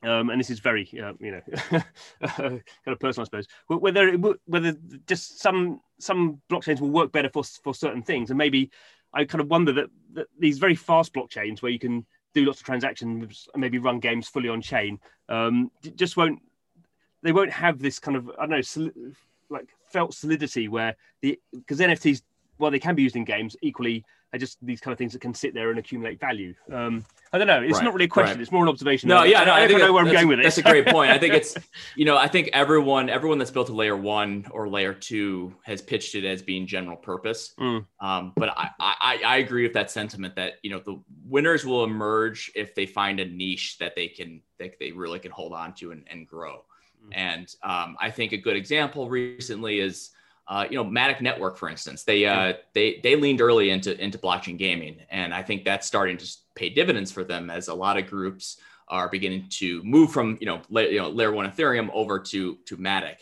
Um, 0.05 0.29
and 0.29 0.39
this 0.39 0.49
is 0.49 0.59
very, 0.59 0.87
uh, 1.01 1.13
you 1.19 1.31
know, 1.31 1.41
kind 2.21 2.61
of 2.87 2.99
personal, 2.99 3.23
I 3.23 3.25
suppose. 3.25 3.47
Whether 3.67 4.15
whether 4.45 4.75
just 5.07 5.39
some 5.41 5.81
some 5.99 6.41
blockchains 6.49 6.79
will 6.79 6.91
work 6.91 7.11
better 7.11 7.29
for 7.29 7.43
for 7.43 7.73
certain 7.73 8.03
things, 8.03 8.29
and 8.29 8.37
maybe 8.37 8.71
I 9.13 9.25
kind 9.25 9.41
of 9.41 9.49
wonder 9.49 9.71
that, 9.73 9.87
that 10.13 10.27
these 10.37 10.59
very 10.59 10.75
fast 10.75 11.13
blockchains 11.13 11.61
where 11.61 11.71
you 11.71 11.79
can 11.79 12.05
do 12.33 12.45
lots 12.45 12.59
of 12.59 12.65
transactions 12.65 13.47
and 13.53 13.61
maybe 13.61 13.79
run 13.79 13.99
games 13.99 14.27
fully 14.27 14.49
on 14.49 14.61
chain 14.61 14.99
um, 15.29 15.71
just 15.95 16.17
won't 16.17 16.39
they 17.23 17.31
won't 17.31 17.51
have 17.51 17.79
this 17.79 17.97
kind 17.97 18.17
of 18.17 18.29
I 18.37 18.41
don't 18.41 18.49
know 18.51 18.61
sol- 18.61 18.91
like 19.49 19.69
felt 19.89 20.13
solidity 20.13 20.67
where 20.67 20.95
the 21.21 21.39
because 21.53 21.79
NFTs 21.79 22.21
while 22.57 22.71
they 22.71 22.79
can 22.79 22.95
be 22.95 23.03
used 23.03 23.15
in 23.15 23.23
games 23.23 23.55
equally 23.61 24.03
are 24.35 24.39
just 24.39 24.57
these 24.61 24.79
kind 24.79 24.91
of 24.91 24.97
things 24.97 25.13
that 25.13 25.21
can 25.21 25.33
sit 25.33 25.53
there 25.53 25.69
and 25.69 25.79
accumulate 25.79 26.19
value. 26.19 26.53
Um, 26.71 27.05
I 27.33 27.37
don't 27.37 27.47
know. 27.47 27.61
It's 27.61 27.73
right, 27.73 27.83
not 27.83 27.93
really 27.93 28.05
a 28.05 28.09
question. 28.09 28.37
Right. 28.37 28.41
It's 28.41 28.51
more 28.51 28.63
an 28.63 28.69
observation. 28.69 29.09
No, 29.09 29.23
yeah, 29.23 29.43
no, 29.43 29.51
I, 29.51 29.61
I 29.61 29.67
don't 29.67 29.79
know 29.79 29.91
where 29.91 30.05
I'm 30.05 30.11
going 30.11 30.27
with 30.27 30.39
it. 30.39 30.43
That's 30.43 30.57
a 30.57 30.61
great 30.61 30.87
point. 30.87 31.11
I 31.11 31.17
think 31.17 31.33
it's, 31.33 31.55
you 31.95 32.05
know, 32.05 32.17
I 32.17 32.27
think 32.27 32.49
everyone, 32.53 33.09
everyone 33.09 33.37
that's 33.39 33.51
built 33.51 33.69
a 33.69 33.73
layer 33.73 33.97
one 33.97 34.45
or 34.51 34.69
layer 34.69 34.93
two 34.93 35.55
has 35.63 35.81
pitched 35.81 36.15
it 36.15 36.25
as 36.25 36.41
being 36.41 36.67
general 36.67 36.95
purpose. 36.95 37.53
Mm. 37.59 37.85
Um, 37.99 38.33
but 38.35 38.49
I, 38.49 38.69
I, 38.79 39.21
I 39.25 39.37
agree 39.37 39.63
with 39.63 39.73
that 39.73 39.89
sentiment 39.91 40.35
that 40.35 40.53
you 40.61 40.69
know 40.69 40.79
the 40.79 41.01
winners 41.25 41.65
will 41.65 41.83
emerge 41.83 42.51
if 42.55 42.75
they 42.75 42.85
find 42.85 43.19
a 43.19 43.25
niche 43.25 43.77
that 43.79 43.95
they 43.95 44.07
can 44.07 44.41
that 44.59 44.79
they 44.79 44.91
really 44.91 45.19
can 45.19 45.31
hold 45.31 45.53
on 45.53 45.73
to 45.75 45.91
and, 45.91 46.05
and 46.09 46.27
grow. 46.27 46.63
Mm. 47.07 47.13
And 47.13 47.55
um, 47.63 47.97
I 47.99 48.11
think 48.11 48.31
a 48.31 48.37
good 48.37 48.55
example 48.55 49.09
recently 49.09 49.79
is 49.79 50.11
uh, 50.47 50.65
you 50.69 50.75
know, 50.75 50.85
Matic 50.85 51.21
Network, 51.21 51.57
for 51.57 51.69
instance, 51.69 52.03
they 52.03 52.25
uh, 52.25 52.53
they 52.73 52.99
they 53.01 53.15
leaned 53.15 53.41
early 53.41 53.71
into 53.71 53.99
into 54.01 54.17
blockchain 54.17 54.57
gaming, 54.57 54.97
and 55.09 55.33
I 55.33 55.41
think 55.41 55.65
that's 55.65 55.87
starting 55.87 56.17
to 56.17 56.37
pay 56.55 56.69
dividends 56.69 57.11
for 57.11 57.23
them 57.23 57.49
as 57.49 57.67
a 57.67 57.73
lot 57.73 57.97
of 57.97 58.07
groups 58.07 58.59
are 58.87 59.09
beginning 59.09 59.47
to 59.49 59.81
move 59.83 60.11
from 60.11 60.37
you 60.39 60.45
know, 60.45 60.61
la- 60.69 60.81
you 60.81 60.99
know 60.99 61.09
layer 61.09 61.31
one 61.31 61.49
Ethereum 61.49 61.89
over 61.93 62.19
to 62.19 62.57
to 62.65 62.77
Matic. 62.77 63.17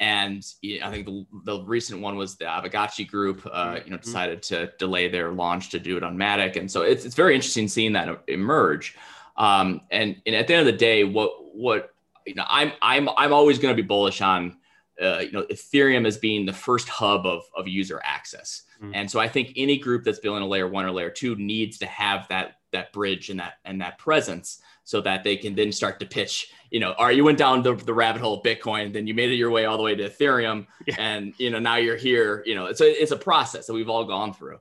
And 0.00 0.44
I 0.64 0.92
think 0.92 1.06
the, 1.06 1.26
the 1.44 1.64
recent 1.64 2.00
one 2.00 2.14
was 2.16 2.36
the 2.36 2.44
Aavegotchi 2.44 3.08
group, 3.08 3.44
uh, 3.50 3.80
you 3.84 3.90
know, 3.90 3.96
mm-hmm. 3.96 4.04
decided 4.04 4.44
to 4.44 4.70
delay 4.78 5.08
their 5.08 5.32
launch 5.32 5.70
to 5.70 5.80
do 5.80 5.96
it 5.96 6.04
on 6.04 6.16
Matic, 6.16 6.54
and 6.54 6.70
so 6.70 6.82
it's 6.82 7.04
it's 7.04 7.16
very 7.16 7.34
interesting 7.34 7.66
seeing 7.66 7.92
that 7.94 8.22
emerge. 8.28 8.96
Um, 9.36 9.80
and 9.90 10.20
and 10.24 10.36
at 10.36 10.46
the 10.46 10.54
end 10.54 10.68
of 10.68 10.72
the 10.72 10.78
day, 10.78 11.02
what 11.02 11.32
what 11.54 11.90
you 12.24 12.36
know, 12.36 12.44
I'm 12.46 12.70
I'm 12.80 13.08
I'm 13.16 13.32
always 13.32 13.58
going 13.58 13.76
to 13.76 13.82
be 13.82 13.86
bullish 13.86 14.20
on 14.20 14.57
uh, 15.02 15.18
you 15.18 15.32
know 15.32 15.44
Ethereum 15.44 16.06
as 16.06 16.16
being 16.16 16.46
the 16.46 16.52
first 16.52 16.88
hub 16.88 17.26
of 17.26 17.44
of 17.56 17.68
user 17.68 18.00
access. 18.04 18.62
Mm. 18.82 18.92
And 18.94 19.10
so 19.10 19.20
I 19.20 19.28
think 19.28 19.52
any 19.56 19.78
group 19.78 20.04
that's 20.04 20.18
building 20.18 20.42
a 20.42 20.46
layer 20.46 20.68
one 20.68 20.84
or 20.84 20.90
layer 20.90 21.10
two 21.10 21.36
needs 21.36 21.78
to 21.78 21.86
have 21.86 22.28
that 22.28 22.58
that 22.72 22.92
bridge 22.92 23.30
and 23.30 23.40
that 23.40 23.54
and 23.64 23.80
that 23.80 23.98
presence 23.98 24.60
so 24.84 25.00
that 25.00 25.24
they 25.24 25.36
can 25.36 25.54
then 25.54 25.72
start 25.72 26.00
to 26.00 26.06
pitch 26.06 26.52
you 26.70 26.80
know 26.80 26.92
are 26.92 27.12
you 27.12 27.24
went 27.24 27.38
down 27.38 27.62
the, 27.62 27.74
the 27.74 27.94
rabbit 27.94 28.20
hole 28.20 28.38
of 28.38 28.42
bitcoin 28.42 28.92
then 28.92 29.06
you 29.06 29.14
made 29.14 29.30
it 29.30 29.36
your 29.36 29.50
way 29.50 29.64
all 29.64 29.76
the 29.76 29.82
way 29.82 29.94
to 29.94 30.08
ethereum 30.08 30.66
yeah. 30.86 30.94
and 30.98 31.34
you 31.38 31.50
know 31.50 31.58
now 31.58 31.76
you're 31.76 31.96
here 31.96 32.42
you 32.46 32.54
know 32.54 32.66
it's 32.66 32.80
a 32.80 33.02
it's 33.02 33.12
a 33.12 33.16
process 33.16 33.66
that 33.66 33.72
we've 33.72 33.88
all 33.88 34.04
gone 34.04 34.32
through 34.32 34.58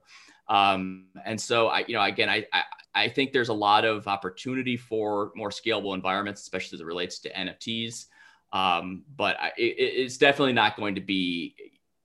um, 0.50 1.06
and 1.26 1.40
so 1.40 1.68
i 1.68 1.84
you 1.88 1.94
know 1.94 2.02
again 2.02 2.30
I, 2.30 2.46
I 2.54 2.64
i 2.96 3.10
think 3.10 3.34
there's 3.34 3.50
a 3.50 3.54
lot 3.54 3.84
of 3.86 4.08
opportunity 4.08 4.78
for 4.78 5.32
more 5.36 5.50
scalable 5.50 5.94
environments 5.94 6.42
especially 6.42 6.78
as 6.78 6.82
it 6.82 6.86
relates 6.86 7.20
to 7.20 7.34
nfts 7.34 8.06
um, 8.54 9.04
but 9.16 9.38
I, 9.40 9.48
it, 9.58 9.76
it's 9.78 10.18
definitely 10.18 10.54
not 10.54 10.78
going 10.78 10.96
to 10.96 11.02
be 11.02 11.56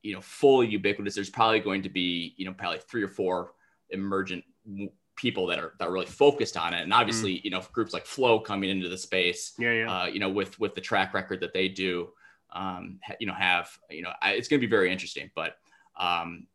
you 0.02 0.14
know 0.14 0.20
fully 0.20 0.66
ubiquitous 0.66 1.14
there's 1.14 1.30
probably 1.30 1.60
going 1.60 1.82
to 1.82 1.88
be 1.88 2.34
you 2.36 2.44
know 2.44 2.52
probably 2.52 2.80
three 2.80 3.02
or 3.02 3.08
four 3.08 3.52
emergent 3.90 4.44
people 5.16 5.46
that 5.46 5.58
are 5.58 5.74
that 5.78 5.88
are 5.88 5.92
really 5.92 6.06
focused 6.06 6.56
on 6.56 6.74
it 6.74 6.82
and 6.82 6.92
obviously 6.92 7.34
mm. 7.34 7.44
you 7.44 7.50
know 7.50 7.62
groups 7.72 7.92
like 7.92 8.06
flow 8.06 8.40
coming 8.40 8.70
into 8.70 8.88
the 8.88 8.98
space 8.98 9.52
yeah, 9.58 9.72
yeah. 9.72 9.92
Uh, 10.02 10.06
you 10.06 10.18
know 10.18 10.28
with 10.28 10.58
with 10.58 10.74
the 10.74 10.80
track 10.80 11.14
record 11.14 11.40
that 11.40 11.52
they 11.52 11.68
do 11.68 12.08
um, 12.54 12.98
you 13.20 13.26
know 13.26 13.34
have 13.34 13.70
you 13.90 14.02
know 14.02 14.10
I, 14.20 14.32
it's 14.32 14.48
going 14.48 14.60
to 14.60 14.66
be 14.66 14.70
very 14.70 14.90
interesting 14.90 15.30
but 15.34 15.56
um, 15.98 16.46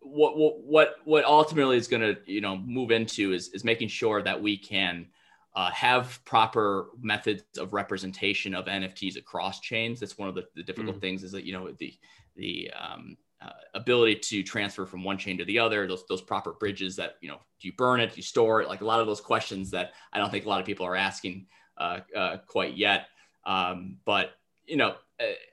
what 0.00 0.34
what 0.36 0.96
what 1.04 1.24
ultimately 1.24 1.76
is 1.76 1.88
going 1.88 2.02
to 2.02 2.16
you 2.26 2.40
know 2.40 2.56
move 2.56 2.90
into 2.90 3.32
is 3.32 3.48
is 3.50 3.64
making 3.64 3.88
sure 3.88 4.22
that 4.22 4.40
we 4.40 4.56
can 4.56 5.06
uh, 5.54 5.70
have 5.70 6.20
proper 6.24 6.90
methods 7.00 7.42
of 7.58 7.72
representation 7.72 8.54
of 8.54 8.66
NFTs 8.66 9.16
across 9.16 9.60
chains. 9.60 10.00
That's 10.00 10.18
one 10.18 10.28
of 10.28 10.34
the, 10.34 10.44
the 10.54 10.62
difficult 10.62 10.96
mm. 10.96 11.00
things 11.00 11.24
is 11.24 11.32
that 11.32 11.44
you 11.44 11.52
know 11.52 11.70
the 11.78 11.94
the 12.36 12.70
um, 12.78 13.16
uh, 13.42 13.50
ability 13.74 14.16
to 14.16 14.42
transfer 14.42 14.86
from 14.86 15.02
one 15.02 15.18
chain 15.18 15.38
to 15.38 15.44
the 15.44 15.58
other, 15.58 15.86
those 15.86 16.04
those 16.08 16.22
proper 16.22 16.52
bridges 16.52 16.94
that 16.96 17.14
you 17.20 17.28
know, 17.28 17.40
do 17.60 17.68
you 17.68 17.72
burn 17.72 18.00
it, 18.00 18.10
do 18.10 18.16
you 18.16 18.22
store 18.22 18.62
it? 18.62 18.68
Like 18.68 18.80
a 18.80 18.84
lot 18.84 19.00
of 19.00 19.06
those 19.06 19.20
questions 19.20 19.70
that 19.70 19.92
I 20.12 20.18
don't 20.18 20.30
think 20.30 20.44
a 20.44 20.48
lot 20.48 20.60
of 20.60 20.66
people 20.66 20.86
are 20.86 20.96
asking 20.96 21.46
uh, 21.78 22.00
uh, 22.14 22.36
quite 22.46 22.76
yet. 22.76 23.06
Um, 23.44 23.96
but 24.04 24.32
you 24.66 24.76
know, 24.76 24.94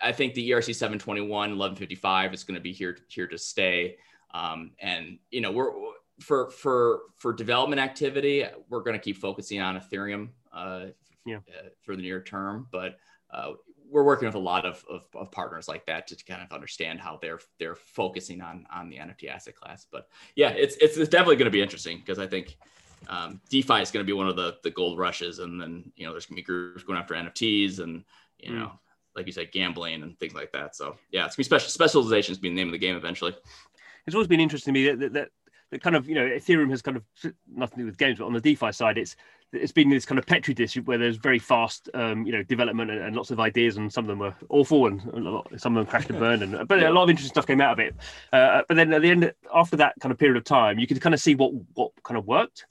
I 0.01 0.11
think 0.11 0.33
the 0.33 0.51
ERC 0.51 0.75
721 0.75 1.29
1155 1.29 2.33
is 2.33 2.43
going 2.43 2.55
to 2.55 2.61
be 2.61 2.73
here 2.73 2.97
here 3.07 3.27
to 3.27 3.37
stay. 3.37 3.97
Um, 4.33 4.71
and 4.79 5.17
you 5.31 5.41
know, 5.41 5.51
we're 5.51 5.71
for 6.19 6.49
for 6.49 7.01
for 7.15 7.33
development 7.33 7.79
activity, 7.79 8.45
we're 8.69 8.81
going 8.81 8.97
to 8.97 9.03
keep 9.03 9.17
focusing 9.17 9.61
on 9.61 9.79
Ethereum 9.79 10.29
uh, 10.53 10.87
yeah. 11.25 11.37
Uh, 11.37 11.69
for 11.81 11.95
the 11.95 12.01
near 12.01 12.21
term, 12.21 12.67
but 12.71 12.97
uh, 13.31 13.51
we're 13.89 14.03
working 14.03 14.25
with 14.25 14.35
a 14.35 14.39
lot 14.39 14.65
of, 14.65 14.83
of, 14.89 15.03
of, 15.13 15.31
partners 15.31 15.67
like 15.67 15.85
that 15.85 16.07
to 16.07 16.15
kind 16.25 16.41
of 16.41 16.51
understand 16.51 16.99
how 16.99 17.19
they're 17.21 17.39
they're 17.59 17.75
focusing 17.75 18.41
on 18.41 18.65
on 18.73 18.89
the 18.89 18.97
NFT 18.97 19.29
asset 19.29 19.55
class. 19.55 19.85
But 19.91 20.07
yeah, 20.35 20.49
it's 20.49 20.75
it's, 20.77 20.97
it's 20.97 21.09
definitely 21.09 21.35
going 21.35 21.45
to 21.45 21.51
be 21.51 21.61
interesting 21.61 21.97
because 21.97 22.19
I 22.19 22.27
think 22.27 22.57
um, 23.07 23.41
DeFi 23.49 23.81
is 23.81 23.91
going 23.91 24.05
to 24.05 24.09
be 24.09 24.13
one 24.13 24.27
of 24.27 24.35
the 24.35 24.57
the 24.63 24.71
gold 24.71 24.97
rushes, 24.97 25.39
and 25.39 25.61
then 25.61 25.91
you 25.95 26.05
know 26.05 26.11
there's 26.11 26.25
going 26.25 26.35
to 26.37 26.41
be 26.41 26.45
groups 26.45 26.83
going 26.83 26.99
after 26.99 27.13
NFTs 27.13 27.79
and 27.79 28.03
you 28.39 28.53
know. 28.53 28.65
Mm. 28.65 28.79
Like 29.15 29.25
you 29.25 29.33
said, 29.33 29.51
gambling 29.51 30.03
and 30.03 30.19
things 30.19 30.35
like 30.35 30.51
that. 30.51 30.75
So 30.75 30.95
yeah, 31.11 31.25
it's 31.25 31.35
gonna 31.35 31.39
be 31.39 31.45
special 31.45 31.69
specializations 31.71 32.37
being 32.37 32.53
the 32.53 32.61
name 32.61 32.67
of 32.67 32.71
the 32.71 32.77
game 32.77 32.95
eventually. 32.95 33.35
It's 34.05 34.13
always 34.13 34.27
been 34.27 34.39
interesting 34.39 34.75
to 34.75 34.79
me 34.79 34.85
that, 34.89 34.99
that, 34.99 35.13
that 35.13 35.29
that 35.71 35.81
kind 35.81 35.95
of 35.95 36.07
you 36.07 36.15
know 36.15 36.25
Ethereum 36.25 36.69
has 36.69 36.81
kind 36.81 36.97
of 36.97 37.03
nothing 37.47 37.77
to 37.77 37.83
do 37.83 37.85
with 37.85 37.97
games, 37.97 38.19
but 38.19 38.25
on 38.25 38.33
the 38.33 38.41
DeFi 38.41 38.71
side, 38.71 38.97
it's 38.97 39.15
it's 39.53 39.71
been 39.71 39.89
this 39.89 40.05
kind 40.05 40.19
of 40.19 40.25
petri 40.25 40.53
dish 40.53 40.75
where 40.75 40.97
there's 40.97 41.17
very 41.17 41.39
fast 41.39 41.89
um, 41.93 42.25
you 42.25 42.31
know 42.31 42.43
development 42.43 42.91
and, 42.91 43.01
and, 43.01 43.15
lots 43.15 43.31
of 43.31 43.39
ideas, 43.39 43.77
and 43.77 43.91
some 43.91 44.03
of 44.05 44.07
them 44.07 44.19
were 44.19 44.35
awful, 44.49 44.87
and 44.87 45.01
some 45.57 45.75
of 45.75 45.81
them 45.81 45.85
crashed 45.85 46.09
and 46.09 46.19
burned, 46.19 46.41
and 46.41 46.67
but 46.67 46.81
a 46.83 46.89
lot 46.89 47.03
of 47.03 47.09
interesting 47.09 47.33
stuff 47.33 47.47
came 47.47 47.61
out 47.61 47.73
of 47.73 47.79
it. 47.79 47.95
Uh, 48.31 48.61
but 48.67 48.75
then 48.75 48.93
at 48.93 49.01
the 49.01 49.09
end, 49.09 49.33
after 49.53 49.75
that 49.77 49.93
kind 49.99 50.11
of 50.11 50.17
period 50.17 50.37
of 50.37 50.43
time, 50.43 50.79
you 50.79 50.87
could 50.87 51.01
kind 51.01 51.13
of 51.13 51.21
see 51.21 51.35
what 51.35 51.51
what 51.73 51.91
kind 52.03 52.17
of 52.17 52.25
worked, 52.25 52.65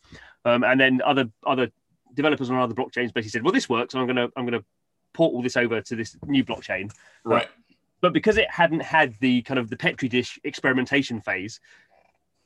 um, 0.44 0.64
and 0.64 0.80
then 0.80 1.00
other 1.04 1.30
other 1.46 1.70
developers 2.14 2.50
on 2.50 2.56
other 2.56 2.74
blockchains 2.74 3.12
basically 3.12 3.28
said, 3.28 3.42
well, 3.42 3.52
this 3.52 3.68
works, 3.68 3.94
and 3.94 4.00
I'm 4.00 4.06
gonna 4.06 4.28
I'm 4.36 4.44
gonna 4.46 4.64
port 5.12 5.34
all 5.34 5.42
this 5.42 5.56
over 5.56 5.80
to 5.80 5.96
this 5.96 6.16
new 6.26 6.44
blockchain, 6.44 6.90
right? 7.24 7.48
but 8.00 8.12
because 8.12 8.36
it 8.36 8.50
hadn't 8.50 8.82
had 8.82 9.14
the 9.20 9.42
kind 9.42 9.58
of 9.58 9.70
the 9.70 9.76
petri 9.76 10.08
dish 10.08 10.38
experimentation 10.44 11.20
phase 11.20 11.60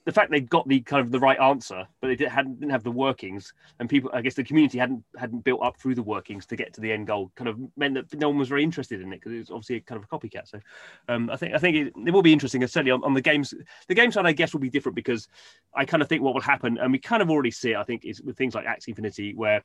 the 0.07 0.13
fact 0.13 0.31
they 0.31 0.41
got 0.41 0.67
the 0.67 0.81
kind 0.81 1.05
of 1.05 1.13
the 1.13 1.21
right 1.21 1.39
answer, 1.39 1.87
but 2.01 2.17
they 2.17 2.25
hadn't 2.25 2.59
didn't 2.59 2.73
have 2.73 2.83
the 2.83 2.91
workings, 2.91 3.53
and 3.79 3.89
people, 3.89 4.11
I 4.15 4.23
guess, 4.23 4.35
the 4.35 4.45
community 4.45 4.79
hadn't 4.79 5.05
hadn't 5.17 5.45
built 5.45 5.63
up 5.63 5.77
through 5.77 5.95
the 5.95 6.03
workings 6.03 6.47
to 6.47 6.57
get 6.57 6.73
to 6.75 6.81
the 6.81 6.91
end 6.91 7.07
goal. 7.07 7.31
Kind 7.37 7.49
of 7.49 7.59
meant 7.77 7.95
that 7.95 8.19
no 8.19 8.29
one 8.29 8.39
was 8.39 8.49
very 8.49 8.65
interested 8.65 9.01
in 9.01 9.13
it 9.13 9.17
because 9.17 9.33
it 9.33 9.39
was 9.39 9.51
obviously 9.51 9.81
kind 9.81 10.03
of 10.03 10.05
a 10.05 10.19
copycat. 10.19 10.49
So, 10.49 10.61
um, 11.09 11.29
I 11.31 11.37
think 11.37 11.55
I 11.55 11.59
think 11.59 11.77
it, 11.77 11.93
it, 12.07 12.11
will 12.13 12.23
be 12.23 12.33
interesting. 12.33 12.63
and 12.63 12.71
Certainly 12.71 12.93
on, 12.93 13.05
on 13.05 13.15
the 13.15 13.21
games, 13.21 13.53
the 13.89 13.95
game 13.95 14.11
side, 14.11 14.27
I 14.27 14.33
guess, 14.33 14.55
will 14.55 14.61
be 14.61 14.71
different 14.71 14.97
because 14.97 15.29
I 15.75 15.85
kind 15.85 16.03
of 16.03 16.09
think 16.09 16.23
what 16.23 16.35
will 16.35 16.41
happen, 16.41 16.79
and 16.79 16.93
we 16.93 16.99
kind 16.99 17.21
of 17.21 17.31
already 17.31 17.51
see 17.51 17.73
it. 17.73 17.77
I 17.77 17.85
think 17.85 18.05
is 18.05 18.23
with 18.23 18.39
things 18.39 18.55
like 18.55 18.67
Axie 18.67 18.89
Infinity, 18.89 19.35
where 19.35 19.63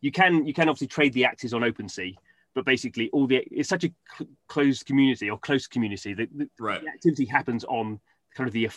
you 0.00 0.12
can 0.12 0.46
you 0.46 0.54
can 0.54 0.68
obviously 0.68 0.88
trade 0.88 1.12
the 1.12 1.22
Axies 1.22 1.54
on 1.54 1.62
OpenSea 1.62 2.14
but 2.54 2.64
basically 2.64 3.10
all 3.10 3.26
the 3.26 3.44
it's 3.50 3.68
such 3.68 3.82
a 3.82 3.92
cl- 4.16 4.30
closed 4.46 4.86
community 4.86 5.28
or 5.28 5.36
close 5.36 5.66
community 5.66 6.14
that 6.14 6.28
the, 6.38 6.48
right. 6.60 6.82
the 6.82 6.88
activity 6.88 7.24
happens 7.24 7.64
on 7.64 7.98
kind 8.34 8.48
of 8.48 8.52
the 8.52 8.68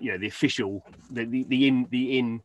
you 0.00 0.12
know 0.12 0.18
the 0.18 0.28
official 0.28 0.84
the 1.10 1.24
the, 1.24 1.44
the 1.44 1.68
in 1.68 1.86
the 1.90 2.18
in 2.18 2.42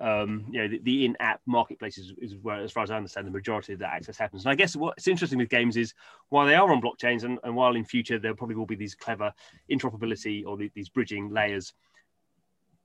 um, 0.00 0.46
you 0.50 0.60
know 0.60 0.68
the, 0.68 0.78
the 0.78 1.04
in-app 1.06 1.40
marketplace 1.46 1.98
is, 1.98 2.12
is, 2.18 2.36
where, 2.36 2.60
as 2.60 2.72
far 2.72 2.82
as 2.82 2.90
I 2.90 2.96
understand, 2.96 3.26
the 3.26 3.32
majority 3.32 3.72
of 3.72 3.80
that 3.80 3.92
access 3.92 4.16
happens. 4.16 4.44
And 4.44 4.52
I 4.52 4.54
guess 4.54 4.76
what's 4.76 5.08
interesting 5.08 5.38
with 5.38 5.48
games 5.48 5.76
is 5.76 5.92
while 6.28 6.46
they 6.46 6.54
are 6.54 6.70
on 6.70 6.80
blockchains, 6.80 7.24
and, 7.24 7.38
and 7.42 7.54
while 7.56 7.74
in 7.74 7.84
future 7.84 8.18
there 8.18 8.34
probably 8.34 8.54
will 8.54 8.66
be 8.66 8.76
these 8.76 8.94
clever 8.94 9.32
interoperability 9.70 10.44
or 10.46 10.56
the, 10.56 10.70
these 10.74 10.88
bridging 10.88 11.30
layers, 11.30 11.72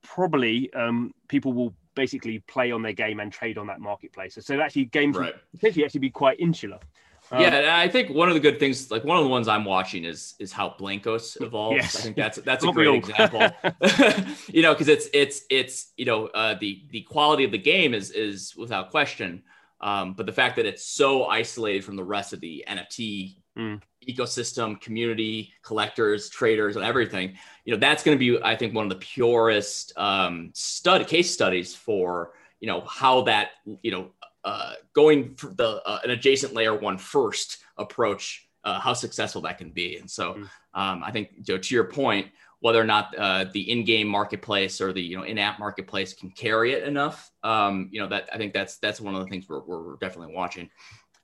probably 0.02 0.72
um, 0.74 1.12
people 1.28 1.52
will 1.52 1.74
basically 1.94 2.40
play 2.40 2.72
on 2.72 2.82
their 2.82 2.92
game 2.92 3.20
and 3.20 3.32
trade 3.32 3.58
on 3.58 3.68
that 3.68 3.80
marketplace. 3.80 4.36
So 4.40 4.60
actually, 4.60 4.86
games 4.86 5.16
right. 5.16 5.34
potentially 5.52 5.84
actually 5.84 6.00
be 6.00 6.10
quite 6.10 6.40
insular. 6.40 6.80
Um, 7.30 7.40
yeah, 7.40 7.76
I 7.76 7.88
think 7.88 8.10
one 8.10 8.28
of 8.28 8.34
the 8.34 8.40
good 8.40 8.58
things, 8.58 8.90
like 8.90 9.04
one 9.04 9.16
of 9.16 9.24
the 9.24 9.30
ones 9.30 9.48
I'm 9.48 9.64
watching, 9.64 10.04
is 10.04 10.34
is 10.38 10.52
how 10.52 10.74
Blankos 10.78 11.40
evolves. 11.42 11.76
Yes. 11.76 11.96
I 11.96 12.00
think 12.00 12.16
that's 12.16 12.38
that's 12.38 12.64
a 12.64 12.72
great 12.72 12.94
example. 12.94 13.40
you 14.48 14.62
know, 14.62 14.74
because 14.74 14.88
it's 14.88 15.08
it's 15.12 15.42
it's 15.50 15.92
you 15.96 16.04
know 16.04 16.26
uh, 16.28 16.56
the 16.60 16.84
the 16.90 17.02
quality 17.02 17.44
of 17.44 17.50
the 17.50 17.58
game 17.58 17.94
is 17.94 18.10
is 18.10 18.54
without 18.56 18.90
question, 18.90 19.42
um, 19.80 20.14
but 20.14 20.26
the 20.26 20.32
fact 20.32 20.56
that 20.56 20.66
it's 20.66 20.84
so 20.84 21.26
isolated 21.26 21.84
from 21.84 21.96
the 21.96 22.04
rest 22.04 22.32
of 22.32 22.40
the 22.40 22.64
NFT 22.68 23.36
mm. 23.56 23.80
ecosystem, 24.06 24.80
community, 24.80 25.52
collectors, 25.62 26.28
traders, 26.28 26.76
and 26.76 26.84
everything, 26.84 27.36
you 27.64 27.72
know, 27.72 27.78
that's 27.78 28.02
going 28.02 28.16
to 28.16 28.20
be 28.20 28.42
I 28.42 28.54
think 28.54 28.74
one 28.74 28.84
of 28.84 28.90
the 28.90 29.04
purest 29.04 29.92
um, 29.96 30.50
stud 30.52 31.06
case 31.06 31.32
studies 31.32 31.74
for 31.74 32.32
you 32.60 32.68
know 32.68 32.82
how 32.82 33.22
that 33.22 33.50
you 33.82 33.90
know 33.90 34.10
uh, 34.44 34.74
going 34.92 35.34
for 35.36 35.48
the 35.54 35.82
uh, 35.86 36.00
an 36.04 36.10
adjacent 36.10 36.54
layer 36.54 36.74
one 36.74 36.98
first 36.98 37.58
approach, 37.78 38.48
uh, 38.64 38.78
how 38.78 38.92
successful 38.92 39.42
that 39.42 39.58
can 39.58 39.70
be. 39.70 39.96
And 39.96 40.10
so 40.10 40.34
mm. 40.34 40.48
um, 40.74 41.02
I 41.02 41.10
think 41.10 41.30
you 41.46 41.54
know, 41.54 41.58
to 41.58 41.74
your 41.74 41.84
point, 41.84 42.28
whether 42.60 42.80
or 42.80 42.84
not 42.84 43.14
uh, 43.18 43.44
the 43.52 43.70
in-game 43.70 44.08
marketplace 44.08 44.80
or 44.80 44.92
the 44.92 45.02
you 45.02 45.16
know 45.16 45.24
in-app 45.24 45.58
marketplace 45.58 46.14
can 46.14 46.30
carry 46.30 46.72
it 46.72 46.84
enough, 46.84 47.30
um, 47.42 47.88
you 47.92 48.00
know 48.00 48.08
that 48.08 48.28
I 48.32 48.38
think 48.38 48.52
that's 48.52 48.78
that's 48.78 49.00
one 49.00 49.14
of 49.14 49.22
the 49.22 49.28
things 49.28 49.46
we're, 49.48 49.60
we're 49.60 49.96
definitely 49.96 50.34
watching. 50.34 50.70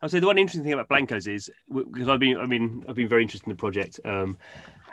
I'll 0.03 0.09
say 0.09 0.19
the 0.19 0.27
one 0.27 0.39
interesting 0.39 0.65
thing 0.65 0.73
about 0.73 0.89
Blankos 0.89 1.29
is 1.29 1.51
because 1.69 2.09
I've 2.09 2.21
been 2.21 2.39
I 2.39 2.47
mean 2.47 2.85
I've 2.89 2.97
been 2.97 3.09
very 3.09 3.23
interested 3.23 3.47
in 3.47 3.53
the 3.53 3.57
project. 3.57 4.01
Um, 4.05 4.39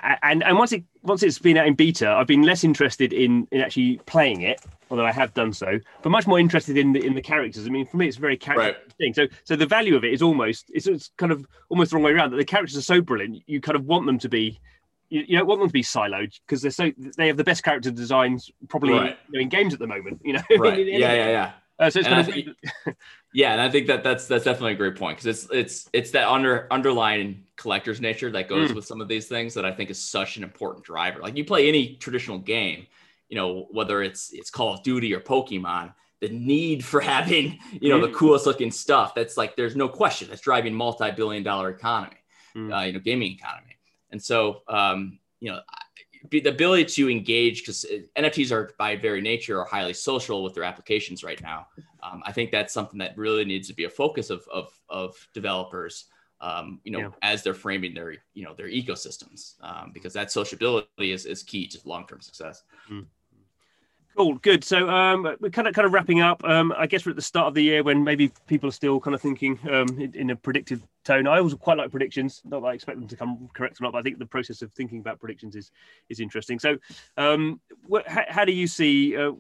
and 0.02 0.44
and 0.44 0.58
once 0.58 0.72
it 0.72 0.84
once 1.04 1.24
it's 1.24 1.40
been 1.40 1.58
out 1.58 1.68
in 1.68 1.76
beta, 1.76 2.10
I've 2.10 2.28
been 2.28 2.44
less 2.44 2.64
interested 2.64 3.14
in 3.14 3.48
in 3.52 3.62
actually 3.62 4.00
playing 4.06 4.42
it, 4.42 4.62
although 4.90 5.06
I 5.06 5.12
have 5.12 5.34
done 5.34 5.54
so, 5.54 5.80
but 6.02 6.10
much 6.10 6.28
more 6.28 6.40
interested 6.40 6.78
in 6.78 6.94
the 6.94 7.06
in 7.06 7.16
the 7.16 7.22
characters. 7.22 7.66
I 7.66 7.70
mean, 7.70 7.86
for 7.86 7.98
me, 7.98 8.08
it's 8.08 8.18
a 8.18 8.22
very 8.22 8.38
character 8.38 8.80
right. 8.80 8.94
thing. 8.98 9.14
So 9.14 9.28
so 9.44 9.56
the 9.56 9.66
value 9.66 9.96
of 9.96 10.04
it 10.04 10.14
is 10.14 10.22
almost 10.22 10.66
it's, 10.74 10.88
it's 10.88 11.12
kind 11.18 11.32
of 11.32 11.46
almost 11.70 11.92
the 11.92 11.98
wrong 11.98 12.04
way 12.04 12.12
around. 12.12 12.32
That 12.32 12.38
the 12.38 12.46
characters 12.46 12.78
are 12.78 12.82
so 12.82 13.02
brilliant, 13.02 13.44
you 13.48 13.62
kind 13.62 13.76
of 13.76 13.86
want 13.86 14.06
them 14.06 14.20
to 14.20 14.30
be. 14.30 14.60
You, 15.10 15.24
you 15.26 15.38
don't 15.38 15.48
want 15.48 15.62
them 15.62 15.70
to 15.70 15.74
be 15.74 15.84
siloed 15.84 16.38
because 16.46 16.62
they're 16.62 16.72
so 16.72 16.92
they 17.18 17.28
have 17.28 17.38
the 17.38 17.44
best 17.46 17.64
character 17.64 17.92
designs 17.92 18.52
probably 18.68 18.92
right. 18.92 19.18
you 19.30 19.40
know, 19.40 19.42
in 19.42 19.50
games 19.50 19.74
at 19.74 19.80
the 19.80 19.88
moment. 19.88 20.22
You 20.24 20.34
know, 20.34 20.42
right? 20.58 20.86
yeah, 20.86 21.13
yeah, 21.13 21.30
yeah. 21.30 21.52
Uh, 21.80 21.90
so 21.90 22.02
kind 22.02 22.25
think, 22.25 22.48
yeah, 23.34 23.52
and 23.52 23.62
I 23.62 23.69
think 23.69 23.88
that 23.88 24.04
that's 24.04 24.28
that's 24.28 24.44
definitely 24.44 24.73
a 24.73 24.78
great 24.78 24.96
point 24.96 25.17
because 25.17 25.28
it's 25.28 25.52
it's 25.52 25.90
it's 25.94 26.12
that 26.12 26.28
under 26.28 26.67
underlying 26.71 27.44
collector's 27.56 28.02
nature 28.02 28.32
that 28.32 28.48
goes 28.48 28.71
mm. 28.71 28.75
with 28.75 28.86
some 28.86 29.00
of 29.00 29.08
these 29.08 29.28
things 29.28 29.54
that 29.54 29.65
I 29.65 29.71
think 29.71 29.92
is 29.92 30.00
such 30.00 30.38
an 30.38 30.44
important 30.44 30.86
driver. 30.86 31.19
Like 31.19 31.38
you 31.38 31.46
play 31.46 31.67
any 31.67 31.96
traditional 31.96 32.40
game, 32.40 32.88
you 33.30 33.38
know, 33.38 33.67
whether 33.69 34.02
it's 34.02 34.32
it's 34.34 34.50
Call 34.50 34.73
of 34.73 34.82
Duty 34.82 35.13
or 35.13 35.19
Pokemon, 35.19 35.94
the 36.19 36.30
need 36.30 36.84
for 36.84 37.00
having 37.00 37.60
you 37.80 37.90
know 37.90 38.00
mm. 38.00 38.12
the 38.12 38.17
coolest 38.17 38.48
looking 38.48 38.71
stuff 38.71 39.13
that's 39.13 39.38
like 39.38 39.56
there's 39.56 39.75
no 39.75 39.88
question 39.88 40.30
that's 40.30 40.42
driving 40.42 40.73
multi-billion 40.73 41.44
dollar 41.44 41.69
economy, 41.69 42.17
mm. 42.56 42.75
uh, 42.75 42.86
you 42.86 42.94
know, 42.94 43.00
gaming 43.00 43.34
economy. 43.34 43.78
And 44.12 44.21
so 44.21 44.63
um, 44.67 45.19
you 45.40 45.52
know, 45.52 45.60
the 46.32 46.48
ability 46.48 46.86
to 46.86 47.10
engage 47.10 47.62
because 47.62 47.86
NFTs 48.17 48.52
are 48.52 48.71
by 48.78 48.96
very 48.96 49.21
nature 49.21 49.60
are 49.60 49.65
highly 49.65 49.94
social 49.94 50.44
with 50.44 50.54
their 50.54 50.63
applications 50.63 51.23
right 51.23 51.42
now. 51.42 51.67
Um, 52.04 52.21
I 52.25 52.32
think 52.32 52.52
that's 52.52 52.73
something 52.73 53.00
that 53.00 53.17
really 53.17 53.46
needs 53.46 53.67
to 53.67 53.73
be 53.73 53.86
a 53.86 53.90
focus 53.90 54.30
of 54.30 54.48
of, 54.52 54.69
of 54.90 55.15
developers. 55.34 56.06
Um, 56.40 56.80
you 56.84 56.92
know, 56.92 57.00
yeah. 57.00 57.10
as 57.23 57.42
they're 57.42 57.56
framing 57.56 57.96
their 57.96 58.15
you 58.34 58.44
know 58.44 58.54
their 58.54 58.67
ecosystems, 58.67 59.56
um, 59.62 59.92
because 59.94 60.13
that 60.13 60.32
sociability 60.32 61.12
is, 61.12 61.25
is 61.25 61.42
key 61.42 61.67
to 61.67 61.80
long 61.86 62.06
term 62.06 62.21
success. 62.21 62.63
Mm. 62.92 63.08
Cool, 64.17 64.34
good. 64.40 64.63
So 64.63 64.90
um, 64.90 65.23
we're 65.40 65.52
kind 65.52 65.67
of 65.67 65.75
kind 65.75 65.86
of 65.86 65.94
wrapping 65.94 66.21
up. 66.21 66.44
Um, 66.44 66.73
I 66.75 66.88
guess 66.88 67.06
we're 67.06 67.12
at 67.12 67.15
the 67.15 67.21
start 67.21 67.50
of 67.50 67.54
the 67.54 67.62
year 67.62 67.84
when 67.84 68.04
maybe 68.04 68.32
people 68.48 68.69
are 68.69 68.71
still 68.71 69.00
kind 69.00 69.13
of 69.13 69.21
thinking 69.21 69.60
um, 69.71 69.88
in, 70.00 70.12
in, 70.15 70.30
a 70.32 70.36
predictive 70.36 70.82
tone. 71.08 71.28
I 71.28 71.38
always 71.38 71.54
quite 71.56 71.78
like 71.78 71.90
predictions. 71.90 72.42
Not 72.46 72.62
that 72.62 72.68
I 72.68 72.74
expect 72.74 73.00
them 73.00 73.08
to 73.08 73.16
come 73.16 73.50
correct 73.54 73.80
or 73.80 73.84
not, 73.84 73.94
but 73.94 74.00
I 74.00 74.02
think 74.02 74.20
the 74.20 74.26
process 74.26 74.62
of 74.62 74.72
thinking 74.74 75.00
about 75.00 75.20
predictions 75.20 75.56
is 75.56 75.72
is 76.10 76.20
interesting. 76.20 76.60
So, 76.60 76.78
um, 77.16 77.60
how, 78.06 78.46
do 78.46 78.52
you 78.52 78.68
see 78.68 79.16
uh, 79.16 79.32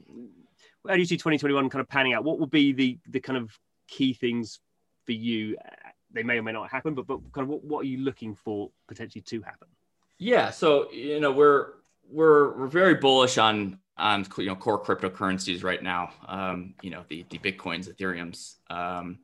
how 0.87 0.93
do 0.93 0.99
you 0.99 1.05
see 1.05 1.17
2021 1.17 1.69
kind 1.69 1.81
of 1.81 1.89
panning 1.89 2.13
out? 2.13 2.23
What 2.23 2.39
will 2.39 2.47
be 2.47 2.71
the 2.71 2.97
the 3.09 3.19
kind 3.19 3.37
of 3.37 3.51
key 3.87 4.13
things 4.13 4.59
for 5.05 5.11
you? 5.11 5.57
They 6.11 6.23
may 6.23 6.37
or 6.37 6.43
may 6.43 6.53
not 6.53 6.69
happen, 6.69 6.95
but 6.95 7.05
but 7.05 7.19
kind 7.33 7.43
of 7.43 7.49
what, 7.49 7.63
what 7.63 7.79
are 7.81 7.87
you 7.87 7.99
looking 7.99 8.33
for 8.33 8.71
potentially 8.87 9.21
to 9.21 9.41
happen? 9.41 9.67
Yeah, 10.17 10.49
so 10.49 10.91
you 10.91 11.19
know 11.19 11.31
we're 11.31 11.73
we're 12.09 12.57
we're 12.57 12.67
very 12.67 12.95
bullish 12.95 13.37
on 13.37 13.79
on 13.97 14.25
you 14.37 14.45
know 14.45 14.55
core 14.55 14.81
cryptocurrencies 14.81 15.63
right 15.63 15.83
now. 15.83 16.11
Um, 16.27 16.75
you 16.81 16.89
know 16.89 17.03
the 17.09 17.25
the 17.29 17.37
bitcoins, 17.37 17.93
Ethereum's. 17.93 18.55
Um, 18.69 19.19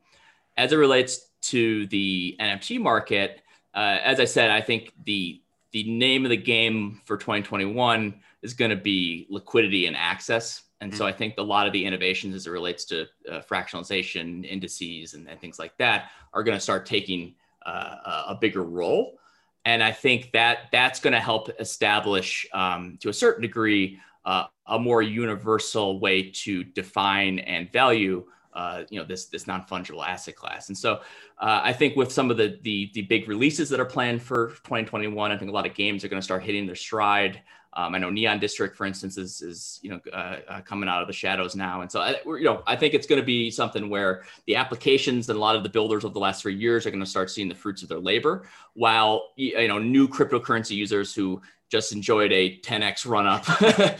as 0.56 0.72
it 0.72 0.76
relates 0.76 1.30
to 1.48 1.86
the 1.86 2.36
NFT 2.40 2.80
market, 2.80 3.42
uh, 3.74 3.98
as 4.02 4.20
I 4.20 4.24
said, 4.24 4.50
I 4.50 4.60
think 4.60 4.92
the 5.04 5.40
the 5.72 5.82
name 5.90 6.24
of 6.24 6.30
the 6.30 6.36
game 6.36 7.00
for 7.04 7.16
2021 7.16 8.14
is 8.42 8.54
going 8.54 8.70
to 8.70 8.76
be 8.76 9.26
liquidity 9.28 9.86
and 9.86 9.96
access. 9.96 10.62
And 10.80 10.92
mm-hmm. 10.92 10.98
so 10.98 11.04
I 11.04 11.10
think 11.10 11.34
a 11.36 11.42
lot 11.42 11.66
of 11.66 11.72
the 11.72 11.84
innovations 11.84 12.32
as 12.36 12.46
it 12.46 12.50
relates 12.50 12.84
to 12.86 13.06
uh, 13.28 13.40
fractionalization, 13.40 14.48
indices, 14.48 15.14
and, 15.14 15.28
and, 15.28 15.40
things 15.40 15.58
like 15.58 15.76
that 15.78 16.10
are 16.32 16.44
going 16.44 16.56
to 16.56 16.60
start 16.60 16.86
taking 16.86 17.34
uh, 17.66 18.24
a 18.28 18.38
bigger 18.40 18.62
role. 18.62 19.18
And 19.64 19.82
I 19.82 19.90
think 19.90 20.30
that 20.32 20.68
that's 20.70 21.00
going 21.00 21.14
to 21.14 21.20
help 21.20 21.50
establish, 21.58 22.46
um, 22.52 22.98
to 23.00 23.08
a 23.08 23.12
certain 23.12 23.42
degree, 23.42 23.98
uh, 24.24 24.44
a 24.66 24.78
more 24.78 25.02
universal 25.02 25.98
way 25.98 26.30
to 26.30 26.62
define 26.62 27.40
and 27.40 27.72
value 27.72 28.24
uh, 28.54 28.84
you 28.88 28.98
know 28.98 29.04
this 29.04 29.26
this 29.26 29.46
non-fungible 29.46 30.06
asset 30.06 30.36
class. 30.36 30.68
And 30.68 30.78
so 30.78 31.00
uh, 31.38 31.60
i 31.62 31.72
think 31.72 31.96
with 31.96 32.12
some 32.12 32.30
of 32.30 32.36
the, 32.36 32.58
the, 32.62 32.90
the 32.94 33.02
big 33.02 33.28
releases 33.28 33.68
that 33.68 33.80
are 33.80 33.84
planned 33.84 34.22
for 34.22 34.48
2021 34.64 35.32
i 35.32 35.36
think 35.36 35.50
a 35.50 35.54
lot 35.54 35.66
of 35.66 35.74
games 35.74 36.04
are 36.04 36.08
going 36.08 36.20
to 36.20 36.24
start 36.24 36.42
hitting 36.42 36.66
their 36.66 36.76
stride. 36.76 37.42
Um, 37.76 37.94
i 37.94 37.98
know 37.98 38.08
neon 38.08 38.38
district 38.38 38.76
for 38.76 38.86
instance 38.86 39.18
is 39.18 39.42
is 39.42 39.80
you 39.82 39.90
know 39.90 40.00
uh, 40.12 40.36
uh 40.48 40.60
coming 40.60 40.88
out 40.88 41.02
of 41.02 41.08
the 41.08 41.12
shadows 41.12 41.56
now. 41.56 41.80
And 41.80 41.90
so 41.90 42.00
I, 42.00 42.16
you 42.24 42.44
know 42.44 42.62
i 42.66 42.76
think 42.76 42.94
it's 42.94 43.06
going 43.06 43.20
to 43.20 43.26
be 43.26 43.50
something 43.50 43.90
where 43.90 44.24
the 44.46 44.54
applications 44.54 45.28
and 45.28 45.36
a 45.36 45.40
lot 45.40 45.56
of 45.56 45.64
the 45.64 45.68
builders 45.68 46.04
of 46.04 46.14
the 46.14 46.20
last 46.20 46.42
three 46.42 46.54
years 46.54 46.86
are 46.86 46.90
going 46.90 47.00
to 47.00 47.10
start 47.10 47.30
seeing 47.30 47.48
the 47.48 47.54
fruits 47.54 47.82
of 47.82 47.88
their 47.88 47.98
labor 47.98 48.46
while 48.74 49.32
you 49.36 49.66
know 49.66 49.78
new 49.78 50.06
cryptocurrency 50.06 50.76
users 50.76 51.12
who 51.14 51.42
just 51.74 51.90
enjoyed 51.90 52.30
a 52.30 52.56
10x 52.60 53.04
run 53.04 53.26
up, 53.26 53.44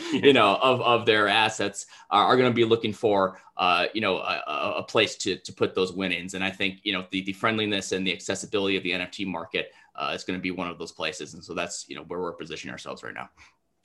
you 0.13 0.33
know, 0.33 0.55
of, 0.63 0.81
of 0.81 1.07
their 1.07 1.27
assets 1.27 1.87
are, 2.09 2.25
are 2.27 2.37
going 2.37 2.49
to 2.49 2.55
be 2.55 2.65
looking 2.65 2.93
for, 2.93 3.41
uh, 3.57 3.87
you 3.93 4.01
know, 4.01 4.19
a, 4.19 4.75
a, 4.77 4.83
place 4.85 5.17
to, 5.17 5.37
to 5.39 5.53
put 5.53 5.75
those 5.75 5.93
winnings. 5.93 6.35
And 6.35 6.45
I 6.45 6.51
think, 6.51 6.79
you 6.85 6.93
know, 6.93 7.05
the, 7.11 7.23
the 7.23 7.33
friendliness 7.33 7.91
and 7.91 8.07
the 8.07 8.13
accessibility 8.13 8.77
of 8.77 8.85
the 8.85 8.93
NFT 8.93 9.27
market 9.27 9.73
uh, 9.97 10.13
is 10.15 10.23
going 10.23 10.39
to 10.39 10.41
be 10.41 10.53
one 10.53 10.69
of 10.69 10.79
those 10.79 10.93
places. 10.93 11.35
And 11.35 11.43
so 11.43 11.53
that's, 11.53 11.85
you 11.89 11.97
know, 11.97 12.05
where 12.05 12.21
we're 12.21 12.35
positioning 12.35 12.71
ourselves 12.71 13.03
right 13.03 13.13
now. 13.13 13.29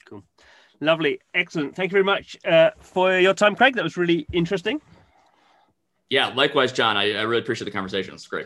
Cool. 0.06 0.24
Lovely. 0.82 1.20
Excellent. 1.34 1.76
Thank 1.76 1.90
you 1.92 1.96
very 1.96 2.04
much 2.04 2.38
uh, 2.46 2.70
for 2.80 3.18
your 3.18 3.34
time, 3.34 3.56
Craig. 3.56 3.74
That 3.74 3.84
was 3.84 3.98
really 3.98 4.28
interesting. 4.32 4.80
Yeah, 6.12 6.28
likewise, 6.28 6.72
Jon. 6.72 6.96
I, 6.96 7.14
I 7.14 7.24
really 7.24 7.42
appreciate 7.42 7.66
the 7.66 7.72
conversation. 7.72 8.14
It's 8.14 8.28
great. 8.28 8.46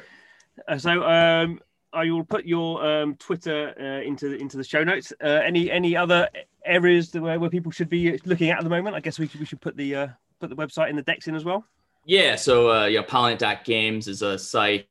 Uh, 0.70 0.78
so, 0.78 1.04
um, 1.04 1.60
I 1.94 2.10
will 2.10 2.24
put 2.24 2.46
your 2.46 2.86
um, 2.86 3.16
Twitter 3.16 3.74
uh, 3.80 4.08
into 4.08 4.34
into 4.34 4.58
the 4.58 4.64
show 4.64 4.84
notes. 4.84 5.14
Uh, 5.24 5.28
any 5.28 5.72
any 5.72 5.96
other 5.96 6.30
areas 6.66 7.14
where, 7.14 7.40
where 7.40 7.50
people 7.50 7.72
should 7.72 7.90
be 7.90 8.20
looking 8.26 8.50
at 8.50 8.58
at 8.58 8.64
the 8.64 8.70
moment? 8.70 8.96
I 8.96 9.00
guess 9.00 9.20
we 9.20 9.28
should, 9.28 9.40
we 9.40 9.46
should 9.46 9.62
put 9.62 9.78
the 9.78 9.96
uh, 9.96 10.08
put 10.40 10.50
the 10.50 10.56
website 10.56 10.90
in 10.90 10.96
the 10.96 11.04
DEX 11.04 11.28
in 11.28 11.36
as 11.36 11.46
well. 11.46 11.66
Yeah, 12.06 12.36
so 12.36 12.70
uh, 12.70 12.86
yeah, 12.86 13.02
Polyient 13.02 13.64
Games 13.64 14.08
is 14.08 14.22
a 14.22 14.38
site, 14.38 14.88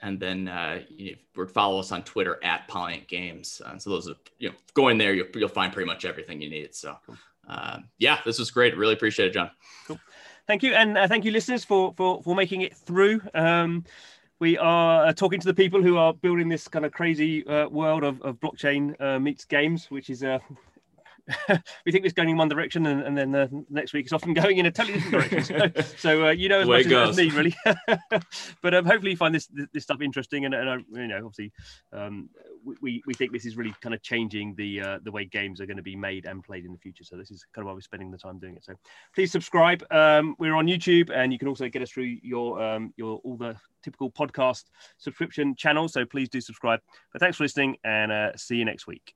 and 0.00 0.18
then 0.18 0.48
uh, 0.48 0.80
you 0.88 1.16
know, 1.36 1.46
follow 1.46 1.78
us 1.78 1.92
on 1.92 2.02
Twitter 2.04 2.38
at 2.42 2.68
Polyient 2.68 3.06
Games. 3.06 3.60
Uh, 3.64 3.76
so 3.76 3.90
those 3.90 4.08
are 4.08 4.16
you 4.38 4.48
know 4.48 4.54
going 4.72 4.96
there, 4.96 5.12
you'll, 5.12 5.26
you'll 5.34 5.48
find 5.48 5.72
pretty 5.72 5.86
much 5.86 6.04
everything 6.04 6.40
you 6.40 6.48
need. 6.48 6.74
So 6.74 6.96
uh, 7.48 7.78
yeah, 7.98 8.20
this 8.24 8.38
was 8.38 8.50
great. 8.50 8.76
Really 8.76 8.94
appreciate 8.94 9.28
it, 9.28 9.34
Jon. 9.34 9.50
Cool. 9.86 10.00
Thank 10.46 10.62
you, 10.62 10.72
and 10.74 10.96
uh, 10.96 11.08
thank 11.08 11.24
you, 11.24 11.32
listeners, 11.32 11.64
for 11.64 11.92
for 11.96 12.22
for 12.22 12.34
making 12.34 12.62
it 12.62 12.74
through. 12.74 13.20
Um, 13.34 13.84
we 14.40 14.58
are 14.58 15.06
uh, 15.06 15.12
talking 15.12 15.40
to 15.40 15.46
the 15.46 15.54
people 15.54 15.82
who 15.82 15.96
are 15.96 16.12
building 16.12 16.48
this 16.48 16.68
kind 16.68 16.84
of 16.84 16.92
crazy 16.92 17.46
uh, 17.46 17.68
world 17.68 18.04
of, 18.04 18.20
of 18.22 18.40
blockchain 18.40 19.00
uh, 19.00 19.18
meets 19.18 19.44
games, 19.44 19.90
which 19.90 20.10
is 20.10 20.22
uh, 20.24 20.38
we 21.86 21.92
think 21.92 22.04
it's 22.04 22.12
going 22.12 22.28
in 22.28 22.36
one 22.36 22.48
direction, 22.48 22.86
and, 22.86 23.02
and 23.02 23.16
then 23.16 23.32
the 23.32 23.64
next 23.70 23.92
week 23.92 24.04
it's 24.04 24.12
often 24.12 24.34
going 24.42 24.58
in 24.58 24.66
a 24.66 24.70
totally 24.70 25.00
different 25.00 25.30
direction. 25.30 25.72
So, 25.74 25.82
so 25.96 26.26
uh, 26.26 26.30
you 26.30 26.48
know 26.48 26.60
as 26.60 26.68
much 26.68 26.86
as, 26.86 27.16
me, 27.16 27.30
really. 27.30 27.54
but 28.62 28.74
um, 28.74 28.84
hopefully 28.84 29.12
you 29.12 29.16
find 29.16 29.34
this 29.34 29.48
this 29.72 29.84
stuff 29.84 30.02
interesting, 30.02 30.44
and, 30.44 30.54
and 30.54 30.84
you 30.92 31.06
know, 31.06 31.16
obviously, 31.16 31.52
um, 31.92 32.28
we, 32.80 33.02
we 33.06 33.14
think 33.14 33.32
this 33.32 33.46
is 33.46 33.56
really 33.56 33.74
kind 33.80 33.94
of 33.94 34.02
changing 34.02 34.54
the 34.56 34.80
uh, 34.80 34.98
the 35.02 35.10
way 35.10 35.24
games 35.24 35.60
are 35.60 35.66
going 35.66 35.78
to 35.78 35.82
be 35.82 35.96
made 35.96 36.26
and 36.26 36.44
played 36.44 36.64
in 36.64 36.72
the 36.72 36.78
future. 36.78 37.04
So 37.04 37.16
this 37.16 37.30
is 37.30 37.44
kind 37.54 37.64
of 37.64 37.68
why 37.68 37.74
we're 37.74 37.80
spending 37.80 38.10
the 38.10 38.18
time 38.18 38.38
doing 38.38 38.56
it. 38.56 38.64
So 38.64 38.74
please 39.14 39.32
subscribe. 39.32 39.82
Um, 39.90 40.34
we're 40.38 40.54
on 40.54 40.66
YouTube, 40.66 41.10
and 41.10 41.32
you 41.32 41.38
can 41.38 41.48
also 41.48 41.68
get 41.68 41.82
us 41.82 41.90
through 41.90 42.16
your 42.22 42.62
um, 42.62 42.92
your 42.96 43.18
all 43.24 43.36
the 43.36 43.56
typical 43.82 44.10
podcast 44.10 44.64
subscription 44.98 45.54
channels. 45.56 45.94
So 45.94 46.04
please 46.04 46.28
do 46.28 46.40
subscribe. 46.40 46.80
But 47.12 47.20
thanks 47.20 47.38
for 47.38 47.44
listening, 47.44 47.76
and 47.82 48.12
uh, 48.12 48.36
see 48.36 48.56
you 48.56 48.64
next 48.64 48.86
week. 48.86 49.14